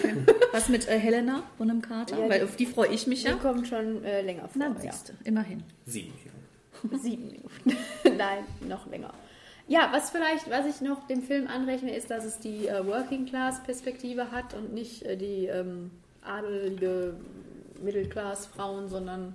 [0.52, 2.18] Was mit äh, Helena Bonham Carter?
[2.18, 3.34] Ja, Weil die- auf die freue ich mich ja.
[3.34, 4.52] Die kommt schon äh, länger vor.
[4.54, 4.90] Na, ja.
[5.24, 5.62] immerhin.
[5.84, 6.14] Sieben
[6.82, 6.98] Minuten.
[7.04, 7.76] Sieben Minuten.
[8.16, 9.12] Nein, noch länger.
[9.68, 13.26] Ja, was vielleicht, was ich noch dem Film anrechne, ist, dass es die äh, Working
[13.26, 15.90] Class Perspektive hat und nicht äh, die ähm,
[16.24, 17.14] adelige
[17.82, 19.34] Mittelklass Frauen, sondern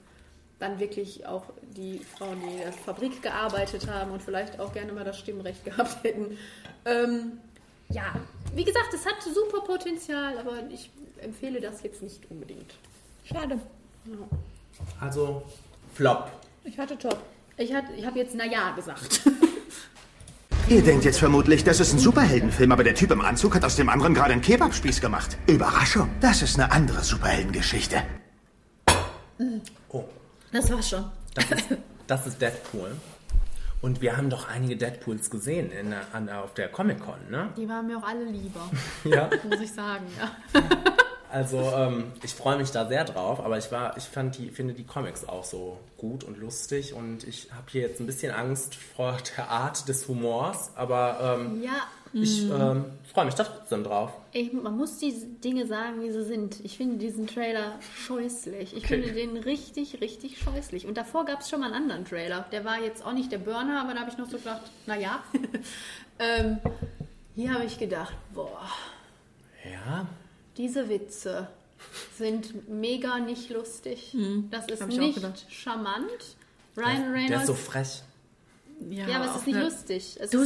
[0.60, 1.44] dann wirklich auch
[1.76, 5.66] die Frauen, die in der Fabrik gearbeitet haben und vielleicht auch gerne mal das Stimmrecht
[5.66, 6.38] gehabt hätten.
[6.86, 7.34] Ähm,
[7.90, 8.14] ja,
[8.56, 10.90] wie gesagt, es hat super Potenzial, aber ich
[11.22, 12.74] empfehle das jetzt nicht unbedingt.
[13.26, 13.60] Schade.
[14.06, 14.14] Ja.
[15.02, 15.44] Also,
[15.94, 16.32] Flop.
[16.64, 17.18] Ich hatte top.
[17.58, 19.22] Ich, hatte- ich habe jetzt na ja gesagt.
[20.68, 23.76] Ihr denkt jetzt vermutlich, das ist ein Superheldenfilm, aber der Typ im Anzug hat aus
[23.76, 25.38] dem anderen gerade einen Kebabspieß gemacht.
[25.48, 28.02] Überraschung, das ist eine andere Superheldengeschichte.
[29.90, 30.06] Oh,
[30.52, 31.06] Das war's schon.
[31.36, 31.68] das ist,
[32.08, 32.96] das ist Deadpool.
[33.82, 37.50] Und wir haben doch einige Deadpools gesehen in, an, auf der Comic-Con, ne?
[37.58, 38.70] Die waren mir auch alle lieber.
[39.04, 39.30] Ja.
[39.50, 40.62] Muss ich sagen, ja.
[41.32, 44.74] Also ähm, ich freue mich da sehr drauf, aber ich war, ich fand die, finde
[44.74, 48.76] die Comics auch so gut und lustig und ich habe hier jetzt ein bisschen Angst
[48.76, 51.72] vor der Art des Humors, aber ähm, Ja.
[52.14, 52.52] ich Mm.
[52.52, 54.12] ähm, freue mich da trotzdem drauf.
[54.34, 56.60] Ich, man muss die Dinge sagen, wie sie sind.
[56.66, 57.76] Ich finde diesen Trailer
[58.06, 58.76] scheußlich.
[58.76, 59.02] Ich Okay.
[59.02, 60.86] finde den richtig, richtig scheußlich.
[60.88, 62.46] Und davor gab es schon mal einen anderen Trailer.
[62.52, 65.24] Der war jetzt auch nicht der Burner, aber da habe ich noch so gedacht, naja.
[66.20, 66.58] ähm,
[67.36, 68.68] hier habe ich gedacht, boah,
[69.64, 70.06] Ja,
[70.58, 71.48] diese Witze
[72.18, 74.10] sind mega nicht lustig.
[74.12, 75.20] Hm, Das ist nicht
[75.50, 76.06] charmant.
[76.78, 77.42] Ryan der Reynolds.
[77.42, 78.04] ist so frech.
[78.90, 80.18] ja, aber es ist nicht eine lustig.
[80.20, 80.42] Es Das,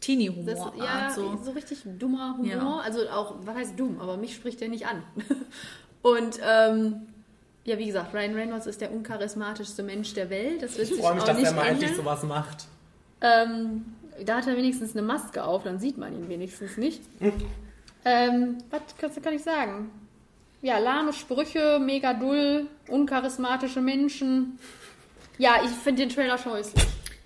[0.00, 0.74] Teenie-Humor.
[0.78, 1.38] ja, so.
[1.42, 1.50] so.
[1.52, 2.46] richtig dummer Humor.
[2.46, 2.76] Ja.
[2.80, 5.02] Also auch, was heißt dumm, aber mich spricht der nicht an.
[6.02, 7.06] Und ähm,
[7.64, 10.62] ja, wie gesagt, Ryan Reynolds ist der uncharismatischste Mensch der Welt.
[10.62, 12.04] Das wird Ich freue mich, auch dass nicht er mal endlich ändern.
[12.04, 12.66] sowas macht.
[13.20, 13.84] Ähm,
[14.24, 17.02] da hat er wenigstens eine Maske auf, dann sieht man ihn wenigstens nicht.
[18.04, 18.82] Ähm, was
[19.22, 19.90] kann, ich sagen?
[20.62, 24.58] Ja, lahme Sprüche, mega dull, uncharismatische Menschen.
[25.38, 26.84] Ja, ich finde den Trailer scheußlich.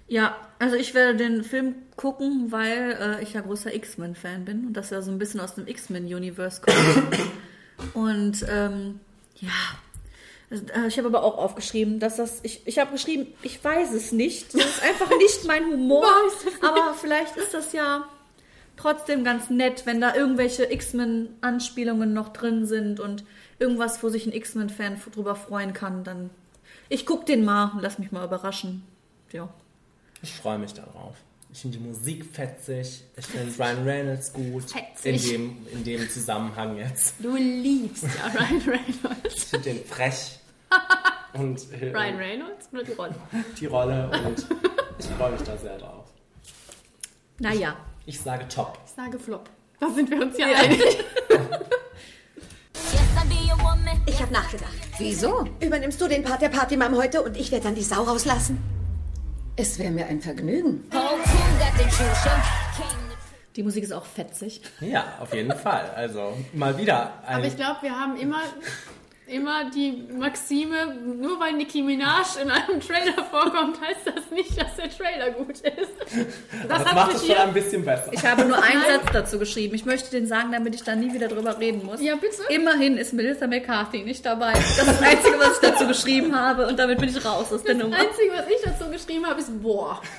[0.09, 4.75] Ja, also ich werde den Film gucken, weil äh, ich ja großer X-Men-Fan bin und
[4.75, 7.19] das ja so ein bisschen aus dem X-Men-Universe kommt.
[7.95, 9.01] und ähm,
[9.37, 9.51] ja,
[10.51, 13.93] Also, äh, ich habe aber auch aufgeschrieben, dass das, ich, ich habe geschrieben, ich weiß
[13.95, 14.55] es nicht.
[14.55, 16.05] Das ist einfach nicht mein Humor.
[16.61, 18.07] aber vielleicht ist das ja
[18.77, 23.25] trotzdem ganz nett, wenn da irgendwelche X-Men-Anspielungen noch drin sind und
[23.59, 26.31] irgendwas, wo sich ein X-Men-Fan drüber freuen kann, dann
[26.89, 28.83] ich guck den mal und lass mich mal überraschen.
[29.33, 29.49] Ja.
[30.23, 31.17] Ich freue mich darauf.
[31.53, 33.05] Ich finde die Musik fetzig.
[33.17, 34.65] Ich finde Ryan Reynolds gut.
[34.75, 35.31] In Fetzig.
[35.31, 37.15] dem, in dem Zusammenhang jetzt.
[37.19, 39.35] Du liebst ja Ryan Reynolds.
[39.35, 40.39] Ich finde den frech.
[41.35, 43.15] Und äh, Ryan Reynolds oder die Rolle?
[43.59, 44.47] die Rolle und
[44.99, 46.05] ich freue mich da sehr drauf.
[47.39, 47.75] Naja.
[47.75, 48.79] Ich sage top.
[48.87, 49.49] Ich sage Flop.
[49.81, 50.59] Da sind wir uns ja, Ja.
[50.59, 50.81] einig.
[54.07, 54.73] Ich habe nachgedacht.
[54.99, 55.47] Wieso?
[55.61, 58.59] Übernimmst du den Part der Partymam heute und ich werde dann die Sau rauslassen?
[59.57, 60.85] Es wäre mir ein Vergnügen.
[63.57, 64.61] Die Musik ist auch fetzig.
[64.81, 65.91] Ja, auf jeden Fall.
[65.95, 67.37] Also mal wieder ein.
[67.37, 68.41] Aber ich glaube, wir haben immer,
[69.27, 74.77] immer die Maxime, nur weil Nicki Minaj in einem Trailer vorkommt, heißt das nicht, dass
[74.77, 76.29] der Trailer gut ist.
[76.69, 78.11] das hat macht es schon hier- ein bisschen besser.
[78.13, 79.01] Ich habe nur einen Nein.
[79.01, 79.75] Satz dazu geschrieben.
[79.75, 82.03] Ich möchte den sagen, damit ich da nie wieder drüber reden muss.
[82.03, 82.43] Ja, bitte.
[82.51, 84.53] Immerhin ist Melissa McCarthy nicht dabei.
[84.53, 87.63] Das ist das Einzige, was ich dazu geschrieben habe und damit bin ich raus aus
[87.63, 87.97] der Das Nummer.
[87.97, 90.01] Einzige, was ich dazu geschrieben habe, ist boah.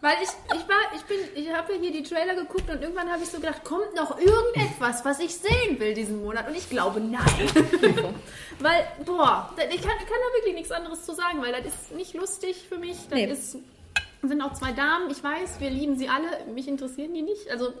[0.00, 3.10] Weil ich, ich war, ich bin, ich habe ja hier die Trailer geguckt und irgendwann
[3.10, 6.46] habe ich so gedacht, kommt noch irgendetwas, was ich sehen will diesen Monat?
[6.48, 7.24] Und ich glaube, nein.
[8.60, 11.92] weil, boah, ich kann, ich kann da wirklich nichts anderes zu sagen, weil das ist
[11.96, 12.96] nicht lustig für mich.
[13.10, 13.26] Das Nee.
[13.26, 13.56] ist,
[14.22, 17.50] sind auch zwei Damen, ich weiß, wir lieben sie alle, mich interessieren die nicht.
[17.50, 17.72] Also,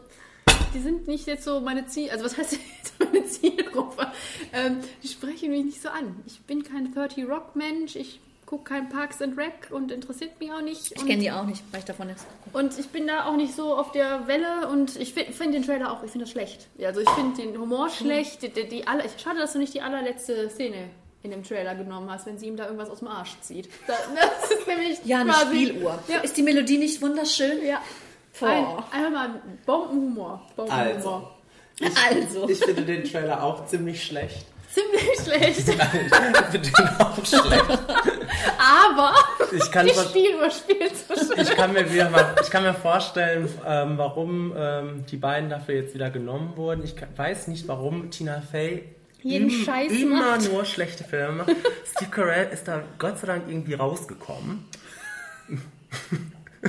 [0.74, 4.10] die sind nicht jetzt so meine Ziel, also was heißt jetzt meine Zielgruppe.
[4.52, 6.20] Ähm, die sprechen mich nicht so an.
[6.26, 7.94] Ich bin kein 30 Rock Mensch.
[7.94, 10.92] Ich gucke kein Parks and Rec und interessiert mich auch nicht.
[10.96, 12.24] Ich kenne die auch nicht, weil ich davon nichts.
[12.54, 15.62] Und ich bin da auch nicht so auf der Welle und ich finde find den
[15.62, 16.66] Trailer auch, ich finde das schlecht.
[16.82, 18.40] Also ich finde den Humor schlecht.
[18.42, 20.88] Die, die, die aller, schade, dass du nicht die allerletzte Szene
[21.22, 23.68] in dem Trailer genommen hast, wenn sie ihm da irgendwas aus dem Arsch zieht.
[23.86, 25.98] Da, das ist nämlich Ja, eine quasi- Spieluhr.
[26.08, 26.20] Ja.
[26.20, 27.62] Ist die Melodie nicht wunderschön?
[27.66, 27.82] Ja.
[28.40, 30.40] Ein, einfach mal Bombenhumor.
[30.56, 31.34] Bombenhumor.
[32.08, 32.48] Also.
[32.48, 34.46] Ich finde den Trailer auch ziemlich schlecht.
[34.78, 35.68] Ziemlich schlecht.
[36.62, 37.64] Ich finde auch schlecht.
[38.58, 39.14] Aber
[39.52, 41.40] Ich kann die Spieluhr spielt so schön.
[41.42, 45.76] Ich kann mir wieder mal, ich kann mir vorstellen, ähm, warum ähm, die beiden dafür
[45.76, 46.84] jetzt wieder genommen wurden.
[46.84, 48.84] Ich kann, weiß nicht, warum Tina Fey
[49.22, 50.52] Jeden im- Scheiß immer macht.
[50.52, 51.50] nur schlechte Filme macht.
[51.96, 54.64] Steve Carell ist da Gott sei Dank irgendwie rausgekommen.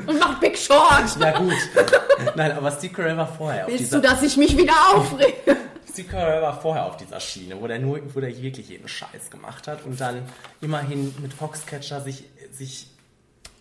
[0.08, 1.18] Und macht Big Short.
[1.20, 1.54] Ja gut.
[2.36, 5.58] Nein, aber Steve Carell war vorher Willst du, dass ich mich wieder aufrege?
[5.92, 9.30] Steve Carell war vorher auf dieser Schiene, wo der nur, wo der wirklich jeden Scheiß
[9.32, 10.22] gemacht hat und dann
[10.62, 12.88] immerhin mit Foxcatcher sich, sich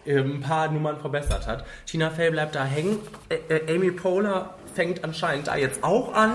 [0.05, 1.65] äh, ein paar Nummern verbessert hat.
[1.87, 2.99] Tina Fey bleibt da hängen.
[3.31, 6.33] Ä- äh, Amy Poehler fängt anscheinend da jetzt auch an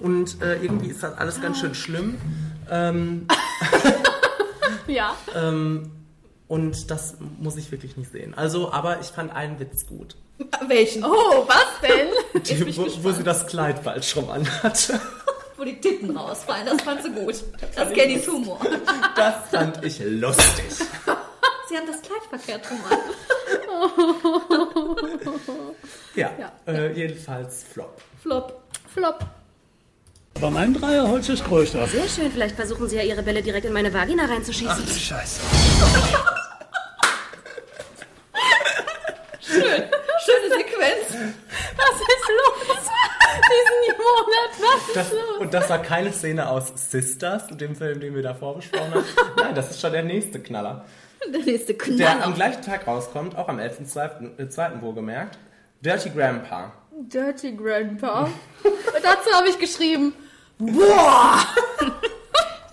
[0.00, 2.18] und äh, irgendwie ist das alles ganz schön schlimm.
[2.70, 3.26] Ähm,
[4.86, 5.14] Ja.
[5.34, 5.90] ähm,
[6.48, 8.34] und das muss ich wirklich nicht sehen.
[8.36, 10.16] Also, aber ich fand einen Witz gut.
[10.66, 11.04] Welchen?
[11.04, 12.42] Oh, was denn?
[12.42, 15.00] Die, wo, wo sie das Kleid falsch rum anhatte.
[15.56, 17.34] Wo die Titten rausfallen, das fand sie gut.
[17.76, 18.60] Das ist Kennys Humor.
[19.16, 20.64] Das fand ich lustig.
[21.68, 22.98] Sie haben das Kleid verkehrt rum an.
[26.14, 26.52] Ja, Ja.
[26.66, 28.00] Äh, jedenfalls Flop.
[28.22, 28.62] Flop.
[28.92, 29.20] Flop.
[30.36, 31.86] Aber mein Dreierholz ist größer.
[31.86, 34.84] Sehr schön, vielleicht versuchen Sie ja Ihre Bälle direkt in meine Vagina reinzuschießen.
[34.86, 35.40] du Scheiße.
[39.44, 41.08] Schöne Sequenz.
[41.76, 42.88] Was ist los?
[43.34, 45.38] Diesen Monat, was Das, ist los?
[45.40, 49.04] und das war keine Szene aus Sisters, dem Film, den wir davor besprochen haben.
[49.36, 50.84] Nein, das ist schon der nächste Knaller.
[51.28, 52.34] Der nächste Der am Knaller.
[52.34, 54.38] gleichen Tag rauskommt, auch am 11.2.
[54.78, 55.38] äh, wohlgemerkt.
[55.80, 56.72] Dirty Grandpa.
[56.92, 58.24] Dirty Grandpa.
[58.64, 60.14] Und dazu habe ich geschrieben,
[60.58, 61.38] boah!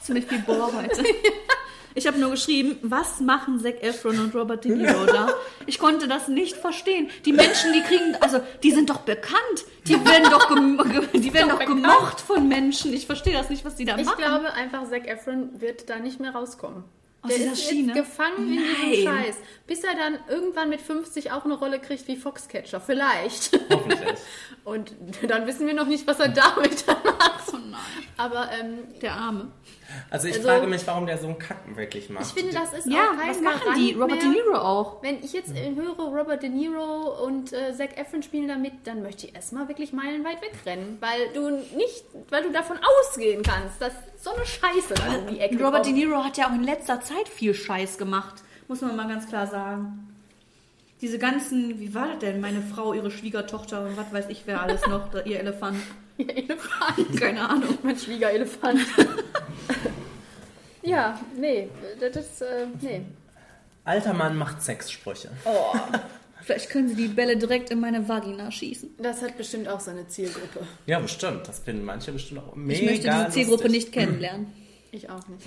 [0.02, 1.04] Ziemlich viel Bohr heute.
[1.96, 5.34] Ich habe nur geschrieben, was machen Zac Efron und Robert De Niro da?
[5.66, 7.10] Ich konnte das nicht verstehen.
[7.26, 9.66] Die Menschen, die kriegen, also die sind doch bekannt.
[9.88, 12.94] Die werden doch, gem ge- die werden doch gemocht von Menschen.
[12.94, 14.18] Ich verstehe das nicht, was die da Ich machen.
[14.20, 16.84] glaube einfach, Zac Efron wird da nicht mehr rauskommen.
[17.22, 17.92] Aus Der dieser ist Schiene?
[17.94, 19.24] gefangen in diesem Nein.
[19.26, 19.36] Scheiß.
[19.68, 22.80] Bis er dann irgendwann mit 50 auch eine Rolle kriegt wie Foxcatcher.
[22.80, 23.60] Vielleicht.
[23.70, 24.20] Hoffentlich.
[24.64, 24.94] Und
[25.28, 26.96] dann wissen wir noch nicht, was er damit dann
[27.72, 27.84] macht.
[28.18, 29.48] Aber ähm, der Arme.
[30.10, 32.26] Also ich Also- frage mich, warum der so einen Kacken wirklich macht.
[32.26, 33.94] Ich finde, das ist Ja, auch kein was machen die?
[33.94, 34.20] Robert mehr.
[34.20, 35.02] De Niro auch.
[35.04, 39.02] Wenn ich jetzt äh, höre, Robert De Niro und äh, Zac Efron spielen damit, dann
[39.02, 43.94] möchte ich erstmal wirklich meilenweit wegrennen, weil du nicht, weil du davon ausgehen kannst, dass
[44.22, 46.04] so eine Scheiße da um die Ecke Robert De kommt.
[46.06, 48.36] Niro hat ja auch in letzter Zeit viel Scheiß gemacht.
[48.68, 50.06] Muss man mal ganz klar sagen.
[51.02, 52.42] Diese ganzen, wie war das denn?
[52.42, 55.78] Meine Frau, ihre Schwiegertochter und was weiß ich wer alles noch, ihr Elefant.
[56.20, 57.20] Ihr Elefant.
[57.20, 57.78] Keine Ahnung.
[57.82, 58.80] Mein Schwiegerelefant.
[60.84, 61.70] ja, nee,
[62.00, 63.02] das ist, äh, nee.
[63.86, 65.30] Alter Mann macht Sexsprüche.
[65.46, 65.76] Oh.
[66.44, 68.96] Vielleicht können sie die Bälle direkt in meine Vagina schießen.
[68.98, 70.62] Das hat bestimmt auch seine Zielgruppe.
[70.86, 71.48] Ja, bestimmt.
[71.48, 73.84] Das finden manche bestimmt auch mega Ich möchte diese Zielgruppe lustig.
[73.84, 74.48] nicht kennenlernen.
[74.92, 75.46] Ich auch nicht.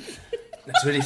[0.66, 1.04] Natürlich.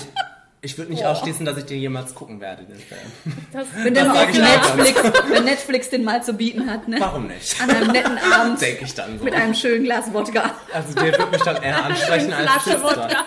[0.66, 1.12] Ich würde nicht Boah.
[1.12, 3.00] ausschließen, dass ich den jemals gucken werde, den Film.
[3.52, 6.96] Das, Wenn der Das auch Netflix, wenn Netflix den mal zu bieten hat, ne?
[6.98, 7.60] Warum nicht?
[7.62, 8.60] An einem netten Abend.
[8.60, 9.24] Denke ich dann so.
[9.24, 10.50] Mit einem schönen Glas Wodka.
[10.72, 12.82] Also der wird mich dann eher ansprechen als Flasche.
[12.82, 13.26] Wodka.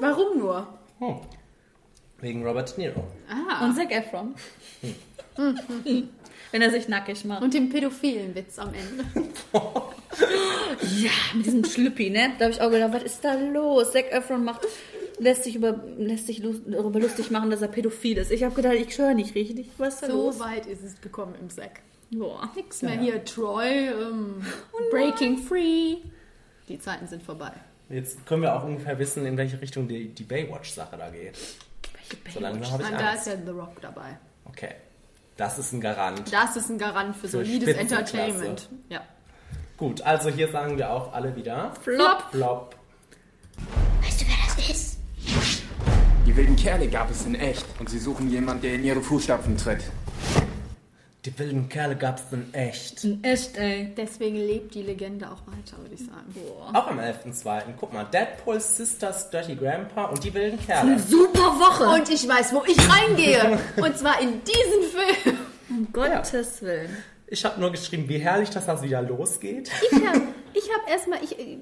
[0.00, 0.66] Warum nur?
[0.98, 1.16] Hm.
[2.20, 3.04] Wegen Robert De Niro.
[3.30, 3.64] Ah.
[3.64, 4.34] Und Zac Efron.
[6.52, 7.42] Wenn er sich nackig macht.
[7.42, 9.28] Und den pädophilen Witz am Ende.
[10.98, 12.32] Ja, mit diesem Schlüppi, ne?
[12.38, 13.92] Da habe ich auch gedacht, was ist da los?
[13.92, 14.62] Zac Efron macht,
[15.18, 18.30] lässt sich, über, lässt sich darüber lustig machen, dass er pädophil ist.
[18.30, 19.68] Ich habe gedacht, ich höre nicht richtig.
[19.78, 20.40] Was ist da So los?
[20.40, 21.80] weit ist es gekommen im Sack.
[22.10, 22.50] Boah.
[22.56, 24.42] Nix mehr hier, Troy, ähm,
[24.90, 25.96] Breaking Free.
[26.68, 27.52] Die Zeiten sind vorbei.
[27.88, 31.36] Jetzt können wir auch ungefähr wissen, in welche Richtung die, die Baywatch-Sache da geht.
[32.32, 33.46] So langsam habe ich Nein, da ist Angst.
[33.46, 34.18] ja The Rock dabei.
[34.46, 34.74] Okay.
[35.36, 36.32] Das ist ein Garant.
[36.32, 37.76] Das ist ein Garant für Für solides.
[37.76, 38.68] Entertainment.
[38.88, 39.00] Ja.
[39.76, 41.72] Gut, also hier sagen wir auch alle wieder.
[41.82, 42.24] Flop.
[42.30, 42.76] Flop.
[44.02, 44.98] Weißt du, wer das ist?
[46.26, 49.56] Die wilden Kerle gab es in echt und sie suchen jemanden, der in ihre Fußstapfen
[49.56, 49.82] tritt.
[51.24, 53.04] Die wilden Kerle gab es in echt.
[53.04, 53.94] In echt, ey.
[53.96, 56.34] Deswegen lebt die Legende auch weiter, würde ich sagen.
[56.72, 57.62] Auch am 11.2.
[57.78, 60.98] Guck mal, Deadpool, Sisters, Dirty Grandpa und die wilden Kerle.
[60.98, 61.84] Super Woche.
[62.00, 63.56] Und ich weiß, wo ich reingehe.
[63.76, 65.38] Und zwar in diesen Film.
[65.70, 66.96] Um Gottes Willen.
[67.28, 69.70] Ich habe nur geschrieben, wie herrlich, dass das wieder losgeht.
[69.92, 70.22] Ich habe
[70.54, 71.58] ich habe erstmal, ich, äh,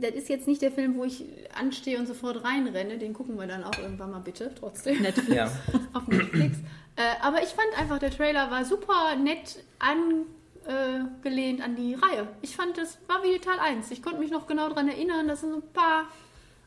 [0.00, 1.24] das ist jetzt nicht der Film, wo ich
[1.58, 2.98] anstehe und sofort reinrenne.
[2.98, 5.02] Den gucken wir dann auch irgendwann mal bitte, trotzdem.
[5.02, 5.34] Netflix.
[5.34, 5.50] Ja.
[5.92, 6.58] Auf Netflix.
[6.96, 12.28] äh, aber ich fand einfach, der Trailer war super nett angelehnt an die Reihe.
[12.42, 13.90] Ich fand, das war wie Teil 1.
[13.90, 16.06] Ich konnte mich noch genau daran erinnern, das sind so ein paar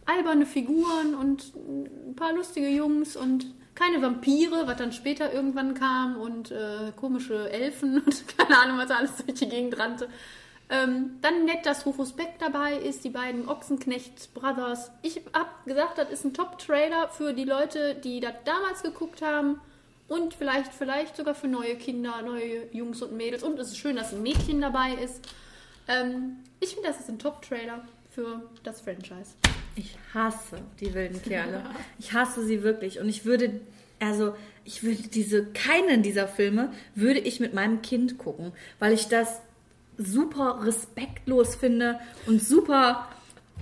[0.05, 6.15] alberne Figuren und ein paar lustige Jungs und keine Vampire, was dann später irgendwann kam
[6.17, 10.07] und äh, komische Elfen und keine Ahnung, was da alles durch die Gegend rannte.
[10.69, 14.91] Ähm, dann nett, dass Rufus Beck dabei ist, die beiden Ochsenknecht Brothers.
[15.03, 19.61] Ich hab gesagt, das ist ein Top-Trailer für die Leute, die das damals geguckt haben
[20.07, 23.43] und vielleicht, vielleicht sogar für neue Kinder, neue Jungs und Mädels.
[23.43, 25.21] Und es ist schön, dass ein Mädchen dabei ist.
[25.87, 29.35] Ähm, ich finde, das ist ein Top-Trailer für das Franchise.
[29.75, 31.63] Ich hasse die wilden Kerle.
[31.99, 32.99] Ich hasse sie wirklich.
[32.99, 33.59] Und ich würde,
[33.99, 39.07] also, ich würde diese, keinen dieser Filme würde ich mit meinem Kind gucken, weil ich
[39.09, 39.41] das
[39.97, 43.07] super respektlos finde und super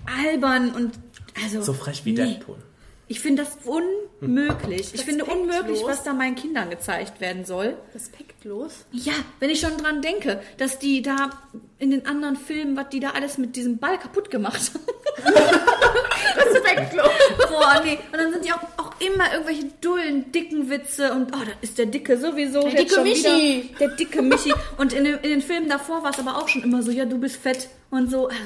[0.05, 0.99] albern und,
[1.43, 1.61] also.
[1.61, 2.17] So frech wie nee.
[2.17, 2.57] Deadpool.
[3.07, 4.93] Ich finde das unmöglich.
[4.93, 7.77] Ich finde unmöglich, was da meinen Kindern gezeigt werden soll.
[8.43, 8.85] Respektlos?
[8.91, 11.29] Ja, wenn ich schon dran denke, dass die da
[11.79, 15.33] in den anderen Filmen, was die da alles mit diesem Ball kaputt gemacht haben.
[16.53, 17.09] Respektlos.
[17.49, 17.97] Boah, nee.
[18.11, 21.77] Und dann sind die auch, auch immer irgendwelche dullen, dicken Witze und oh, da ist
[21.77, 22.61] der Dicke sowieso.
[22.61, 23.23] Der dicke schon Michi.
[23.69, 24.53] Wieder, der dicke Michi.
[24.77, 27.05] Und in, den- in den Filmen davor war es aber auch schon immer so, ja,
[27.05, 28.27] du bist fett und so.
[28.27, 28.39] Also,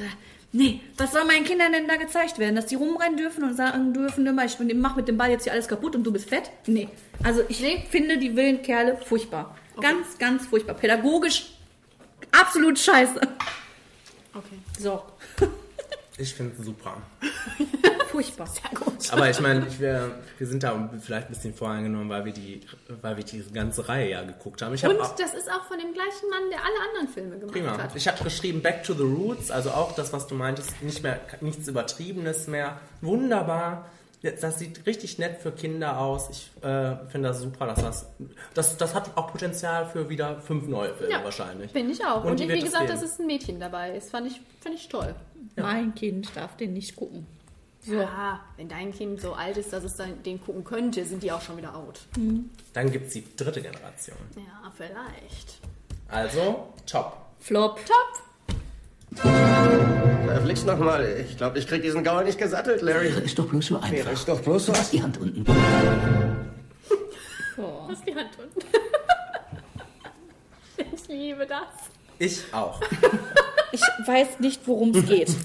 [0.52, 2.56] nee, was soll meinen Kindern denn da gezeigt werden?
[2.56, 4.26] Dass die rumrennen dürfen und sagen dürfen,
[4.70, 6.50] ich mach mit dem Ball jetzt hier alles kaputt und du bist fett?
[6.66, 6.90] Nee.
[7.24, 7.58] Also ich
[7.90, 9.56] finde die wilden Kerle furchtbar.
[9.82, 10.76] Ganz, ganz furchtbar.
[10.76, 11.54] Pädagogisch
[12.32, 13.20] absolut scheiße.
[14.34, 14.60] Okay.
[14.80, 15.04] So,
[16.20, 16.98] Ich finde es super.
[18.08, 18.48] furchtbar.
[18.48, 19.14] Sehr gut.
[19.14, 22.62] Aber ich meine, ich wär, wir sind da vielleicht ein bisschen voreingenommen, weil wir die,
[23.02, 24.74] weil wir diese ganze Reihe ja geguckt haben.
[24.74, 27.78] Ich Und das ist auch von dem gleichen Mann, der alle anderen Filme gemacht Prima.
[27.78, 27.96] hat.
[27.96, 31.20] Ich habe geschrieben Back to the Roots, also auch das, was du meintest, nicht mehr
[31.42, 32.80] nichts Übertriebenes mehr.
[33.02, 33.88] Wunderbar.
[34.24, 36.30] Das sieht richtig nett für Kinder aus.
[36.30, 38.06] Ich äh, finde das super, dass das,
[38.54, 38.78] das.
[38.78, 41.72] Das hat auch Potenzial für wieder fünf neue Filme Ja, wahrscheinlich.
[41.72, 42.24] Finde ich auch.
[42.24, 45.14] Und Und, wie gesagt, dass es ein Mädchen dabei ist, fand ich, fand ich toll.
[45.56, 47.28] Mein Kind darf den nicht gucken.
[47.86, 51.32] Ja, wenn dein Kind so alt ist, dass es dann den gucken könnte, sind die
[51.32, 52.02] auch schon wieder out.
[52.74, 54.18] Dann gibt es die dritte Generation.
[54.36, 55.60] Ja, vielleicht.
[56.10, 57.18] Also, top.
[57.40, 57.80] Flop.
[57.86, 58.27] Top!
[59.18, 61.26] Verflixt nochmal.
[61.30, 63.08] Ich glaube, ich krieg diesen Gaul nicht gesattelt, Larry.
[63.24, 63.92] Ist doch bloß so einfach.
[63.92, 64.72] Wäre ich doch bloß so.
[64.76, 65.46] Lass die Hand unten.
[67.58, 67.88] Oh.
[67.90, 68.68] Lass die Hand unten.
[70.94, 71.90] ich liebe das.
[72.20, 72.82] Ich auch.
[73.74, 75.36] Ich weiß nicht, worum es geht.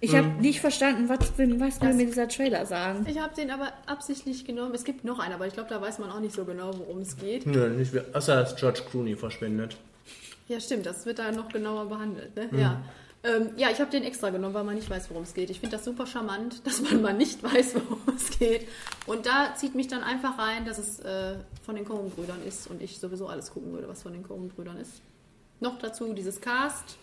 [0.00, 3.06] Ich habe nicht verstanden, was will, was will mir dieser Trailer sagen.
[3.08, 4.74] Ich habe den aber absichtlich genommen.
[4.74, 7.02] Es gibt noch einen, aber ich glaube, da weiß man auch nicht so genau, worum
[7.02, 7.46] es geht.
[7.46, 8.06] Nö, nicht wir.
[8.14, 9.76] Außer dass George Clooney verschwindet.
[10.52, 12.36] Ja, stimmt, das wird da noch genauer behandelt.
[12.36, 12.48] Ne?
[12.50, 12.58] Mhm.
[12.58, 12.82] Ja.
[13.24, 15.48] Ähm, ja, ich habe den extra genommen, weil man nicht weiß, worum es geht.
[15.48, 18.68] Ich finde das super charmant, dass man mal nicht weiß, worum es geht.
[19.06, 22.82] Und da zieht mich dann einfach rein, dass es äh, von den Coen-Brüdern ist und
[22.82, 25.00] ich sowieso alles gucken würde, was von den Coen-Brüdern ist.
[25.60, 26.98] Noch dazu dieses Cast.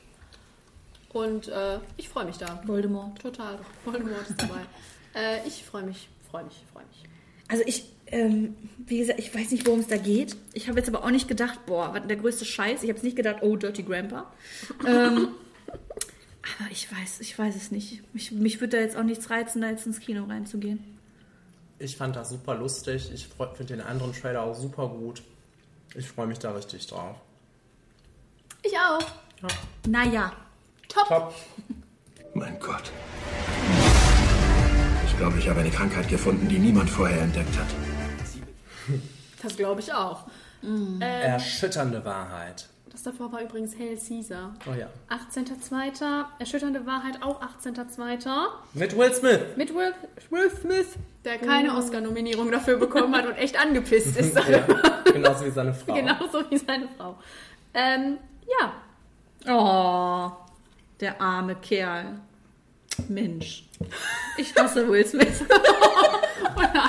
[1.11, 2.61] Und äh, ich freue mich da.
[2.67, 3.19] Voldemort.
[3.19, 3.57] Total.
[3.83, 4.61] Voldemort ist dabei.
[5.15, 7.03] äh, ich freue mich, freue mich, freue mich.
[7.47, 8.55] Also ich, ähm,
[8.85, 10.35] wie gesagt, ich weiß nicht, worum es da geht.
[10.53, 12.83] Ich habe jetzt aber auch nicht gedacht, boah, was der größte Scheiß.
[12.83, 14.31] Ich habe jetzt nicht gedacht, oh, Dirty Grandpa.
[14.87, 15.29] ähm,
[16.41, 18.01] aber ich weiß, ich weiß es nicht.
[18.13, 20.79] Mich, mich würde da jetzt auch nichts reizen, da jetzt ins Kino reinzugehen.
[21.77, 23.11] Ich fand das super lustig.
[23.13, 25.21] Ich finde den anderen Trailer auch super gut.
[25.95, 27.15] Ich freue mich da richtig drauf.
[28.63, 29.05] Ich auch.
[29.87, 30.33] Naja.
[30.87, 31.07] Top.
[31.07, 31.33] Top.
[32.33, 32.91] Mein Gott.
[35.05, 37.88] Ich glaube, ich habe eine Krankheit gefunden, die niemand vorher entdeckt hat.
[39.41, 40.25] Das glaube ich auch.
[40.63, 42.67] Ähm, Erschütternde Wahrheit.
[42.91, 44.53] das davor war übrigens Hail Caesar.
[44.69, 44.87] Oh ja.
[45.09, 46.25] 18.02.
[46.39, 48.27] Erschütternde Wahrheit auch 18.02.
[48.73, 49.39] Mit Will Smith.
[49.55, 49.93] Mit Will,
[50.29, 50.87] Will Smith,
[51.23, 54.35] der keine Oscar-Nominierung dafür bekommen hat und echt angepisst ist.
[54.49, 54.65] Ja,
[55.13, 55.93] genauso wie seine Frau.
[55.95, 57.15] Genauso wie seine Frau.
[57.73, 58.17] Ähm,
[58.59, 58.73] ja.
[59.47, 60.31] Oh,
[60.99, 62.19] der arme Kerl.
[63.07, 63.63] Mensch.
[64.37, 65.43] Ich hasse Will Smith.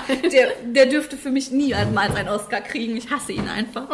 [0.32, 2.97] der, der dürfte für mich niemals einen Oscar kriegen.
[2.97, 3.89] Ich hasse ihn einfach.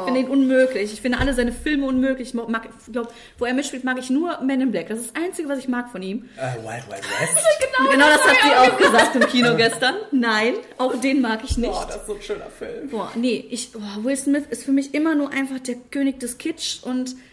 [0.00, 0.92] Ich finde ihn unmöglich.
[0.92, 2.28] Ich finde alle seine Filme unmöglich.
[2.28, 4.88] Ich mag, ich glaub, wo er mitspielt, mag ich nur Men in Black.
[4.88, 6.28] Das ist das Einzige, was ich mag von ihm.
[6.36, 7.46] Äh, Wild Wild West.
[7.60, 9.94] Genau, Genau das hat hab sie ich auch gesagt im Kino gestern.
[10.10, 11.72] Nein, auch den mag ich nicht.
[11.72, 12.88] Boah, das ist so ein schöner Film.
[12.88, 16.38] Boah, nee, ich, boah, Will Smith ist für mich immer nur einfach der König des
[16.38, 17.14] Kitsch und.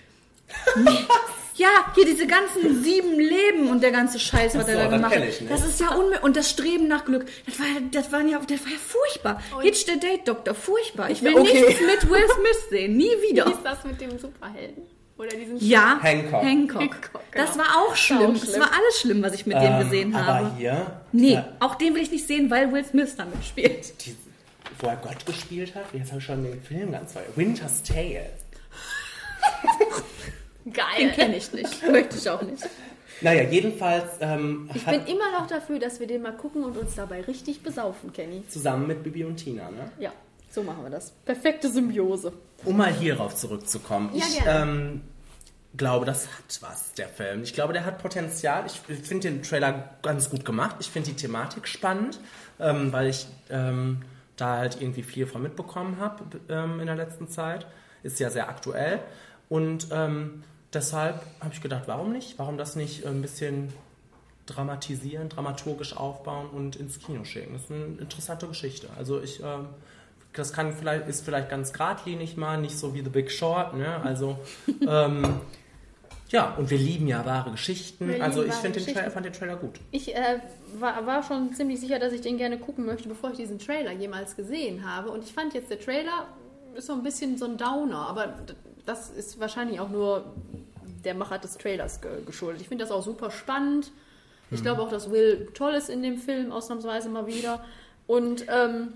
[0.75, 0.89] Nee.
[1.59, 4.93] Ja, hier diese ganzen sieben Leben und der ganze Scheiß, was so, er da das
[4.93, 5.23] gemacht hat.
[5.25, 5.47] ich.
[5.49, 6.23] Das ist ja unmöglich.
[6.23, 9.41] Und das Streben nach Glück, das war, ja- das war, ja, das war ja furchtbar.
[9.61, 11.09] Hitch der Date Doktor, furchtbar.
[11.09, 11.61] Ich will Okay.
[11.65, 13.45] nichts mit Will Smith sehen, nie Wie wieder.
[13.47, 14.83] ist das mit dem Superhelden?
[15.17, 16.41] Oder diesen Ja, Hancock.
[16.43, 16.95] Hancock.
[17.33, 17.63] Das genau.
[17.65, 18.21] war auch War schlimm.
[18.21, 18.59] auch Es schlimm.
[18.61, 20.51] war alles schlimm, was ich mit dem Ähm, gesehen aber habe.
[20.57, 21.47] hier, Nee, Ja.
[21.59, 24.05] auch den will ich nicht sehen, weil Will Smith damit spielt.
[24.05, 24.15] die,
[24.79, 27.25] wo er Gott gespielt hat, jetzt habe ich schon den Film ganz weit.
[27.35, 28.29] Winter's Tale.
[30.73, 30.85] Geil.
[30.99, 31.87] Den kenne ich nicht.
[31.89, 32.63] Möchte ich auch nicht.
[33.21, 36.95] Naja, jedenfalls ähm, Ich bin immer noch dafür, dass wir den mal gucken und uns
[36.95, 38.47] dabei richtig besaufen, Kenny.
[38.47, 39.91] zusammen mit Bibi und Tina, ne?
[39.99, 40.13] Ja,
[40.49, 41.11] so machen wir das.
[41.25, 42.31] Perfekte Symbiose.
[42.63, 44.11] Um mal hierauf zurückzukommen.
[44.13, 44.71] Ja, ich gerne.
[44.71, 45.01] ähm,
[45.75, 47.43] glaube, das hat was, der Film.
[47.43, 48.65] Ich glaube, der hat Potenzial.
[48.65, 50.77] Ich finde den Trailer ganz gut gemacht.
[50.79, 52.19] Ich finde die Thematik spannend,
[52.59, 54.01] ähm, weil ich ähm,
[54.37, 57.67] da halt irgendwie viel von mitbekommen habe ähm, in der letzten Zeit.
[58.01, 59.01] Ist ja sehr aktuell.
[59.49, 60.43] Und ähm,
[60.73, 62.37] deshalb habe ich gedacht, warum nicht?
[62.37, 63.73] Warum das nicht ein bisschen
[64.45, 67.53] dramatisieren, dramaturgisch aufbauen und ins Kino schicken?
[67.53, 68.87] Das ist eine interessante Geschichte.
[68.97, 69.67] Also ich, ähm,
[70.33, 74.01] das kann vielleicht, ist vielleicht ganz geradlinig mal, nicht so wie The Big Short, ne?
[74.03, 74.39] Also
[74.87, 75.41] ähm,
[76.29, 78.07] ja, und wir lieben ja wahre Geschichten.
[78.07, 78.73] Wir also ich den.
[78.73, 79.79] Trailer, fand den Trailer gut.
[79.89, 80.39] Ich äh,
[80.79, 83.91] war, war schon ziemlich sicher, dass ich den gerne gucken möchte, bevor ich diesen Trailer
[83.91, 85.09] jemals gesehen habe.
[85.09, 86.27] Und ich fand jetzt, der Trailer
[86.75, 88.35] ist so ein bisschen so ein Downer, aber
[88.89, 90.25] das ist wahrscheinlich auch nur
[91.05, 92.61] der Macher des Trailers ge geschuldet.
[92.61, 93.91] Ich finde das auch super spannend.
[94.51, 94.63] Ich Mhm.
[94.63, 97.63] glaube auch, dass Will toll ist in dem Film, ausnahmsweise mal wieder.
[98.07, 98.93] Und ähm,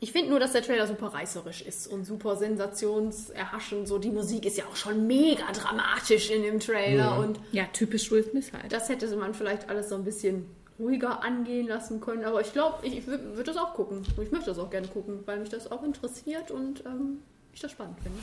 [0.00, 3.86] ich finde nur, dass der Trailer super reißerisch ist und super sensationserhaschend.
[3.88, 7.12] So, die Musik ist ja auch schon mega dramatisch in dem Trailer.
[7.14, 7.20] Mhm.
[7.24, 8.72] Und Ja, typisch Will Smith halt.
[8.72, 10.46] das hätte man vielleicht alles so ein bisschen
[10.78, 12.24] ruhiger angehen lassen können.
[12.24, 14.02] Aber ich glaube, ich würde das auch gucken.
[14.20, 17.18] Ich möchte das auch gerne gucken, weil mich das auch interessiert und ähm,
[17.54, 18.18] ich das spannend finde.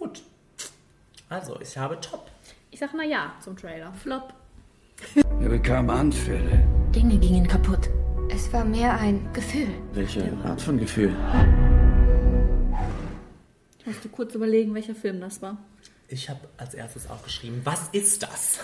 [0.00, 0.22] Gut.
[1.28, 2.26] Also, ich habe Top.
[2.70, 3.92] Ich sag mal ja zum Trailer.
[3.92, 4.32] Flop.
[5.14, 6.66] Er bekam Anfälle.
[6.94, 7.90] Dinge gingen kaputt.
[8.30, 9.68] Es war mehr ein Gefühl.
[9.92, 11.14] Welche Art von Gefühl?
[13.78, 15.58] Ich musste kurz überlegen, welcher Film das war.
[16.08, 18.58] Ich habe als erstes aufgeschrieben, was ist das?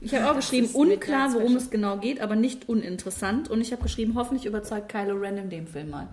[0.00, 3.50] Ich habe auch geschrieben, ist unklar, worum es genau geht, aber nicht uninteressant.
[3.50, 6.08] Und ich habe geschrieben, hoffentlich überzeugt Kylo Ren in dem Film mal.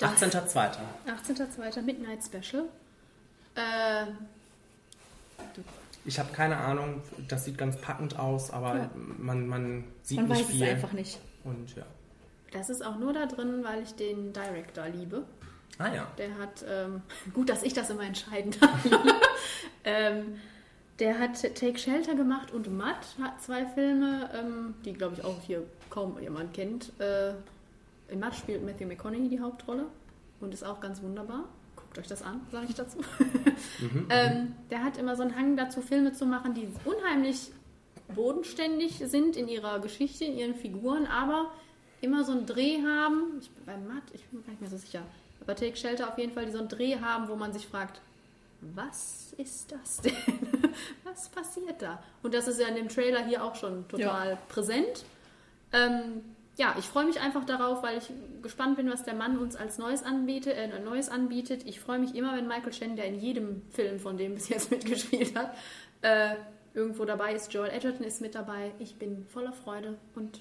[0.00, 0.76] 18.02.
[1.06, 1.82] 18.02.
[1.82, 2.64] Midnight Special.
[3.58, 4.06] Äh,
[6.04, 8.90] Ich habe keine Ahnung, das sieht ganz packend aus, aber Ja.
[9.18, 10.68] man, man sieht Man nicht weiß es viel.
[10.68, 11.18] einfach nicht.
[11.44, 11.82] Und ja.
[12.52, 15.24] das ist auch nur da drin, weil ich den Director liebe.
[15.78, 16.06] Ah ja.
[16.16, 17.02] Der hat, ähm,
[17.34, 18.86] gut, dass ich das immer entscheiden darf.
[19.84, 20.38] ähm,
[20.98, 25.40] der hat Take Shelter gemacht und Matt hat zwei Filme, ähm, die glaube ich auch
[25.42, 26.92] hier kaum jemand kennt.
[27.00, 27.34] Äh,
[28.08, 29.84] in Matt spielt Matthew McConaughey die Hauptrolle
[30.40, 31.44] und ist auch ganz wunderbar.
[31.98, 32.98] Guckt euch das an, sage ich dazu.
[34.08, 37.50] ähm, der hat immer so einen Hang dazu, Filme zu machen, die unheimlich
[38.14, 41.50] bodenständig sind in ihrer Geschichte, in ihren Figuren, aber
[42.00, 43.40] immer so einen Dreh haben.
[43.40, 45.02] Ich, bei Matt, ich bin mir gar nicht mehr so sicher.
[45.40, 48.00] Aber Take Shelter auf jeden Fall, die so einen Dreh haben, wo man sich fragt,
[48.60, 50.14] was ist das denn?
[51.02, 52.00] was passiert da?
[52.22, 55.04] Und das ist ja in dem Trailer hier auch schon total präsent.
[55.72, 56.22] Ähm,
[56.58, 58.10] ja, ich freue mich einfach darauf, weil ich
[58.42, 60.56] gespannt bin, was der Mann uns als Neues anbietet.
[60.56, 61.62] Äh, Neues anbietet.
[61.66, 64.70] Ich freue mich immer, wenn Michael Shannon, der in jedem Film von dem bis jetzt
[64.72, 65.56] mitgespielt hat,
[66.02, 66.34] äh,
[66.74, 67.54] irgendwo dabei ist.
[67.54, 68.72] Joel Edgerton ist mit dabei.
[68.80, 70.40] Ich bin voller Freude und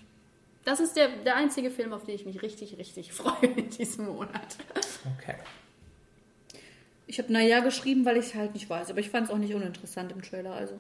[0.66, 4.08] das ist der, der einzige Film, auf den ich mich richtig, richtig freue in diesem
[4.08, 4.58] Monat.
[5.20, 5.36] Okay.
[7.06, 8.90] Ich habe naja geschrieben, weil ich es halt nicht weiß.
[8.90, 10.54] Aber ich fand es auch nicht uninteressant im Trailer.
[10.54, 10.80] Also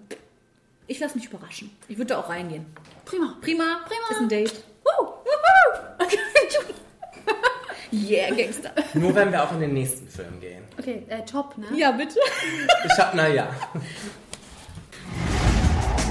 [0.87, 1.69] ich lasse mich überraschen.
[1.87, 2.65] Ich würde da auch reingehen.
[3.05, 3.37] Prima.
[3.39, 3.81] Prima.
[3.85, 4.09] Prima.
[4.09, 4.63] Ist ein Date.
[4.87, 5.07] Woo!
[7.91, 8.71] Yeah, Gangster.
[8.93, 10.63] Nur wenn wir auch in den nächsten Film gehen.
[10.77, 11.67] Okay, äh, top, ne?
[11.73, 12.19] Ja, bitte.
[12.85, 13.49] Ich habe, naja.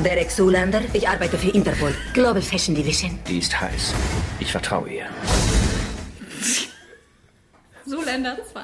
[0.03, 1.95] Derek Zulander, ich arbeite für Interpol.
[2.15, 3.19] Global Fashion Division.
[3.29, 3.95] Die ist heiß.
[4.41, 5.07] Ich vertraue ihr.
[7.87, 8.61] Zoolander 2.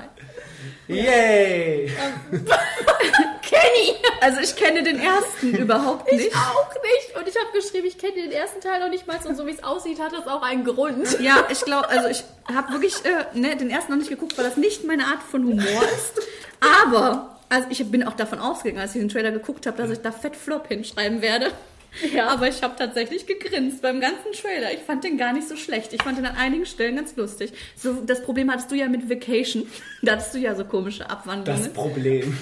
[0.89, 1.93] Yay!
[3.53, 3.97] Kenny!
[4.21, 6.29] Also ich kenne den ersten überhaupt nicht.
[6.29, 7.17] Ich auch nicht.
[7.19, 9.19] Und ich habe geschrieben, ich kenne den ersten Teil noch nicht mal.
[9.25, 11.21] Und so wie es aussieht, hat das auch einen Grund.
[11.21, 14.45] Ja, ich glaube, also ich habe wirklich äh, ne, den ersten noch nicht geguckt, weil
[14.45, 16.21] das nicht meine Art von Humor ist.
[16.85, 20.01] Aber, also ich bin auch davon ausgegangen, als ich den Trailer geguckt habe, dass ich
[20.01, 21.53] da Fett Flop hinschreiben werde.
[22.15, 22.29] Ja.
[22.29, 24.73] Aber ich habe tatsächlich gegrinst beim ganzen Trailer.
[24.73, 25.93] Ich fand den gar nicht so schlecht.
[25.93, 27.53] Ich fand den an einigen Stellen ganz lustig.
[27.77, 29.67] So, das Problem hattest du ja mit Vacation.
[30.03, 31.63] Da hattest du ja so komische Abwandlungen.
[31.63, 32.37] Das Problem.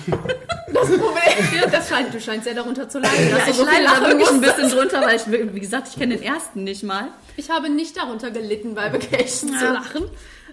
[0.73, 1.71] Das Problem.
[1.73, 3.29] Das scheint, du scheinst ja darunter zu leiden.
[3.29, 5.23] ja, ich so leide da wirklich ein bisschen drunter, weil ich,
[5.55, 7.09] wie gesagt, ich kenne den ersten nicht mal.
[7.37, 9.73] Ich habe nicht darunter gelitten, bei Vacation zu Ja.
[9.73, 10.05] lachen.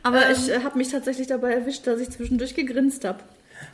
[0.03, 3.19] Aber Ähm, ich äh, habe mich tatsächlich dabei erwischt, dass ich zwischendurch gegrinst habe.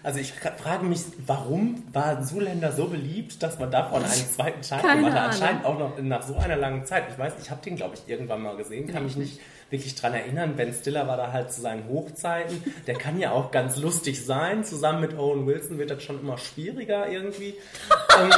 [0.04, 4.62] Also ich fra- frage mich, warum war Zuländer so beliebt, dass man davon einen zweiten
[4.62, 5.32] Teil gemacht hat?
[5.34, 7.04] Anscheinend auch noch nach so einer langen Zeit.
[7.12, 9.40] Ich weiß, ich habe den, glaube ich, irgendwann mal gesehen, kann mich nicht
[9.70, 10.56] wirklich dran erinnern.
[10.56, 12.64] Ben Stiller war da halt zu seinen Hochzeiten.
[12.86, 14.64] Der kann ja auch ganz lustig sein.
[14.64, 17.56] Zusammen mit Owen Wilson wird das schon immer schwieriger irgendwie.
[18.22, 18.32] ähm,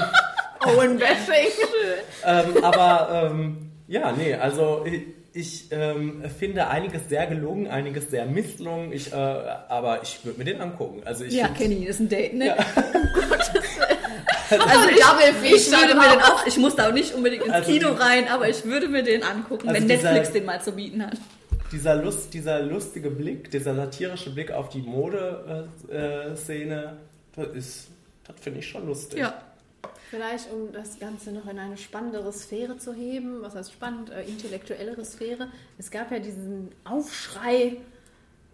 [0.65, 1.51] Owen Bashing.
[2.25, 4.85] ähm, aber ähm, ja, nee, also
[5.35, 8.91] ich, ich ähm, finde einiges sehr gelungen, einiges sehr misslungen.
[8.93, 11.01] Ich, äh, aber ich würde mir den angucken.
[11.05, 12.47] Also ich Ja, find's- Kenny, ist ein Date, ne?
[12.47, 12.55] Ja.
[14.47, 17.51] Also ich, Double ich würde mir den auch, ich muss da auch nicht unbedingt ins
[17.53, 20.61] Also Kino rein, aber ich würde mir den angucken, Also wenn dieser- Netflix den mal
[20.61, 21.17] zu bieten hat.
[21.71, 26.97] dieser, Lust, dieser lustige Blick, dieser satirische Blick auf die Mode-Szene, äh, Szene,
[27.35, 27.87] das ist,
[28.27, 29.19] das finde ich schon lustig.
[29.19, 29.33] Ja.
[30.09, 34.21] Vielleicht, um das Ganze noch in eine spannendere Sphäre zu heben, was heißt spannend, äh,
[34.23, 35.47] intellektuellere Sphäre.
[35.77, 37.77] Es gab ja diesen Aufschrei,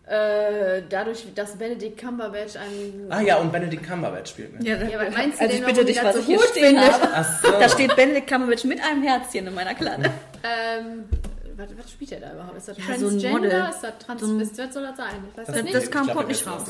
[0.08, 3.06] äh, dadurch, dass Benedict Cumberbatch ein...
[3.10, 4.64] Ah ja, und Benedict Cumberbatch spielt mit.
[4.64, 6.40] Ja, Ja, aber meinst du also den ich bitte noch, dich, was das ich hier
[6.42, 6.78] stehen.
[6.80, 7.52] Ach so.
[7.52, 10.10] Da steht Benedict Cumberbatch mit einem Herzchen in meiner Kladde.
[10.44, 11.04] Ähm,
[11.56, 12.58] was, was spielt er da überhaupt?
[12.58, 13.40] Ist das Ja, so ein Transgender?
[13.40, 13.66] Model.
[13.70, 14.22] ist das Trans...
[14.22, 15.08] So ein- was soll das sein?
[15.32, 15.76] Ich weiß Das- das nicht.
[15.76, 16.64] das kam- Ich glaub, kommt nicht raus.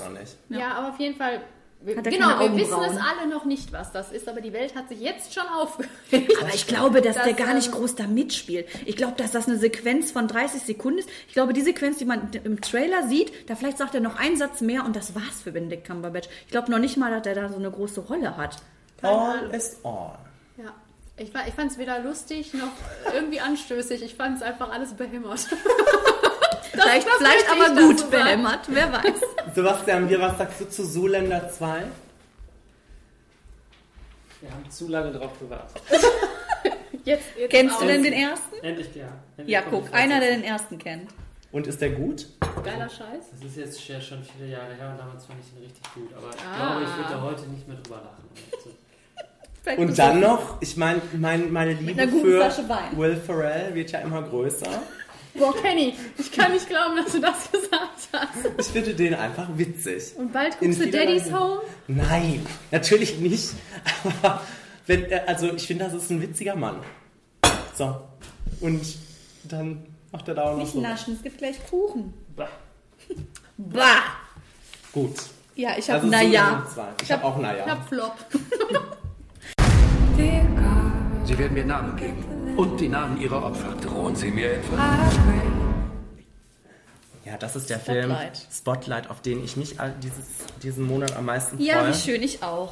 [0.49, 0.59] nicht.
[0.61, 1.39] Ja, aber auf jeden Fall.
[1.83, 4.75] Wir, Hat genau, wir wissen es alle noch nicht, was das ist, aber die Welt
[4.75, 5.91] hat sich jetzt schon aufgeregt.
[6.39, 8.67] Aber ich glaube, dass Das, der gar nicht ähm, groß da mitspielt.
[8.85, 11.09] Ich glaube, dass das eine Sequenz von 30 Sekunden ist.
[11.27, 14.37] Ich glaube, die Sequenz, die man im Trailer sieht, da vielleicht sagt er noch einen
[14.37, 16.29] Satz mehr und das war's für Benedict Cumberbatch.
[16.45, 18.57] Ich glaube noch nicht mal, dass er da so eine große Rolle hat.
[19.01, 20.19] All is all.
[20.57, 20.75] Ja.
[21.17, 22.71] Ich, ich fand es weder lustig noch
[23.13, 24.03] irgendwie anstößig.
[24.03, 25.47] Ich fand es einfach alles behämmert.
[26.71, 29.21] vielleicht das vielleicht ich aber gut behämmert, wer weiß.
[29.55, 31.83] Sebastian, wir, was sagst du zu Zuländer 2?
[34.41, 35.81] Wir haben zu lange drauf gewartet.
[37.03, 38.55] Jetzt, jetzt Kennst du denn den ersten?
[38.61, 39.07] Endlich, ja.
[39.35, 41.09] Endlich Ja, guck, einer, der den ersten kennt.
[41.51, 42.27] Und ist der gut?
[42.63, 43.25] Geiler Scheiß.
[43.33, 46.09] Das ist jetzt schon viele Jahre her und damals fand ich ihn richtig gut.
[46.15, 46.55] Aber ich Ah.
[46.75, 49.79] glaube, ich würde da heute nicht mehr drüber lachen.
[49.79, 52.51] Und dann noch, ich meine, mein, meine Liebe für.
[52.97, 54.83] Will Ferrell wird ja immer größer.
[55.33, 58.49] Boah, Kenny, ich kann nicht glauben, dass du das gesagt hast.
[58.59, 60.11] Ich finde den einfach witzig.
[60.17, 61.33] Und bald In guckst du vielerlei Daddy's.
[61.33, 61.61] Home?
[61.87, 63.49] Nein, natürlich nicht.
[64.21, 64.41] Aber
[64.87, 66.77] wenn, äh, also ich finde, das ist ein witziger Mann.
[67.75, 67.95] So.
[68.59, 68.81] Und
[69.45, 70.81] dann macht er da auch noch Nicht so.
[70.81, 72.13] naschen, es gibt gleich Kuchen.
[72.35, 72.49] Bah.
[73.57, 74.01] Bah!
[74.91, 75.15] Gut.
[75.55, 76.65] Ja, ich habe Also Naja.
[76.73, 76.87] Zwei.
[77.01, 77.65] Ich habe auch Ich Naja.
[77.67, 78.15] hab Flop.
[81.25, 82.40] Sie werden mir Namen geben.
[82.61, 83.73] Und die Namen Ihrer Opfer.
[83.81, 84.77] Drohen Sie mir etwa?
[87.25, 88.37] Ja, das ist der Spotlight.
[88.37, 90.25] Film Spotlight, auf den ich mich all- dieses,
[90.61, 91.65] diesen Monat am meisten freue.
[91.65, 92.71] Ja, wie schön, ich auch.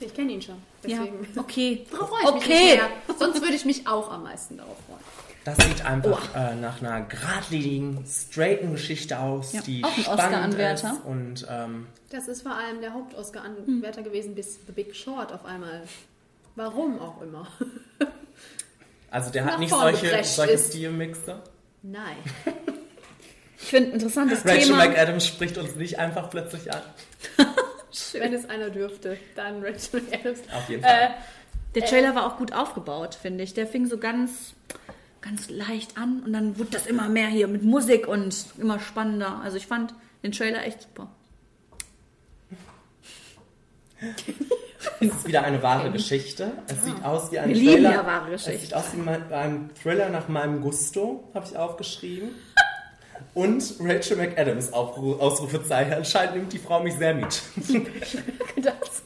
[0.00, 0.56] Ich kenne ihn schon.
[0.84, 1.38] Ja, Deswegen.
[1.38, 1.86] okay.
[1.92, 2.64] Darauf freue ich mich Okay.
[2.64, 3.16] nicht mehr.
[3.16, 4.98] Sonst würde ich mich auch am meisten darauf freuen.
[5.44, 10.20] Das sieht einfach äh, nach einer geradlinigen, straighten Geschichte aus, Ja, die auch ein spannend
[10.24, 10.92] Oscar-Anwärter.
[10.94, 15.44] ist und ähm, Das ist vor allem der Haupt-Oscar-Anwärter gewesen, bis The Big Short auf
[15.44, 15.82] einmal.
[16.56, 17.46] Warum auch immer.
[19.10, 20.58] also der hat nicht solche, solche.
[20.58, 21.42] Stilmixe.
[21.82, 22.16] Nein.
[23.60, 24.86] Ich finde ein interessantes Rachel Thema.
[24.86, 26.80] McAdams spricht uns nicht einfach plötzlich an.
[28.12, 30.40] Wenn es einer dürfte, dann Rachel Adams.
[30.54, 31.14] Auf jeden Äh, Fall.
[31.74, 33.54] Der Trailer war auch gut aufgebaut, finde ich.
[33.54, 34.54] Der fing so ganz,
[35.20, 39.40] ganz leicht an und dann wurde das immer mehr hier mit Musik und immer spannender.
[39.42, 41.10] Also ich fand den Trailer echt super.
[45.00, 46.52] Es ist wieder eine wahre Geschichte.
[46.68, 47.90] Es sieht aus wie ein Wir lieben Thriller.
[47.92, 52.30] ja wahre Es sieht aus wie mein- ein Thriller nach meinem Gusto, habe ich aufgeschrieben.
[53.34, 55.92] Und Rachel McAdams, Aufru Ausrufezeichen.
[55.94, 57.42] Anscheinend nimmt die Frau mich sehr mit.
[57.56, 59.02] das.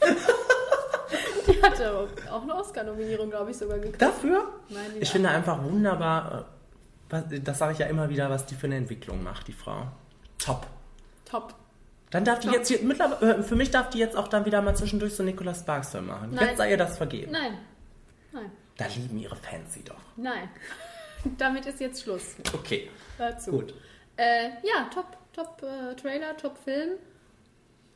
[1.46, 4.00] Die hatte auch eine Oscar-Nominierung, glaube ich, sogar gekriegt.
[4.00, 4.44] Dafür?
[4.68, 6.44] Meine Ich finde einfach wunderbar,
[7.10, 9.86] äh, das sage ich ja immer wieder, was die für eine Entwicklung macht, die Frau.
[10.38, 10.66] Top.
[11.24, 11.54] Top.
[12.12, 14.60] Dann darf die jetzt hier, mittlerweile, äh, für mich darf die jetzt auch dann wieder
[14.60, 16.30] mal zwischendurch so Nicolas Sparks Film machen.
[16.34, 16.48] Nein.
[16.48, 17.32] Jetzt sei ihr das vergeben.
[17.32, 17.58] Nein.
[18.32, 18.52] Nein.
[18.76, 20.00] Da lieben ihre Fans sie doch.
[20.16, 20.50] Nein.
[21.38, 22.36] Damit ist jetzt Schluss.
[22.52, 22.90] Okay.
[23.16, 23.52] Dazu.
[23.52, 23.74] Gut.
[24.18, 26.90] Äh, ja, top, top äh, Trailer, top Film.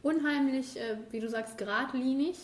[0.03, 2.37] Unheimlich, äh, wie du sagst, geradlinig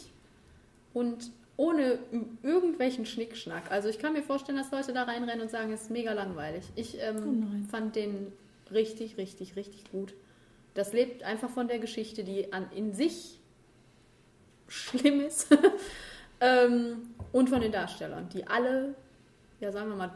[0.93, 2.01] und ohne
[2.43, 3.71] irgendwelchen Schnickschnack.
[3.71, 6.65] Also ich kann mir vorstellen, dass Leute da reinrennen und sagen, es ist mega langweilig.
[6.75, 8.33] Ich ähm, fand den
[8.71, 10.13] richtig, richtig, richtig gut.
[10.75, 13.39] Das lebt einfach von der Geschichte, die an, in sich
[14.69, 15.49] schlimm ist.
[16.41, 18.95] ähm, und von den Darstellern, die alle,
[19.61, 20.11] ja sagen wir mal,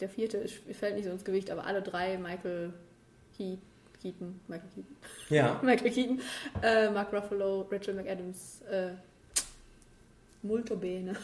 [0.00, 2.72] der vierte ist- fällt nicht so ins Gewicht, aber alle drei, Michael
[3.36, 3.58] Ke-
[4.00, 4.96] Keaton, Michael Keaton,
[5.28, 5.60] Ja.
[5.62, 6.20] Michael Keaton,
[6.62, 8.90] äh, Mark Ruffalo, Rachel McAdams, äh,
[10.42, 11.14] Molto bene.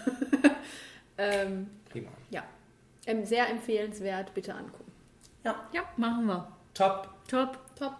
[1.18, 2.10] ähm, Prima.
[2.30, 2.44] ja,
[3.06, 4.92] ähm, sehr empfehlenswert, bitte angucken.
[5.42, 5.68] Ja.
[5.72, 6.52] Ja, machen wir.
[6.74, 7.08] Top.
[7.28, 7.58] Top.
[7.76, 7.96] Top.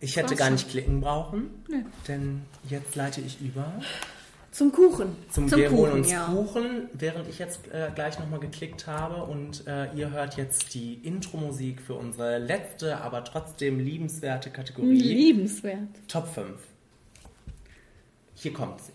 [0.00, 1.84] Ich hätte gar nicht klicken brauchen, Nee.
[2.06, 3.72] denn jetzt leite ich über
[4.52, 5.16] Zum Kuchen.
[5.30, 6.26] zum, Zum Wir holen uns ja.
[6.26, 10.94] Kuchen, während ich jetzt äh, gleich nochmal geklickt habe und äh, ihr hört jetzt die
[10.94, 14.98] Intro-Musik für unsere letzte, aber trotzdem liebenswerte Kategorie.
[15.00, 15.88] Liebenswert.
[16.06, 16.60] Top 5.
[18.34, 18.92] Hier kommt sie.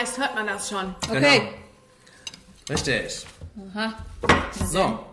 [0.00, 0.94] Losschreist, hört man das schon.
[1.10, 1.52] Genau.
[2.68, 3.26] Richtig.
[3.74, 3.94] Aha.
[4.66, 5.04] So.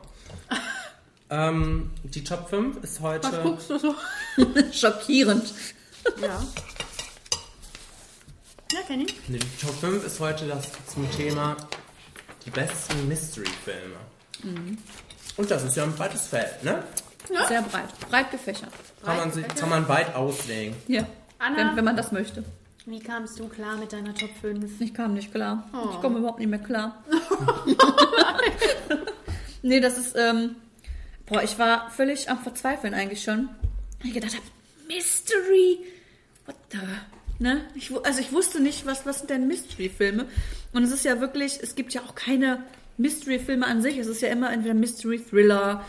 [1.30, 3.32] ähm, die Top 5 ist heute.
[3.32, 3.96] Was guckst du so?
[4.72, 5.54] Schockierend.
[6.22, 6.44] Ja.
[8.72, 9.16] Ja, kenn ich.
[9.28, 11.56] Nee, Die Top 5 ist heute das zum Thema
[12.46, 13.96] die besten Mystery-Filme.
[14.44, 14.78] Mhm.
[15.38, 16.84] Und das ist ja ein breites Feld, ne?
[17.48, 17.90] Sehr breit.
[18.10, 18.72] Breit gefächert.
[19.04, 20.76] Kann man, sich, kann man weit auslegen.
[20.88, 21.06] Ja.
[21.40, 21.58] Anna?
[21.58, 22.44] Wenn, wenn man das möchte.
[22.90, 24.80] Wie kamst du klar mit deiner Top 5?
[24.80, 25.70] Ich kam nicht klar.
[25.74, 25.90] Oh.
[25.92, 27.04] Ich komme überhaupt nicht mehr klar.
[29.62, 30.56] nee, das ist, ähm,
[31.26, 33.50] boah, ich war völlig am Verzweifeln eigentlich schon.
[34.06, 34.46] Ich gedacht habe,
[34.88, 35.80] Mystery,
[36.46, 36.78] what the,
[37.40, 37.66] ne?
[37.76, 40.26] Ich, also ich wusste nicht, was, was sind denn Mystery-Filme?
[40.72, 42.64] Und es ist ja wirklich, es gibt ja auch keine
[42.96, 43.98] Mystery-Filme an sich.
[43.98, 45.84] Es ist ja immer entweder Mystery-Thriller,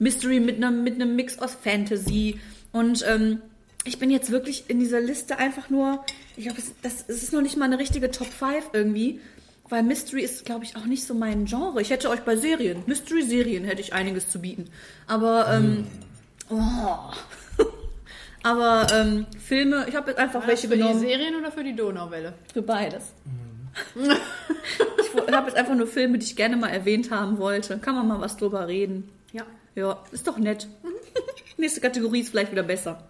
[0.00, 2.40] Mystery mit einem, mit einem Mix aus Fantasy.
[2.72, 3.40] Und ähm,
[3.90, 6.04] ich bin jetzt wirklich in dieser Liste einfach nur,
[6.36, 9.20] ich glaube, es, das- es ist noch nicht mal eine richtige Top 5 irgendwie.
[9.68, 11.80] Weil Mystery ist, glaube ich, auch nicht so mein Genre.
[11.80, 14.64] Ich hätte euch bei Serien, Mystery-Serien hätte ich einiges zu bieten.
[15.06, 15.86] Aber, ähm,
[16.50, 17.64] oh.
[18.42, 21.00] Aber ähm, Filme, ich habe jetzt einfach War das welche für genommen.
[21.00, 22.32] die Serien oder für die Donauwelle?
[22.52, 23.12] Für beides.
[23.94, 27.78] ich habe jetzt einfach nur Filme, die ich gerne mal erwähnt haben wollte.
[27.78, 29.08] Kann man mal was drüber reden.
[29.32, 29.44] Ja.
[29.76, 30.66] Ja, ist doch nett.
[31.58, 33.04] Nächste Kategorie ist vielleicht wieder besser.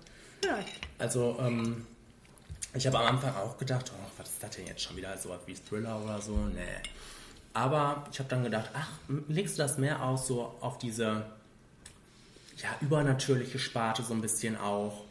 [0.99, 1.87] Also, ähm,
[2.75, 5.17] ich habe am Anfang auch gedacht, oh, was ist das denn jetzt schon wieder?
[5.19, 6.37] So was wie Thriller oder so?
[6.37, 6.63] Nee.
[7.53, 8.91] Aber ich habe dann gedacht, ach,
[9.29, 11.25] legst du das mehr aus, so auf diese
[12.59, 15.05] ja, übernatürliche Sparte so ein bisschen auch,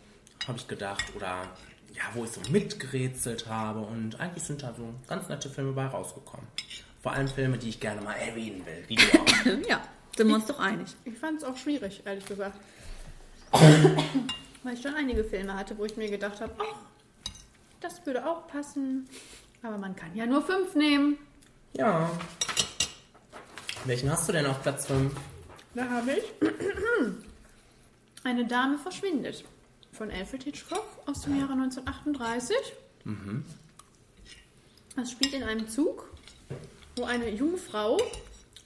[0.48, 1.04] habe ich gedacht.
[1.16, 1.48] Oder
[1.94, 3.80] ja, wo ich so mitgerätselt habe.
[3.80, 6.48] Und eigentlich sind da so ganz nette Filme bei rausgekommen.
[7.02, 8.84] Vor allem Filme, die ich gerne mal erwähnen will.
[8.88, 9.68] Wie du auch.
[9.68, 9.82] ja,
[10.16, 10.96] sind wir uns doch einig.
[11.04, 12.60] Ich fand es auch schwierig, ehrlich gesagt.
[14.64, 16.76] Weil ich schon einige Filme hatte, wo ich mir gedacht habe, oh,
[17.80, 19.07] das würde auch passen.
[19.61, 21.18] Aber man kann ja nur fünf nehmen.
[21.73, 22.10] Ja.
[23.86, 25.14] Welchen hast du denn auf Platz 5?
[25.76, 26.23] Da habe ich
[28.23, 29.45] Eine Dame verschwindet
[29.94, 32.56] von Alfred Hitchcock aus dem Jahre 1938.
[33.06, 33.45] Mhm.
[34.95, 36.10] Das spielt in einem Zug,
[36.98, 37.98] wo eine junge Frau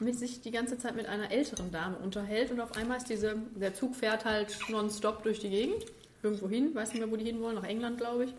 [0.04, 3.36] mit sich die ganze Zeit mit einer älteren Dame unterhält und auf einmal ist diese,
[3.56, 5.86] der Zug fährt halt nonstop durch die Gegend,
[6.22, 8.34] irgendwo hin, weiß nicht mehr, wo die hinwollen, nach England, glaube ich.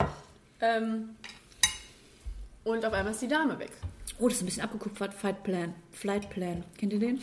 [0.60, 1.10] Ähm,
[2.64, 3.70] und auf einmal ist die Dame weg.
[4.18, 5.12] Oh, das ist ein bisschen abgekupfert.
[5.12, 5.74] Flight Plan.
[5.92, 6.64] Flight Plan.
[6.78, 7.20] Kennt ihr den?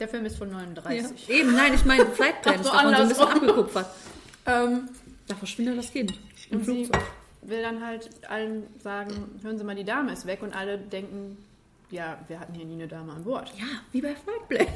[0.00, 1.28] Der Film ist von 39.
[1.28, 1.34] Ja.
[1.34, 2.56] Eben, nein, ich meine Flight Plan.
[2.56, 3.86] Ist so, davon so ein bisschen abgekupfert.
[4.46, 4.88] Ähm,
[5.28, 6.14] da verschwindet das Kind.
[6.50, 7.02] Im Und sie Flugzeug.
[7.42, 10.42] will dann halt allen sagen, hören Sie mal, die Dame ist weg.
[10.42, 11.36] Und alle denken,
[11.94, 13.50] ja, wir hatten hier nie eine Dame an Bord.
[13.58, 14.66] Ja, wie bei Flightplay.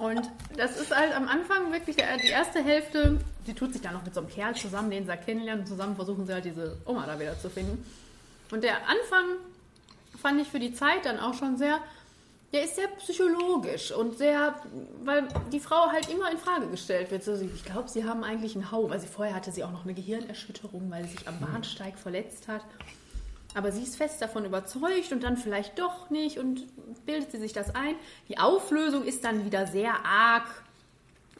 [0.00, 3.94] Und das ist halt am Anfang wirklich der, die erste Hälfte, sie tut sich dann
[3.94, 5.62] noch mit so einem Kerl zusammen, den sie da kennenlernen.
[5.64, 7.84] Und zusammen versuchen sie halt diese Oma da wieder zu finden.
[8.50, 9.24] Und der Anfang
[10.20, 11.78] fand ich für die Zeit dann auch schon sehr,
[12.52, 14.54] der ist sehr psychologisch und sehr,
[15.04, 17.22] weil die Frau halt immer in Frage gestellt wird.
[17.24, 19.72] So, sie- ich glaube, sie haben eigentlich einen Hau, weil sie vorher hatte sie auch
[19.72, 22.62] noch eine Gehirnerschütterung, weil sie sich am Bahnsteig verletzt hat.
[23.54, 26.66] Aber sie ist fest davon überzeugt und dann vielleicht doch nicht und
[27.06, 27.94] bildet sie sich das ein.
[28.28, 30.46] Die Auflösung ist dann wieder sehr arg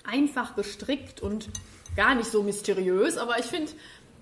[0.04, 1.48] einfach gestrickt und
[1.96, 3.16] gar nicht so mysteriös.
[3.18, 3.72] Aber ich finde,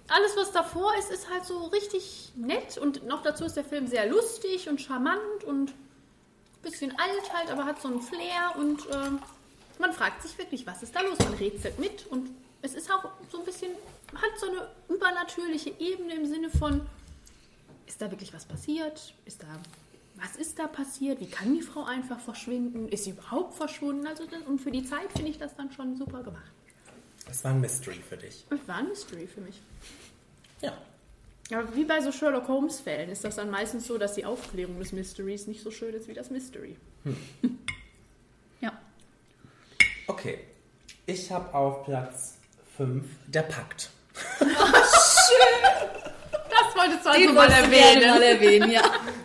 [0.08, 2.78] alles, was davor ist, ist halt so richtig nett.
[2.78, 5.74] Und noch dazu ist der Film sehr lustig und charmant und ein
[6.62, 8.54] bisschen alt halt, aber hat so einen Flair.
[8.56, 9.18] Und ähm,
[9.78, 11.18] man fragt sich wirklich, was ist da los?
[11.18, 12.30] Man rätselt mit und
[12.62, 13.72] es ist auch so ein bisschen,
[14.14, 16.80] hat so eine übernatürliche Ebene im Sinne von,
[17.86, 19.14] ist da wirklich was passiert?
[19.24, 19.46] Ist da,
[20.16, 21.20] was ist da passiert?
[21.20, 22.88] Wie kann die Frau einfach verschwinden?
[22.88, 24.06] Ist sie überhaupt verschwunden?
[24.06, 26.52] Also, und für die Zeit finde ich das dann schon super gemacht.
[27.26, 28.44] Das war ein Mystery für dich.
[28.50, 29.60] Es war ein Mystery für mich.
[30.60, 30.72] Ja.
[31.52, 34.92] Aber wie bei so Sherlock Holmes-Fällen ist das dann meistens so, dass die Aufklärung des
[34.92, 36.76] Mysteries nicht so schön ist wie das Mystery.
[38.60, 38.72] Ja.
[40.06, 40.38] Okay.
[41.04, 42.38] Ich habe auf Platz
[42.76, 43.90] 5 der Pakt.
[46.64, 48.10] Das wolltest du also Den mal erwähnen.
[48.10, 48.82] mal erwähnen, ja.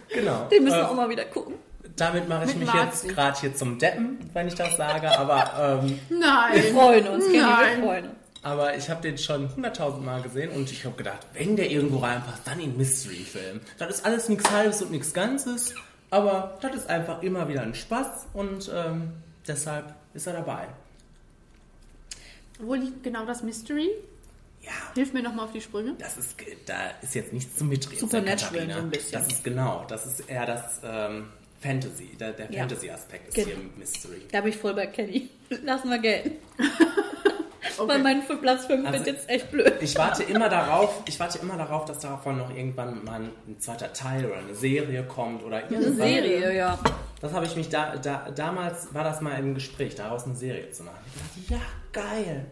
[0.09, 0.47] Genau.
[0.51, 1.55] Den müssen wir Äh, auch mal wieder gucken.
[1.95, 3.07] Damit mache ich Mit mich Marzi.
[3.07, 6.53] jetzt gerade hier zum Deppen, wenn ich das sage, aber ähm, Nein.
[6.53, 7.83] Wir freuen uns, Kenny, wir Nein.
[7.83, 8.13] freuen uns.
[8.43, 11.97] Aber ich habe den schon hunderttausend Mal gesehen und ich habe gedacht, wenn der irgendwo
[11.97, 13.61] reinpasst, dann in Mystery-Film.
[13.79, 15.73] Das ist alles nichts Halbes und nichts Ganzes,
[16.11, 19.13] aber das ist einfach immer wieder ein Spaß und ähm,
[19.47, 20.67] deshalb ist er dabei.
[22.59, 23.89] Wo liegt genau das Mystery?
[24.67, 24.93] Ja.
[24.95, 25.95] Hilf mir nochmal auf die Sprünge.
[25.97, 26.35] Das ist,
[26.65, 27.99] da ist jetzt nichts zum Mitreden.
[27.99, 29.11] Supernatural so ein bisschen.
[29.19, 31.29] Das ist genau, das ist eher das ähm,
[31.61, 32.59] Fantasy, der, der Ja.
[32.59, 33.47] Fantasy-Aspekt ist Genau.
[33.47, 34.21] hier im Mystery.
[34.31, 35.29] Da bin ich voll bei Kenny.
[35.63, 36.31] Lassen wir gelten.
[37.79, 39.71] Weil mein Platz 5 Also, wird jetzt echt blöd.
[39.81, 43.93] Ich warte immer darauf, ich warte immer darauf, dass davon noch irgendwann mal ein zweiter
[43.93, 46.07] Teil oder eine Serie kommt oder Eine irgendwas.
[46.07, 46.79] Serie, ja.
[47.21, 50.71] Das habe ich mich da, da damals war das mal im Gespräch, daraus eine Serie
[50.71, 50.97] zu machen.
[51.39, 52.45] Ich dachte, ja, geil.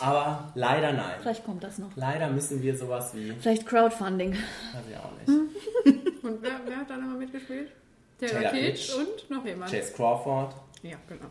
[0.00, 1.16] Aber leider nein.
[1.20, 1.90] Vielleicht kommt das noch.
[1.96, 4.32] Leider müssen wir sowas wie, Vielleicht Crowdfunding.
[4.32, 6.04] weiß ich auch nicht.
[6.24, 7.70] Und wer, wer hat da nochmal mitgespielt?
[8.18, 9.70] Taylor Taylor Kitsch und noch jemand.
[9.70, 10.52] Chase Crawford,
[10.82, 11.26] Ja, genau.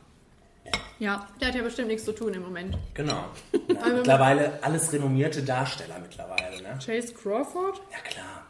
[0.99, 1.27] Ja.
[1.39, 2.77] Der hat ja bestimmt nichts zu tun im Moment.
[2.93, 3.25] genau.
[3.81, 6.79] Also- mittlerweile alles renommierte Darsteller mittlerweile, ne?
[6.83, 7.81] Chase Crawford?
[7.91, 8.43] Ja klar.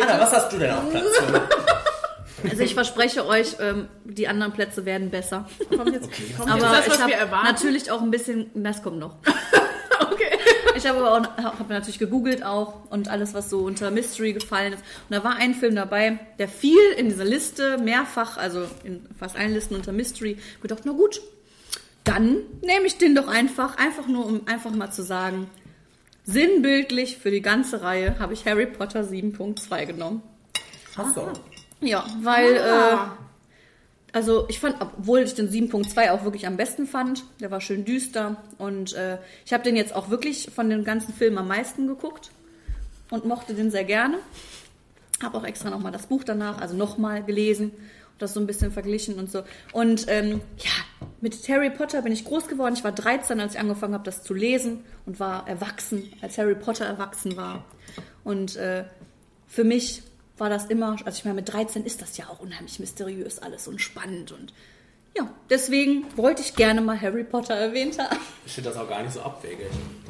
[0.00, 1.40] Anna, was hast du denn auf Platz 5?
[2.48, 5.48] Also ich verspreche euch, ähm, die anderen Plätze werden besser.
[5.76, 9.16] Kommt jetzt, kommt aber das, was ich habe natürlich auch ein bisschen, das kommt noch.
[10.00, 10.38] okay.
[10.76, 14.72] Ich habe aber auch hab natürlich gegoogelt auch und alles, was so unter Mystery gefallen
[14.72, 14.84] ist.
[15.08, 19.36] Und da war ein Film dabei, der fiel in dieser Liste mehrfach, also in fast
[19.36, 20.38] allen Listen unter Mystery.
[20.54, 21.20] Ich gedacht, na gut,
[22.04, 25.48] dann nehme ich den doch einfach, einfach nur, um einfach mal zu sagen,
[26.24, 30.22] sinnbildlich für die ganze Reihe habe ich Harry Potter 7.2 genommen.
[30.96, 31.32] Ach so.
[31.80, 33.16] Ja, weil, Ah.
[34.12, 37.60] äh, also ich fand, obwohl ich den 7.2 auch wirklich am besten fand, der war
[37.60, 41.48] schön düster und äh, ich habe den jetzt auch wirklich von den ganzen Filmen am
[41.48, 42.30] meisten geguckt
[43.10, 44.18] und mochte den sehr gerne.
[45.22, 48.72] Habe auch extra nochmal das Buch danach, also nochmal gelesen und das so ein bisschen
[48.72, 49.42] verglichen und so.
[49.72, 50.70] Und ähm, ja,
[51.20, 52.74] mit Harry Potter bin ich groß geworden.
[52.74, 56.54] Ich war 13, als ich angefangen habe, das zu lesen und war erwachsen, als Harry
[56.56, 57.64] Potter erwachsen war.
[58.24, 58.84] Und äh,
[59.46, 60.02] für mich
[60.40, 63.68] war das immer, also ich meine, mit 13 ist das ja auch unheimlich mysteriös alles
[63.68, 64.52] und spannend und
[65.16, 68.16] ja, deswegen wollte ich gerne mal Harry Potter erwähnt haben.
[68.46, 69.66] Ich finde das auch gar nicht so abwegig.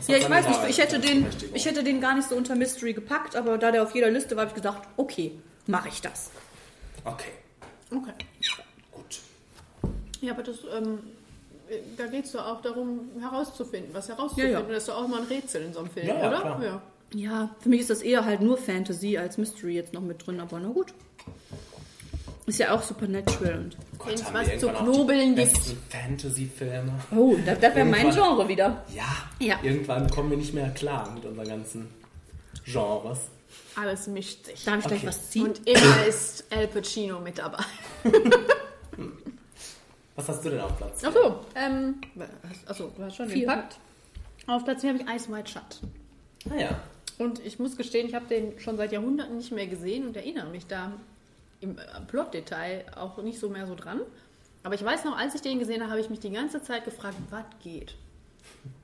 [0.07, 2.93] Ja, ich weiß nicht, ich hätte, den, ich hätte den gar nicht so unter Mystery
[2.93, 5.32] gepackt, aber da der auf jeder Liste war, habe ich gedacht, okay,
[5.66, 6.31] mache ich das.
[7.07, 7.31] Okay.
[7.90, 8.12] Okay.
[8.93, 9.20] Gut.
[10.20, 10.98] Ja, aber das, ähm,
[11.97, 14.52] da geht es doch auch darum, herauszufinden, was herauszufinden.
[14.52, 14.66] Ja, ja.
[14.66, 16.40] Das ist doch auch mal ein Rätsel in so einem Film, Ja, ja, oder?
[16.40, 16.62] klar.
[16.62, 16.82] Ja.
[17.15, 20.41] Ja, für mich ist das eher halt nur Fantasy als Mystery jetzt noch mit drin,
[20.41, 20.93] aber na gut.
[22.47, 23.77] Ist ja auch Supernatural und.
[24.05, 25.59] Wenn es Haben was zu knobeln die gibt.
[25.91, 26.93] Fantasy-Filme.
[27.15, 28.85] Oh, das, das wäre mein Genre wieder.
[28.95, 29.05] Ja,
[29.39, 29.59] Ja.
[29.62, 31.89] Irgendwann kommen wir nicht mehr klar mit unseren ganzen
[32.65, 33.19] Genres.
[33.77, 34.65] Alles mischt sich.
[34.65, 35.07] Darf ich gleich Okay.
[35.09, 35.47] was ziehen?
[35.49, 37.62] Und immer ist Al Pacino mit dabei.
[40.16, 41.03] Was hast du denn auf Platz?
[41.05, 41.95] Achso, ähm,
[42.66, 43.47] achso, du hast schon Vier.
[43.47, 43.78] Pakt.
[44.47, 45.81] Auf Platz 4 habe ich Ice White Shut.
[46.51, 46.81] Ah ja.
[47.21, 50.49] Und ich muss gestehen, ich habe den schon seit Jahrhunderten nicht mehr gesehen und erinnere
[50.49, 50.91] mich da
[51.61, 54.01] im äh, Plotdetail auch nicht so mehr so dran.
[54.63, 56.87] Aber ich weiß noch, als ich den gesehen habe, habe ich mich die ganze Zeit
[56.87, 57.95] gefragt, was geht.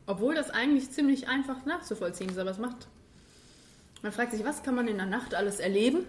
[0.04, 2.88] Obwohl das eigentlich ziemlich einfach nachzuvollziehen ist, aber es macht.
[4.02, 6.04] Man fragt sich, was kann man in der Nacht alles erleben?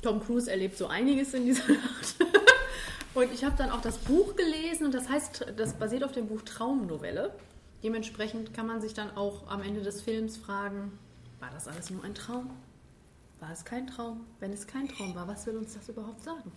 [0.00, 2.16] Tom Cruise erlebt so einiges in dieser Nacht.
[3.12, 6.28] Und ich habe dann auch das Buch gelesen und das heißt, das basiert auf dem
[6.28, 7.34] Buch Traumnovelle.
[7.82, 10.98] Dementsprechend kann man sich dann auch am Ende des Films fragen,
[11.40, 12.50] war das alles nur ein Traum?
[13.40, 14.26] War es kein Traum?
[14.40, 16.50] Wenn es kein Traum war, was will uns das überhaupt sagen?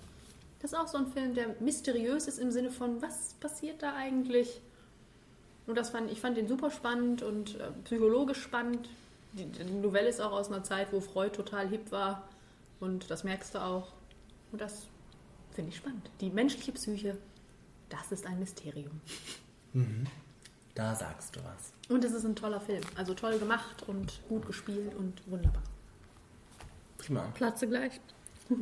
[0.59, 3.95] Das ist auch so ein Film, der mysteriös ist im Sinne von, was passiert da
[3.95, 4.61] eigentlich?
[5.67, 8.89] Und das fand, ich fand den super spannend und äh, psychologisch spannend.
[9.33, 12.27] Die, die Novelle ist auch aus einer Zeit, wo Freud total hip war.
[12.79, 13.93] Und das merkst du auch.
[14.51, 14.87] Und das
[15.51, 16.09] finde ich spannend.
[16.19, 17.17] Die menschliche Psyche,
[17.89, 19.01] das ist ein Mysterium.
[19.73, 20.07] Mhm.
[20.75, 21.73] Da sagst du was.
[21.89, 22.81] Und es ist ein toller Film.
[22.95, 25.63] Also toll gemacht und gut gespielt und wunderbar.
[26.97, 27.23] Prima.
[27.33, 27.99] Platze gleich.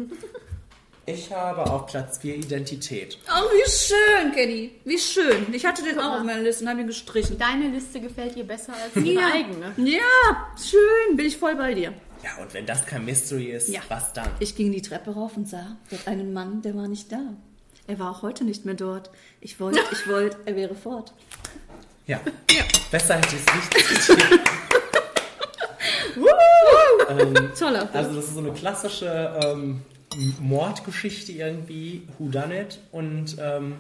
[1.06, 3.18] Ich habe auf Platz 4 Identität.
[3.28, 4.76] Oh, wie schön, Kenny.
[4.86, 5.52] Wie schön.
[5.56, 7.36] Ich hatte den auch auf meiner Liste und habe ihn gestrichen.
[7.40, 9.22] Deine Liste gefällt dir besser als die Ja.
[9.34, 9.74] eigene.
[9.78, 11.18] Ja, schön.
[11.18, 11.94] Bin ich voll bei dir.
[12.24, 13.82] Ja, und wenn das kein Mystery ist, Ja.
[13.88, 14.30] was dann?
[14.40, 17.34] Ich ging die Treppe rauf und sah dort einen Mann, der war nicht da.
[17.88, 19.10] Er war auch heute nicht mehr dort.
[19.42, 21.16] Ich wollte, ich wollte, er wäre fort.
[22.10, 22.20] Ja.
[22.90, 24.40] Besser hätte ich es nicht zitiert.
[27.10, 27.88] ähm, Toller.
[27.94, 29.82] Also das ist so eine klassische ähm,
[30.40, 33.76] Mordgeschichte irgendwie, Whodunit, und ähm,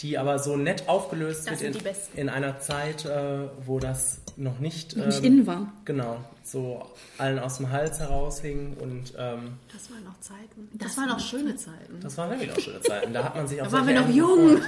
[0.00, 2.18] die aber so nett aufgelöst Das sind wird die besten.
[2.18, 5.72] in, in einer Zeit, äh, wo das noch nicht, Noch nicht ähm, in war.
[5.84, 10.68] Genau, so allen aus dem Hals heraushing und ähm, Das waren noch Zeiten.
[10.72, 12.00] Das, waren noch schöne Zeiten.
[12.02, 13.12] das waren wirklich auch schöne Zeiten.
[13.12, 14.60] Da hat man sich auch Da waren wir noch jung.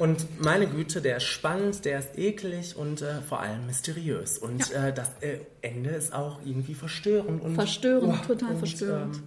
[0.00, 4.38] Und meine Güte, der ist spannend, der ist eklig und äh, vor allem mysteriös.
[4.38, 7.42] Und äh, das äh, Ende ist auch irgendwie verstörend.
[7.42, 9.16] Und, Verstörend, total verstörend.
[9.16, 9.22] ähm,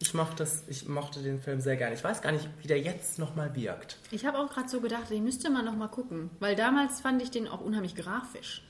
[0.00, 1.94] ich, mochte das, ich mochte den Film sehr gerne.
[1.94, 3.96] Ich weiß gar nicht, wie der jetzt nochmal wirkt.
[4.10, 6.28] Ich habe auch gerade so gedacht, den müsste man noch mal gucken.
[6.40, 8.62] Weil damals fand ich den auch unheimlich grafisch.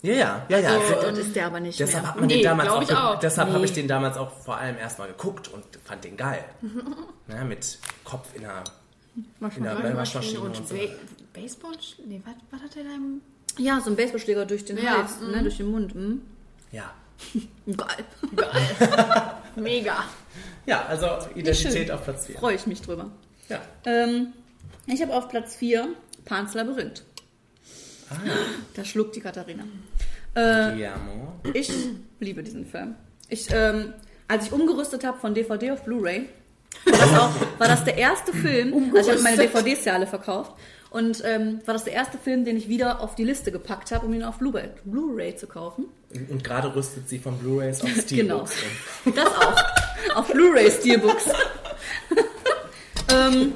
[0.00, 0.68] Ja, ja, ja, ja.
[0.70, 3.18] Also, Also, das ist der aber nicht Deshalb hat man Nee, den damals auch, auch.
[3.20, 3.54] Deshalb Nee.
[3.56, 6.44] habe ich den damals auch vor allem erstmal geguckt und fand den geil.
[7.28, 8.64] Ne, mit Kopf in der
[9.40, 10.74] Waschmaschine und, und so.
[10.74, 10.80] Ba-
[11.32, 11.72] Baseball?
[12.06, 13.20] Nee, was, was hat der da im...
[13.58, 15.30] Ja, so ein Baseballschläger durch den Ja, Hals, mhm.
[15.32, 15.94] ne, durch den Mund.
[15.94, 16.22] Mhm.
[16.70, 16.92] Ja.
[17.66, 18.04] Geil.
[18.34, 19.34] Geil.
[19.56, 20.04] Mega.
[20.66, 22.38] Ja, also Identität auf Platz 4.
[22.38, 23.10] Freue ich mich drüber.
[23.48, 23.60] Ja.
[23.84, 24.32] Ähm,
[24.86, 25.88] ich habe auf Platz 4
[26.24, 27.04] Pans Labyrinth.
[28.10, 28.14] Ah.
[28.74, 29.64] Da schluckt die Katharina.
[30.34, 31.34] Äh, Guillermo.
[31.52, 31.70] ich
[32.20, 32.94] liebe diesen Film.
[33.28, 33.92] Ich, ähm,
[34.28, 36.28] als ich umgerüstet habe von DVD auf Blu-ray,
[36.84, 39.36] war, das auch- war das der erste Film, also ich habe meine.
[39.48, 40.52] DVDs ja alle verkauft,
[40.90, 44.04] und ähm, war das der erste Film, den ich wieder auf die Liste gepackt habe,
[44.06, 45.86] um ihn auf Blu-ray Blu-ray zu kaufen.
[46.28, 48.44] Und gerade rüstet sie von Blu-Rays auf Genau.
[48.46, 48.52] Steelbooks.
[49.16, 50.16] Das auch.
[50.16, 51.24] Auf Blu-ray Steelbooks.
[53.12, 53.54] ähm,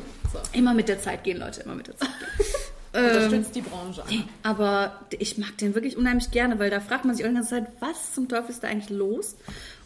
[0.52, 3.04] Immer mit der Zeit gehen, Leute, immer mit der Zeit gehen.
[3.04, 4.02] Unterstützt die Branche.
[4.42, 7.50] Aber ich mag den wirklich unheimlich gerne, weil da fragt man sich auch die ganze
[7.50, 9.36] Zeit, was zum Teufel ist da eigentlich los?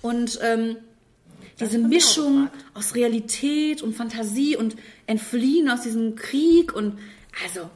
[0.01, 0.77] Und ähm,
[1.61, 4.77] diese Mischung aus Realität und Fantasie und
[5.07, 6.99] Entfliehen aus diesem Krieg und
[7.45, 7.69] also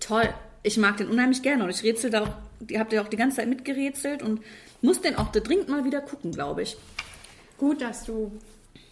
[0.00, 0.28] toll.
[0.62, 2.32] Ich mag den unheimlich gerne und ich rätsel da auch,
[2.68, 4.40] ihr habt ja auch die ganze Zeit mitgerätselt und
[4.82, 6.76] muss den auch dringend mal wieder gucken, glaube ich.
[7.58, 8.32] Gut, dass du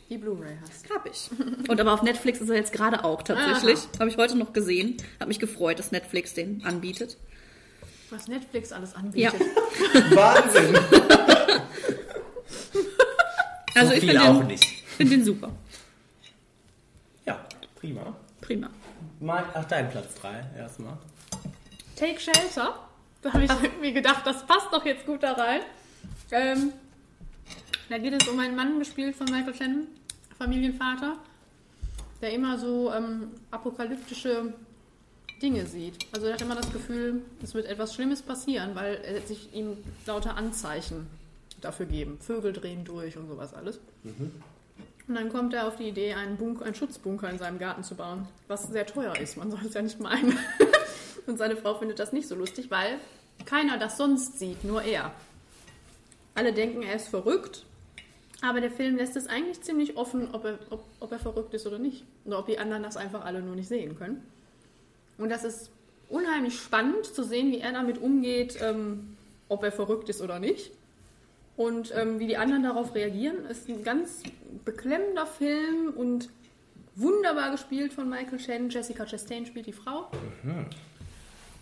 [0.08, 0.88] die Blu-ray hast.
[0.90, 1.30] Hab ich.
[1.68, 3.80] Und aber auf Netflix ist er jetzt gerade auch tatsächlich.
[3.98, 4.96] Habe ich heute noch gesehen.
[5.18, 7.16] Habe mich gefreut, dass Netflix den anbietet.
[8.10, 9.30] Was Netflix alles Ja.
[9.30, 9.40] anbietet.
[10.14, 10.76] Wahnsinn.
[14.04, 14.64] Ich viel finde auch den, nicht.
[14.64, 15.50] find den super.
[17.24, 17.44] Ja,
[17.76, 18.14] prima.
[18.40, 18.68] Prima.
[19.20, 20.98] Mal, ach, dein Platz 3 erstmal.
[21.96, 22.78] Take Shelter.
[23.22, 25.62] Da habe ich irgendwie gedacht, das passt doch jetzt gut da rein.
[26.30, 26.72] Ähm,
[27.88, 29.86] da geht es um einen Mann, gespielt von Michael Shannon,
[30.36, 31.16] Familienvater,
[32.20, 34.52] der immer so ähm, apokalyptische
[35.40, 36.06] Dinge sieht.
[36.12, 39.78] Also er hat immer das Gefühl, es wird etwas Schlimmes passieren, weil er sich ihm
[40.04, 41.06] lauter Anzeichen
[41.64, 42.18] dafür geben.
[42.20, 43.80] Vögel drehen durch und sowas alles.
[45.06, 47.94] Und dann kommt er auf die Idee, einen, Bunker, einen Schutzbunker in seinem Garten zu
[47.94, 49.36] bauen, was sehr teuer ist.
[49.36, 50.38] Man soll es ja nicht meinen.
[51.26, 52.98] Und seine Frau findet das nicht so lustig, weil
[53.46, 55.12] keiner das sonst sieht, nur er.
[56.34, 57.64] Alle denken, er ist verrückt,
[58.42, 61.66] aber der Film lässt es eigentlich ziemlich offen, ob er, ob, ob er verrückt ist
[61.66, 62.04] oder nicht.
[62.24, 64.22] Oder ob die anderen das einfach alle nur nicht sehen können.
[65.16, 65.70] Und das ist
[66.08, 69.16] unheimlich spannend zu sehen, wie er damit umgeht, ähm,
[69.48, 70.72] ob er verrückt ist oder nicht.
[71.56, 73.46] Und ähm, wie die anderen darauf reagieren.
[73.46, 74.22] Ist ein ganz
[74.64, 76.28] beklemmender Film und
[76.96, 78.70] wunderbar gespielt von Michael Shannon.
[78.70, 80.10] Jessica Chastain spielt die Frau.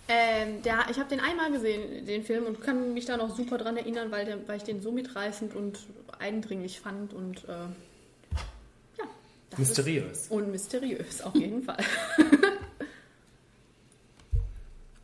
[0.09, 3.59] Ähm, der, ich habe den einmal gesehen, den Film, und kann mich da noch super
[3.59, 5.79] dran erinnern, weil, der, weil ich den so mitreißend und
[6.19, 9.05] eindringlich fand und äh, ja.
[9.51, 10.23] das Mysteriös.
[10.23, 11.85] Ist, und mysteriös, auf jeden Fall.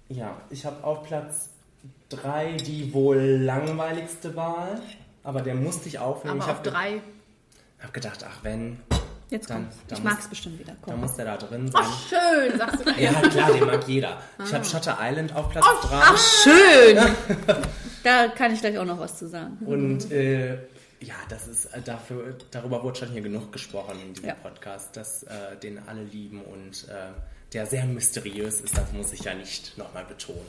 [0.09, 1.51] Ja, ich habe auf Platz
[2.11, 4.81] 3 die wohl langweiligste Wahl,
[5.25, 6.41] aber der musste ich aufnehmen.
[6.41, 7.03] Aber ich auf drei.
[7.79, 8.81] Ich habe gedacht, ach wenn.
[9.31, 9.77] Jetzt dann, kommt's.
[9.89, 10.75] dann Ich muss- mag's bestimmt wieder.
[10.81, 10.93] Komm.
[10.93, 11.83] Dann muss der da drin sein.
[11.85, 12.91] Ach, schön, sagst du.
[12.99, 14.17] Ja, klar, den mag jeder.
[14.45, 14.55] Ich Ah.
[14.55, 15.89] habe Shutter Island auf Platz 3.
[15.93, 16.97] Ach, schön!
[18.05, 19.59] da kann ich gleich auch noch was zu sagen.
[19.67, 20.55] Und äh,
[21.01, 24.35] ja, das ist äh, dafür, darüber wurde schon hier genug gesprochen in diesem Ja.
[24.35, 26.95] Podcast, dass äh, den alle lieben und äh,
[27.53, 30.41] der sehr mysteriös ist, das muss ich ja nicht nochmal betonen.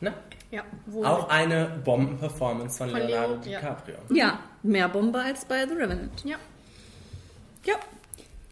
[0.00, 0.12] Ne?
[0.50, 1.04] Ja, wohl.
[1.06, 3.60] Auch eine Bombenperformance von, Von Leonardo Leo, ja.
[3.60, 3.96] DiCaprio.
[4.10, 6.24] Ja, mehr Bombe als bei The Revenant.
[6.24, 6.36] Ja.
[7.64, 7.74] Ja.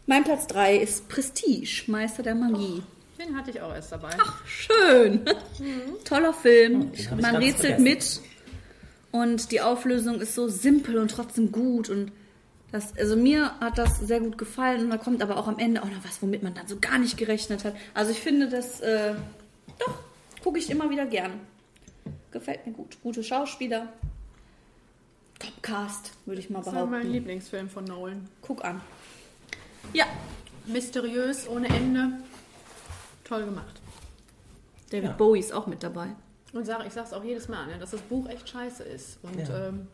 [0.05, 2.83] Mein Platz 3 ist Prestige, Meister der Magie.
[3.17, 4.09] Den hatte ich auch erst dabei.
[4.45, 5.21] Schön.
[6.03, 6.91] Toller Film.
[6.93, 7.83] ich Man rätselt vergessen.
[7.83, 8.21] mit.
[9.11, 11.89] Und die Auflösung ist so simpel und trotzdem gut.
[11.89, 12.11] Und
[12.71, 14.85] das, also mir hat das sehr gut gefallen.
[14.85, 16.97] Und da kommt aber auch am Ende auch noch was, womit man dann so gar
[16.97, 17.75] nicht gerechnet hat.
[17.93, 19.13] Also ich finde das, äh,
[19.79, 19.99] doch,
[20.43, 21.39] gucke ich immer wieder gern.
[22.31, 22.97] Gefällt mir gut.
[23.01, 23.87] Gute Schauspieler.
[25.39, 26.91] Topcast, würde ich mal Das war behaupten.
[26.91, 28.27] mein Lieblingsfilm von Nolan.
[28.41, 28.81] Guck an.
[29.93, 30.05] Ja.
[30.65, 32.19] Mysteriös, ohne Ende.
[33.23, 33.81] Toll gemacht.
[34.89, 35.11] David Ja.
[35.15, 36.09] Bowie ist auch mit dabei.
[36.53, 39.17] Und sag, ich sag's auch jedes Mal, ne, dass das Buch echt scheiße ist.
[39.23, 39.67] Und Ja.
[39.69, 39.87] ähm,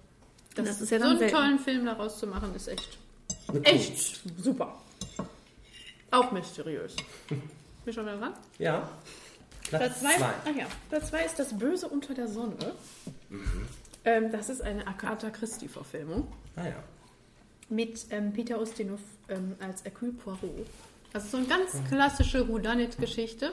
[0.56, 1.36] das, Das ist ja so einen selten.
[1.36, 2.98] tollen Film daraus zu machen, ist echt,
[3.64, 4.78] echt super.
[6.12, 6.96] Auch mysteriös.
[7.86, 8.34] Bin schon wieder dran?
[8.58, 8.90] Ja.
[9.70, 12.74] Platz 2 Ach ja, Platz zwei ist Das Böse unter der Sonne.
[13.30, 13.68] Mhm.
[14.06, 16.84] Ähm, das ist eine Agatha Christie-Verfilmung Ah ja.
[17.70, 20.66] mit ähm, Peter Ustinov ähm, als Hercule Poirot.
[21.14, 23.52] Das ist so eine ganz klassische Whodunit-Geschichte.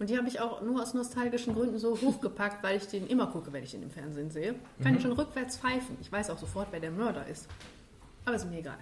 [0.00, 3.28] Und die habe ich auch nur aus nostalgischen Gründen so hochgepackt, weil ich den immer
[3.28, 4.56] gucke, wenn ich den im Fernsehen sehe.
[4.82, 4.96] Kann Mhm.
[4.98, 5.96] ich schon rückwärts pfeifen.
[6.00, 7.46] Ich weiß auch sofort, wer der Mörder ist.
[8.24, 8.78] Aber ist mir egal.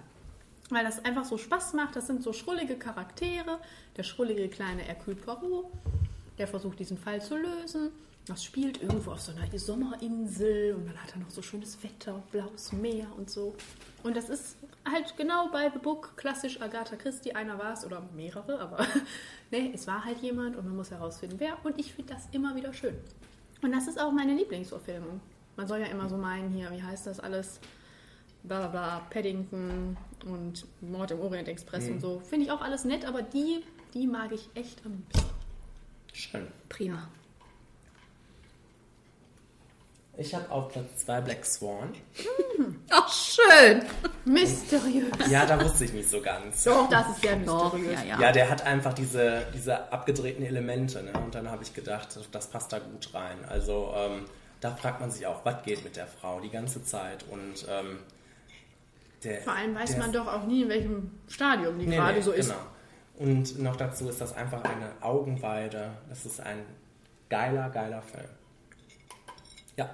[0.71, 1.95] Weil das einfach so Spaß macht.
[1.95, 3.59] Das sind so schrullige Charaktere.
[3.97, 5.65] Der schrullige kleine Hercule Poirot,
[6.37, 7.89] der versucht, diesen Fall zu lösen.
[8.25, 12.23] Das spielt irgendwo auf so einer Sommerinsel und dann hat er noch so schönes Wetter,
[12.31, 13.53] blaues Meer und so.
[14.01, 14.55] Und das ist
[14.89, 17.35] halt genau bei The Book klassisch Agatha Christie.
[17.35, 18.85] Einer war es oder mehrere, aber
[19.51, 21.57] nee, es war halt jemand und man muss herausfinden, wer.
[21.65, 22.95] Und ich finde das immer wieder schön.
[23.61, 25.19] Und das ist auch meine Lieblingsverfilmung.
[25.57, 27.59] Man soll ja immer so meinen, hier, wie heißt das alles?
[28.43, 29.95] Bla bla, Paddington
[30.25, 31.93] und Mord im Orient Express Mhm.
[31.93, 32.19] und so.
[32.21, 35.32] Finde ich auch alles nett, aber die, die mag ich echt am liebsten.
[36.13, 36.47] Schön.
[36.69, 37.09] Prima.
[40.15, 41.91] Ich habe auf Platz 2 Black Swan.
[42.91, 43.81] Ach, schön.
[44.25, 45.09] Mysteriös.
[45.27, 46.63] Ja, da wusste ich nicht so ganz.
[46.65, 47.99] Doch, das ist Doch, mysteriös.
[48.01, 48.19] ja, ja.
[48.21, 51.01] Ja, der hat einfach diese, diese abgedrehten Elemente.
[51.01, 51.13] Ne?
[51.13, 53.37] Und dann habe ich gedacht, das passt da gut rein.
[53.49, 54.25] Also ähm,
[54.61, 57.25] da fragt man sich auch, was geht mit der Frau die ganze Zeit.
[57.31, 57.97] Und ähm,
[59.23, 62.17] der, Vor allem weiß der- man doch auch nie, in welchem Stadium die Nee, gerade
[62.17, 62.49] nee, so ist.
[62.49, 62.61] Genau.
[63.15, 65.91] Und noch dazu ist das einfach eine Augenweide.
[66.09, 66.59] Das ist ein
[67.29, 68.29] geiler, geiler Film.
[69.77, 69.89] Ja.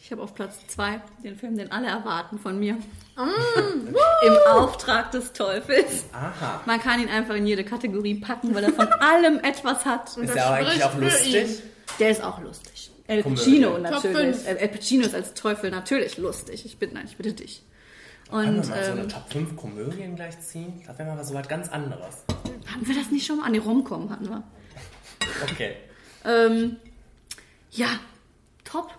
[0.00, 2.74] Ich habe auf Platz 2 den Film, den alle erwarten von mir.
[2.74, 3.88] Mm,
[4.26, 6.06] Im Auftrag des Teufels.
[6.12, 6.62] Aha.
[6.64, 10.16] Man kann ihn einfach in jede Kategorie packen, weil er von allem etwas hat.
[10.16, 11.62] Ist er eigentlich auch lustig?
[11.98, 12.90] Der ist auch lustig.
[13.06, 13.42] El Komödie.
[13.42, 14.46] Pacino natürlich.
[14.46, 16.64] El El Pacino ist als Teufel natürlich lustig.
[16.64, 17.62] Ich bitte, nein, ich bitte dich.
[18.32, 20.82] Und wir mal so eine ähm, Top 5 Komödien gleich ziehen?
[20.86, 22.24] Das wäre mal so was ganz anderes.
[22.66, 23.46] hatten wir das nicht schon mal?
[23.46, 24.42] An die Romcom hatten wir.
[25.50, 25.74] Okay.
[26.24, 26.76] Ähm,
[27.72, 27.88] ja,
[28.64, 28.92] top.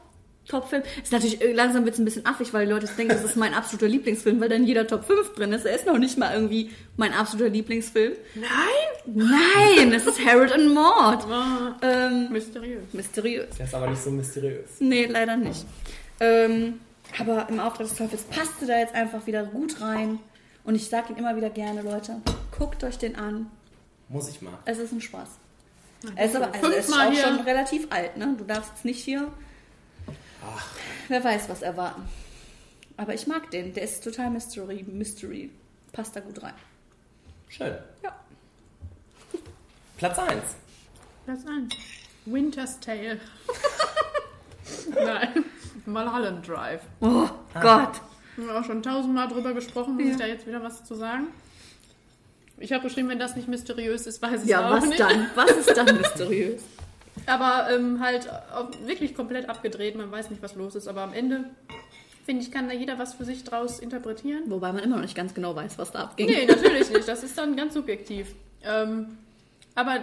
[0.47, 0.83] Top-Film.
[1.01, 3.37] Ist natürlich äh, langsam wird es ein bisschen affig, weil die Leute denken, das ist
[3.37, 5.65] mein absoluter Lieblingsfilm, weil da in jeder Top 5 drin ist.
[5.65, 8.13] Er ist noch nicht mal irgendwie mein absoluter Lieblingsfilm.
[8.35, 8.49] Nein?
[9.05, 11.25] Nein, es ist Harold und Maud.
[11.81, 12.83] Ähm, mysteriös.
[12.91, 13.55] Mysteriös.
[13.57, 14.69] Der ist aber nicht so mysteriös.
[14.79, 15.65] Nee, leider nicht.
[16.19, 16.79] Ähm,
[17.19, 20.19] aber im Auftrag des Teufels passte da jetzt einfach wieder gut rein.
[20.63, 22.21] Und ich sage ihn immer wieder gerne, Leute,
[22.57, 23.49] guckt euch den an.
[24.09, 24.57] Muss ich mal.
[24.65, 25.29] Es ist ein Spaß.
[26.15, 27.23] Er ist aber also er ist auch hier.
[27.23, 28.35] schon relativ alt, ne?
[28.37, 29.31] Du darfst jetzt nicht hier.
[31.07, 32.03] Wer weiß, was erwarten.
[32.97, 33.73] Aber ich mag den.
[33.73, 34.83] Der ist total Mystery.
[34.83, 35.51] Mystery.
[35.91, 36.53] Passt da gut rein.
[37.47, 37.77] Schön.
[38.03, 38.15] Ja.
[39.97, 40.43] Platz 1.
[41.25, 41.73] Platz 1.
[42.25, 43.19] Winter's Tale.
[44.93, 45.45] Nein.
[45.85, 46.81] Mulholland Drive.
[47.01, 47.27] Oh
[47.59, 48.01] Gott.
[48.35, 49.95] Wir haben auch schon tausendmal drüber gesprochen.
[49.95, 50.11] Muss Ja.
[50.11, 51.27] ich da jetzt wieder was zu sagen?
[52.57, 54.99] Ich habe geschrieben, wenn das nicht mysteriös ist, weiß ich Ja, auch was nicht.
[54.99, 55.27] dann?
[55.35, 56.61] Was ist dann mysteriös?
[57.25, 58.27] Aber ähm, halt
[58.85, 59.95] wirklich komplett abgedreht.
[59.95, 60.87] Man weiß nicht, was los ist.
[60.87, 61.45] Aber am Ende,
[62.25, 64.43] finde ich, kann da jeder was für sich draus interpretieren.
[64.47, 66.27] Wobei man immer noch nicht ganz genau weiß, was da abging.
[66.27, 67.07] Nee, natürlich nicht.
[67.07, 68.33] Das ist dann ganz subjektiv.
[68.63, 69.17] Ähm,
[69.75, 69.99] aber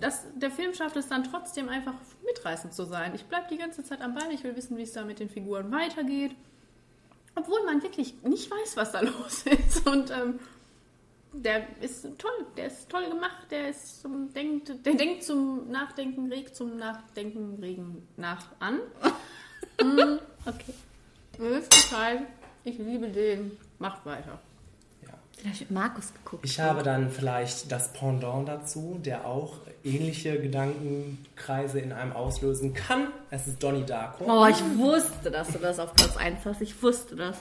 [0.00, 1.94] das, der Film schafft es dann trotzdem einfach
[2.24, 3.14] mitreißend zu sein.
[3.14, 4.30] Ich bleibe die ganze Zeit am Ball.
[4.32, 6.34] Ich will wissen, wie es da mit den Figuren weitergeht.
[7.34, 9.86] Obwohl man wirklich nicht weiß, was da los ist.
[9.86, 10.40] Und ähm,
[11.32, 12.46] der ist toll.
[12.56, 13.46] Der ist toll gemacht.
[13.50, 18.80] Der ist zum denkt, der denkt zum Nachdenken, regt zum Nachdenken, regen nach an.
[19.82, 20.74] Mm, okay.
[21.38, 22.26] Elfter Teil.
[22.64, 23.58] Ich liebe den.
[23.78, 24.40] Macht weiter.
[25.46, 26.44] Mit Markus geguckt.
[26.44, 33.08] Ich habe dann vielleicht das Pendant dazu, der auch ähnliche Gedankenkreise in einem auslösen kann.
[33.30, 34.24] Es ist Donnie Darko.
[34.26, 36.60] Oh, ich wusste, dass du das auf Platz 1 hast.
[36.60, 37.36] Ich wusste das.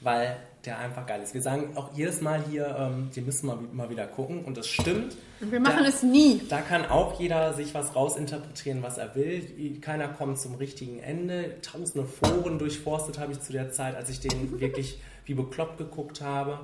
[0.00, 1.34] Weil der einfach geil ist.
[1.34, 4.66] Wir sagen auch jedes Mal hier, ähm, die müssen mal, mal wieder gucken und das
[4.66, 5.16] stimmt.
[5.40, 6.40] Und wir machen da, es nie.
[6.48, 9.80] Da kann auch jeder sich was rausinterpretieren, was er will.
[9.80, 11.60] Keiner kommt zum richtigen Ende.
[11.60, 16.20] Tausende Foren durchforstet habe ich zu der Zeit, als ich den wirklich wie bekloppt geguckt
[16.20, 16.60] habe.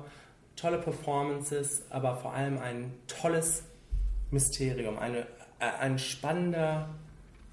[0.55, 3.63] Tolle Performances, aber vor allem ein tolles
[4.29, 5.19] Mysterium, eine,
[5.59, 6.89] äh, ein spannender,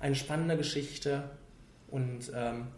[0.00, 1.30] eine spannende Geschichte
[1.90, 2.68] und ähm,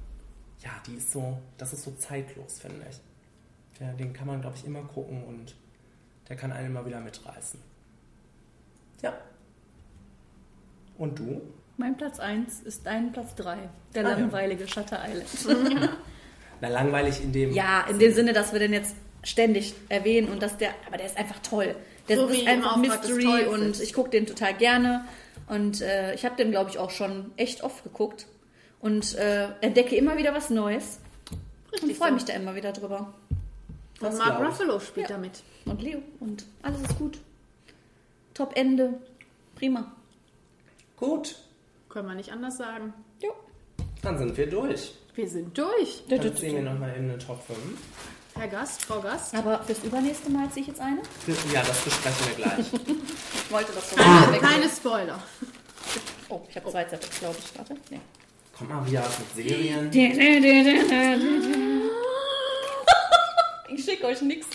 [0.60, 3.00] ja, die ist so, das ist so zeitlos, finde ich.
[3.80, 5.56] Der, den kann man, glaube ich, immer gucken und
[6.28, 7.58] der kann einen immer wieder mitreißen.
[9.02, 9.14] Ja.
[10.98, 11.40] Und du?
[11.78, 13.56] Mein Platz 1 ist dein Platz 3.
[13.94, 14.16] Der Ah, ja.
[14.16, 15.90] langweilige Shutter Island.
[16.60, 17.52] Na, langweilig in dem.
[17.52, 21.06] ja, in dem Sinne, dass wir den jetzt ständig erwähnen und dass der, aber der
[21.06, 21.76] ist einfach toll.
[22.08, 25.04] Der So ist einfach Mystery und ich gucke den total gerne.
[25.46, 28.26] Und äh, ich habe den, glaube ich, auch schon echt oft geguckt.
[28.80, 31.00] Und äh, entdecke immer wieder was Neues.
[31.82, 32.14] und freue so.
[32.14, 33.12] mich da immer wieder drüber.
[34.00, 35.42] Und Mark Ruffalo spielt damit.
[35.66, 36.02] Und Leo.
[36.20, 37.18] Und alles ist gut.
[38.32, 38.94] Top Ende.
[39.56, 39.92] Prima.
[40.96, 41.36] Gut.
[41.88, 42.94] Können wir nicht anders sagen.
[44.02, 44.94] Dann sind wir durch.
[45.14, 46.04] Wir sind durch.
[46.08, 47.58] Dann ziehen wir nochmal in eine Top 5.
[48.40, 49.34] Herr Gast, Frau Gast.
[49.34, 51.02] Aber fürs übernächste Mal ziehe ich jetzt eine.
[51.52, 52.66] Ja, das besprechen wir gleich.
[53.44, 55.18] Ich wollte das so Keine, keine Spoiler.
[56.28, 57.58] Oh, ich habe zwei Zettel, glaube ich.
[57.58, 57.74] Warte.
[57.90, 58.00] Nee.
[58.56, 59.90] Kommt mal wieder mit Serien.
[63.72, 64.46] Ich schicke euch nichts.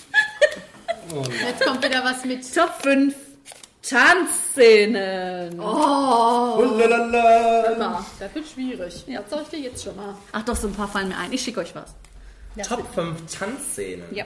[1.13, 2.53] Oh, Jetzt kommt wieder was mit.
[2.53, 3.13] Top 5
[3.81, 5.59] Tanzszenen.
[5.59, 6.57] Oh!
[6.57, 7.67] Ulalala.
[7.67, 9.03] Hör mal, das wird schwierig.
[9.07, 9.21] Ja.
[9.41, 10.15] Ich dir jetzt schon mal.
[10.31, 11.31] Ach doch, so ein paar fallen mir ein.
[11.33, 11.93] Ich schicke euch was.
[12.64, 14.14] Top 5 Tanzszenen.
[14.14, 14.26] Ja.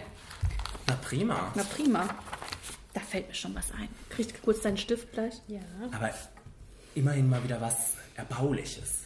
[0.87, 1.51] Na prima.
[1.55, 2.07] Na prima.
[2.93, 3.87] Da fällt mir schon was ein.
[4.09, 5.33] Kriegst du kurz deinen Stift gleich?
[5.47, 5.59] Ja.
[5.91, 6.09] Aber
[6.95, 9.05] immerhin mal wieder was Erbauliches.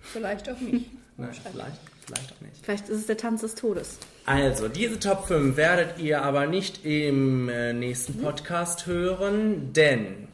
[0.00, 0.86] Vielleicht auch nicht.
[1.16, 1.76] Ne, vielleicht,
[2.06, 2.64] vielleicht auch nicht.
[2.64, 3.98] Vielleicht ist es der Tanz des Todes.
[4.24, 10.28] Also, diese Top 5 werdet ihr aber nicht im äh, nächsten Podcast hören, denn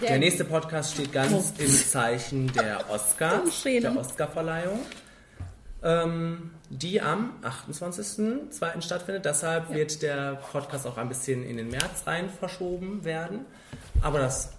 [0.00, 1.60] der Denn- nächste Podcast steht ganz Oh.
[1.60, 4.78] im Zeichen der Oscars, der Oscarverleihung,
[5.82, 8.82] ähm, die am 28.02.
[8.82, 9.24] stattfindet.
[9.24, 13.46] Deshalb wird der Podcast auch ein bisschen in den März rein verschoben werden.
[14.02, 14.52] Aber das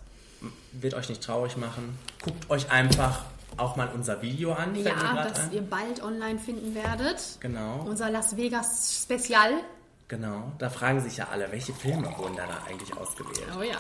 [0.72, 1.98] wird euch nicht traurig machen.
[2.24, 3.24] Guckt euch einfach
[3.58, 4.76] auch mal unser Video an.
[4.76, 5.52] Ja, das ein.
[5.52, 7.38] ihr bald online finden werdet.
[7.40, 7.84] Genau.
[7.86, 9.52] Unser Las Vegas Spezial.
[10.08, 13.48] Genau, da fragen sich ja alle, welche Filme wurden da, da eigentlich ausgewählt?
[13.58, 13.78] Oh ja.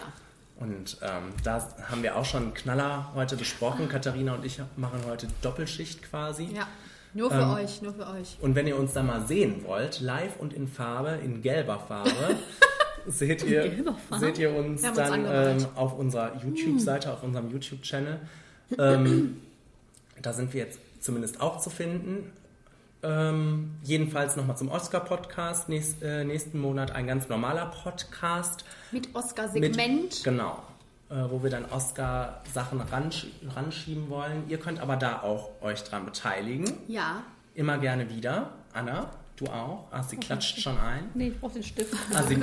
[0.57, 3.89] Und ähm, da haben wir auch schon einen Knaller heute besprochen.
[3.89, 6.49] Katharina und ich machen heute Doppelschicht quasi.
[6.53, 6.68] Ja.
[7.14, 8.38] Nur für Ähm, euch, nur für euch.
[8.41, 12.11] Und wenn ihr uns da mal sehen wollt, live und in Farbe, in gelber Farbe,
[13.07, 14.26] seht, ihr, gelber Farbe?
[14.26, 15.61] seht ihr uns uns dann angemalt.
[15.61, 18.19] ähm, auf unserer YouTube-Seite, auf unserem YouTube-Channel.
[18.77, 19.41] Ähm,
[20.22, 22.31] da sind wir jetzt zumindest auch zu finden.
[23.02, 25.69] Ähm, jedenfalls nochmal zum Oscar-Podcast.
[25.69, 28.65] Nächst, äh, nächsten Monat ein ganz normaler Podcast.
[28.91, 30.23] Mit Oscar-Segment.
[30.23, 30.61] Genau.
[31.10, 33.26] Äh, wo wir dann Oscar-Sachen ransch
[33.56, 34.44] ranschieben wollen.
[34.48, 36.72] Ihr könnt aber da auch euch dran beteiligen.
[36.88, 37.23] Ja.
[37.56, 38.52] Immer gerne wieder.
[38.73, 39.88] Anna, du auch.
[39.91, 41.10] Ah, sie klatscht schon ein.
[41.15, 41.95] Nee, ich brauche den Stift.
[42.14, 42.40] Ah, sie,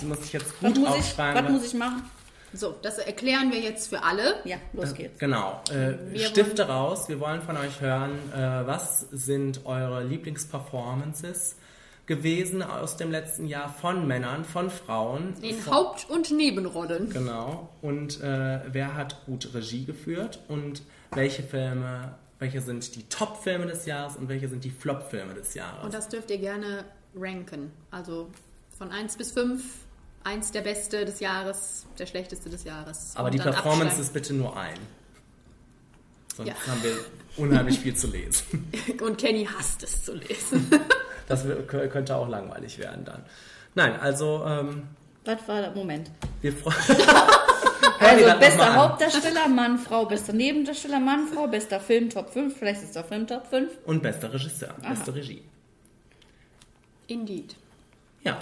[0.00, 1.44] sie muss sich jetzt Was gut ich, aufschreiben.
[1.44, 2.02] was muss ich machen?
[2.52, 4.40] So, das erklären wir jetzt für alle.
[4.44, 5.18] Ja, los Äh, geht's.
[5.20, 5.60] Genau.
[5.72, 7.08] Äh, Stifte raus.
[7.08, 11.56] Wir wollen von euch hören, äh, was sind eure Lieblingsperformances
[12.06, 15.34] gewesen aus dem letzten Jahr von Männern, von Frauen.
[15.40, 17.10] In von, Haupt- und Nebenrollen.
[17.10, 17.68] Genau.
[17.82, 20.82] Und äh, wer hat gut Regie geführt und
[21.12, 25.84] welche Filme, welche sind die Top-Filme des Jahres und welche sind die Flop-Filme des Jahres?
[25.84, 26.84] Und das dürft ihr gerne
[27.16, 27.70] ranken.
[27.90, 28.28] Also
[28.76, 29.62] von 1 bis 5.
[30.24, 33.12] Eins der Beste des Jahres, der schlechteste des Jahres.
[33.14, 34.00] Aber die Performance absteigen.
[34.02, 34.78] ist bitte nur ein.
[36.34, 36.54] Sonst Ja.
[36.66, 36.96] haben wir
[37.36, 38.70] unheimlich viel zu lesen.
[39.02, 40.70] Und Kenny hasst es zu lesen.
[41.26, 43.24] Das könnte auch langweilig werden dann.
[43.74, 44.82] Nein, also ähm,
[45.24, 46.10] Was war der Moment?
[46.42, 46.76] wir freuen
[47.98, 48.74] Also bester.
[48.74, 53.70] Hauptdarsteller, Mann, Frau, bester Nebendarsteller, Mann, Frau, bester Film, Top 5, schlechtester Film, Top 5.
[53.86, 54.90] Und bester Regisseur, Aha.
[54.90, 55.42] beste Regie.
[57.06, 57.56] Indeed.
[58.22, 58.38] Ja,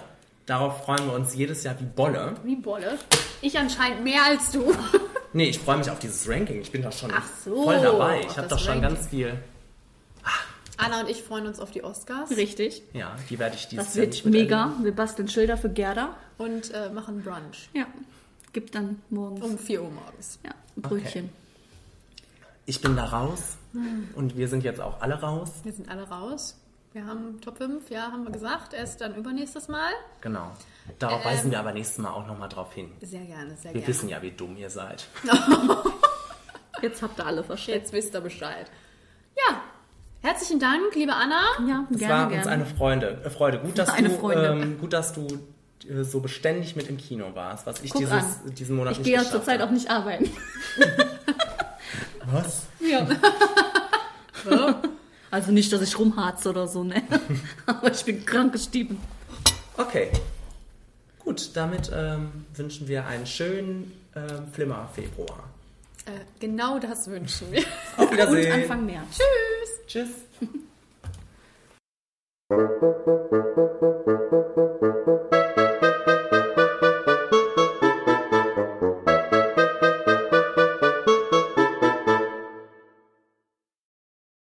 [0.53, 2.35] darauf freuen wir uns jedes Jahr wie Bolle.
[2.45, 2.99] Wie Bolle.
[3.41, 4.73] Ich anscheinend mehr als du.
[5.35, 6.61] Nee, ich freue mich auf dieses Ranking.
[6.61, 8.21] Ich bin doch schon Ach so, voll dabei.
[8.21, 8.97] Ich habe doch schon Ranking.
[8.97, 9.33] ganz viel.
[10.77, 12.31] Anna und ich freuen uns auf die Oscars.
[12.37, 12.83] Richtig.
[12.93, 14.73] Ja, die werde ich dieses Das Jahr wird mega.
[14.83, 16.17] Wir basteln Schilder für Gerda.
[16.37, 17.71] Und äh, machen Brunch.
[17.73, 17.87] Ja.
[18.53, 19.43] Gibt dann morgens.
[19.43, 20.39] Um 4 Uhr morgens.
[20.45, 21.31] Ja, ein Brötchen.
[22.67, 24.09] Ich bin da raus Hm.
[24.15, 25.51] und wir sind jetzt auch alle raus.
[25.65, 26.59] Wir sind alle raus.
[26.93, 28.75] Wir haben Top 5, ja, haben wir gesagt.
[28.75, 29.91] Erst dann übernächstes Mal.
[30.21, 30.53] Genau.
[30.99, 32.91] Darauf Ähm, weisen wir aber nächstes Mal auch nochmal drauf hin.
[33.01, 33.87] Sehr gerne, sehr wir gerne.
[33.87, 35.07] wissen ja, wie dumm ihr seid.
[36.83, 37.81] Jetzt habt ihr alle verstanden.
[37.81, 38.71] Jetzt wisst ihr Bescheid.
[39.37, 39.63] Ja,
[40.21, 41.41] herzlichen Dank, liebe Anna.
[41.67, 43.23] Ja, Es war uns eine Freude.
[43.25, 43.59] Äh, Freude.
[43.61, 44.47] Gut, dass Eine du, Freude.
[44.49, 45.27] Ähm, gut, dass du
[45.89, 48.55] äh, so beständig mit im Kino warst, was ich Guck dieses, an.
[48.59, 50.31] diesen Monat Ich nicht gehe ja geschafft zurzeit auch nicht arbeiten.
[52.27, 52.67] Was?
[52.81, 53.07] Ja.
[55.33, 57.03] Also nicht, dass ich rumharze oder so, ne?
[57.67, 59.01] Aber ich bin krank gestieben.
[59.79, 60.11] Okay.
[61.19, 65.49] Gut, damit ähm, wünschen wir einen schönen ähm, Flimmer-Februar.
[66.05, 67.63] Äh, genau das wünschen wir.
[67.97, 68.53] Auf Wiedersehen.
[68.53, 69.19] Und Anfang März.
[69.87, 69.87] Tschüss.
[69.87, 70.11] Tschüss.